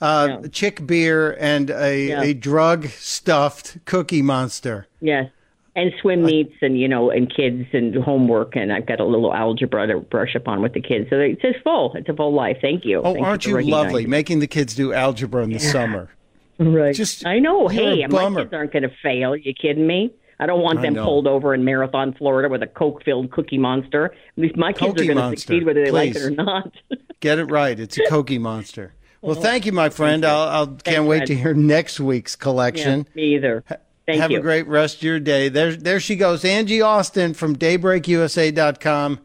[0.00, 0.48] uh, yeah.
[0.48, 2.22] chick beer, and a, yeah.
[2.22, 4.88] a drug stuffed cookie monster.
[5.00, 5.30] Yes.
[5.76, 8.56] And swim meets and, you know, and kids and homework.
[8.56, 11.08] And I've got a little algebra to brush up on with the kids.
[11.08, 11.94] So it's just full.
[11.94, 12.58] It's a full life.
[12.60, 13.00] Thank you.
[13.00, 15.70] Oh, Thank aren't you, you lovely making the kids do algebra in the yeah.
[15.70, 16.10] summer?
[16.58, 16.94] Right.
[16.94, 17.66] Just I know.
[17.66, 19.32] Hey, my kids aren't going to fail.
[19.32, 20.12] Are you kidding me?
[20.38, 24.06] I don't want them pulled over in Marathon, Florida, with a coke-filled Cookie Monster.
[24.06, 26.14] At least my kids cookie are going to succeed whether they Please.
[26.14, 26.72] like it or not.
[27.20, 27.78] Get it right.
[27.78, 28.94] It's a Cookie Monster.
[29.22, 30.24] Well, thank you, my friend.
[30.24, 33.06] I'll, I'll can't wait to hear next week's collection.
[33.14, 33.64] Yeah, me either.
[33.68, 34.20] Thank you.
[34.20, 34.38] Have you.
[34.38, 35.48] a great rest of your day.
[35.48, 39.20] There, there she goes, Angie Austin from DaybreakUSA.com,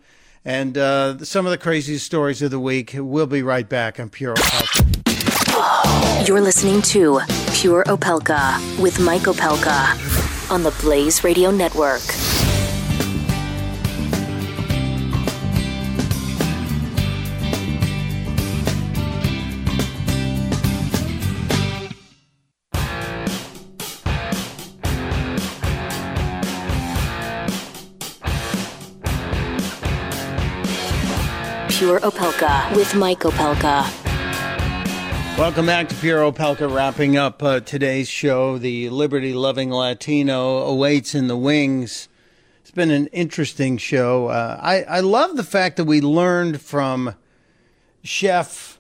[0.46, 2.92] and uh, some of the craziest stories of the week.
[2.96, 6.28] We'll be right back on Pure Opelka.
[6.28, 7.20] You're listening to
[7.54, 12.02] Pure Opelka with Mike Opelka on the Blaze Radio Network.
[31.70, 34.07] Pure Opelka with Mike Opelka.
[35.38, 36.74] Welcome back to Pure Opelka.
[36.74, 42.10] Wrapping up uh, today's show, the liberty loving Latino awaits in the wings.
[42.62, 44.30] It's been an interesting show.
[44.30, 47.14] Uh, I, I love the fact that we learned from
[48.04, 48.80] Chef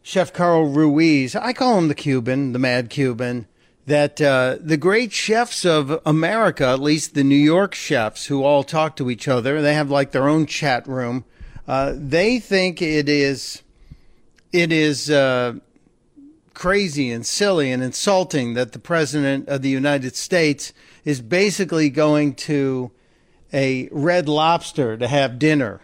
[0.00, 1.36] Chef Carl Ruiz.
[1.36, 3.46] I call him the Cuban, the Mad Cuban
[3.84, 8.64] that uh, the great chefs of America, at least the New York chefs who all
[8.64, 11.26] talk to each other, they have like their own chat room.
[11.68, 13.62] Uh, they think it is
[14.52, 15.54] it is uh,
[16.54, 20.72] crazy and silly and insulting that the president of the United States
[21.04, 22.90] is basically going to
[23.52, 25.80] a Red Lobster to have dinner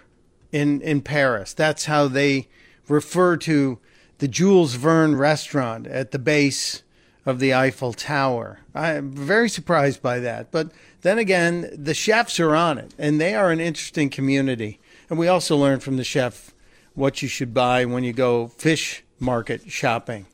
[0.53, 1.53] in in Paris.
[1.53, 2.49] That's how they
[2.89, 3.79] refer to
[4.19, 6.83] the Jules Verne restaurant at the base
[7.25, 8.61] of the Eiffel Tower.
[8.75, 10.51] I'm very surprised by that.
[10.51, 10.73] But
[11.03, 14.81] then again, the chefs are on it, and they are an interesting community.
[15.11, 16.55] And we also learned from the chef
[16.99, 20.27] what you should buy when you go fish market shopping.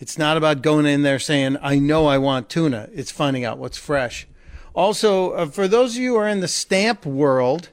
[0.00, 2.88] It's not about going in there saying, I know I want tuna.
[2.92, 4.26] It's finding out what's fresh.
[4.74, 7.68] Also, uh, for those of you who are in the stamp world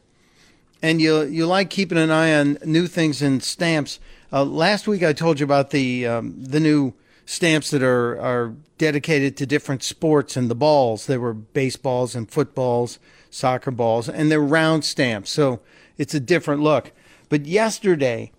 [0.82, 4.00] and you, you like keeping an eye on new things in stamps,
[4.32, 6.94] uh, last week I told you about the, um, the new
[7.26, 11.08] stamps that are, are dedicated to different sports and the balls.
[11.08, 13.00] There were baseballs and footballs,
[13.32, 15.32] soccer balls, and they're round stamps.
[15.32, 15.60] So
[15.98, 16.92] it's a different look.
[17.30, 18.32] But yesterday,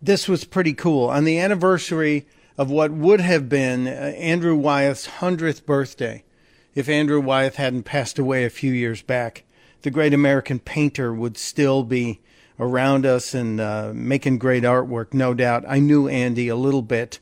[0.00, 1.08] this was pretty cool.
[1.08, 2.26] On the anniversary
[2.58, 6.24] of what would have been uh, Andrew Wyeth's 100th birthday,
[6.74, 9.44] if Andrew Wyeth hadn't passed away a few years back,
[9.82, 12.20] the great American painter would still be
[12.58, 15.64] around us and uh, making great artwork, no doubt.
[15.68, 17.18] I knew Andy a little bit.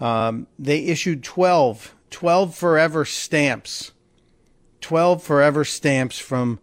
[0.00, 3.92] Um, they issued 12, 12 forever stamps,
[4.80, 6.58] 12 forever stamps from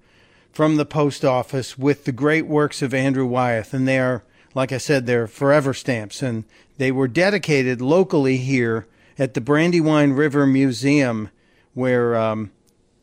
[0.51, 3.73] from the post office with the great works of Andrew Wyeth.
[3.73, 4.23] And they are,
[4.53, 6.21] like I said, they're forever stamps.
[6.21, 6.43] And
[6.77, 8.87] they were dedicated locally here
[9.17, 11.29] at the Brandywine River Museum,
[11.73, 12.51] where, um,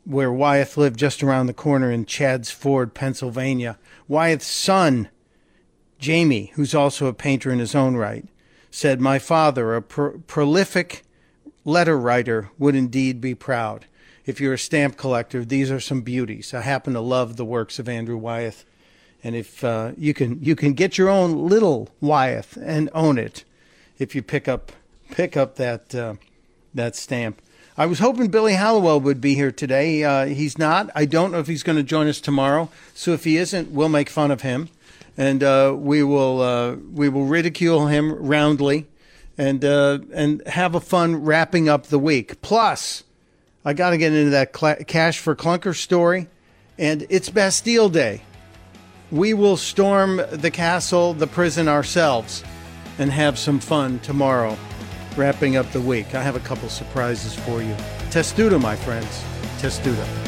[0.04, 3.78] where Wyeth lived just around the corner in Chadds Ford, Pennsylvania.
[4.06, 5.08] Wyeth's son,
[5.98, 8.26] Jamie, who's also a painter in his own right,
[8.70, 11.04] said, My father, a pro- prolific
[11.64, 13.86] letter writer, would indeed be proud
[14.28, 16.52] if you're a stamp collector, these are some beauties.
[16.52, 18.66] I happen to love the works of Andrew Wyeth,
[19.24, 23.44] and if uh, you can you can get your own little Wyeth and own it,
[23.98, 24.70] if you pick up
[25.10, 26.16] pick up that uh,
[26.74, 27.40] that stamp.
[27.78, 30.04] I was hoping Billy Hallowell would be here today.
[30.04, 30.90] Uh, he's not.
[30.94, 32.68] I don't know if he's going to join us tomorrow.
[32.92, 34.68] So if he isn't, we'll make fun of him,
[35.16, 38.88] and uh, we will uh, we will ridicule him roundly,
[39.38, 42.42] and uh, and have a fun wrapping up the week.
[42.42, 43.04] Plus,
[43.64, 46.28] I got to get into that cl- cash for clunker story,
[46.78, 48.22] and it's Bastille Day.
[49.10, 52.44] We will storm the castle, the prison ourselves,
[52.98, 54.56] and have some fun tomorrow
[55.16, 56.14] wrapping up the week.
[56.14, 57.74] I have a couple surprises for you.
[58.10, 59.24] Testudo, my friends.
[59.58, 60.27] Testudo.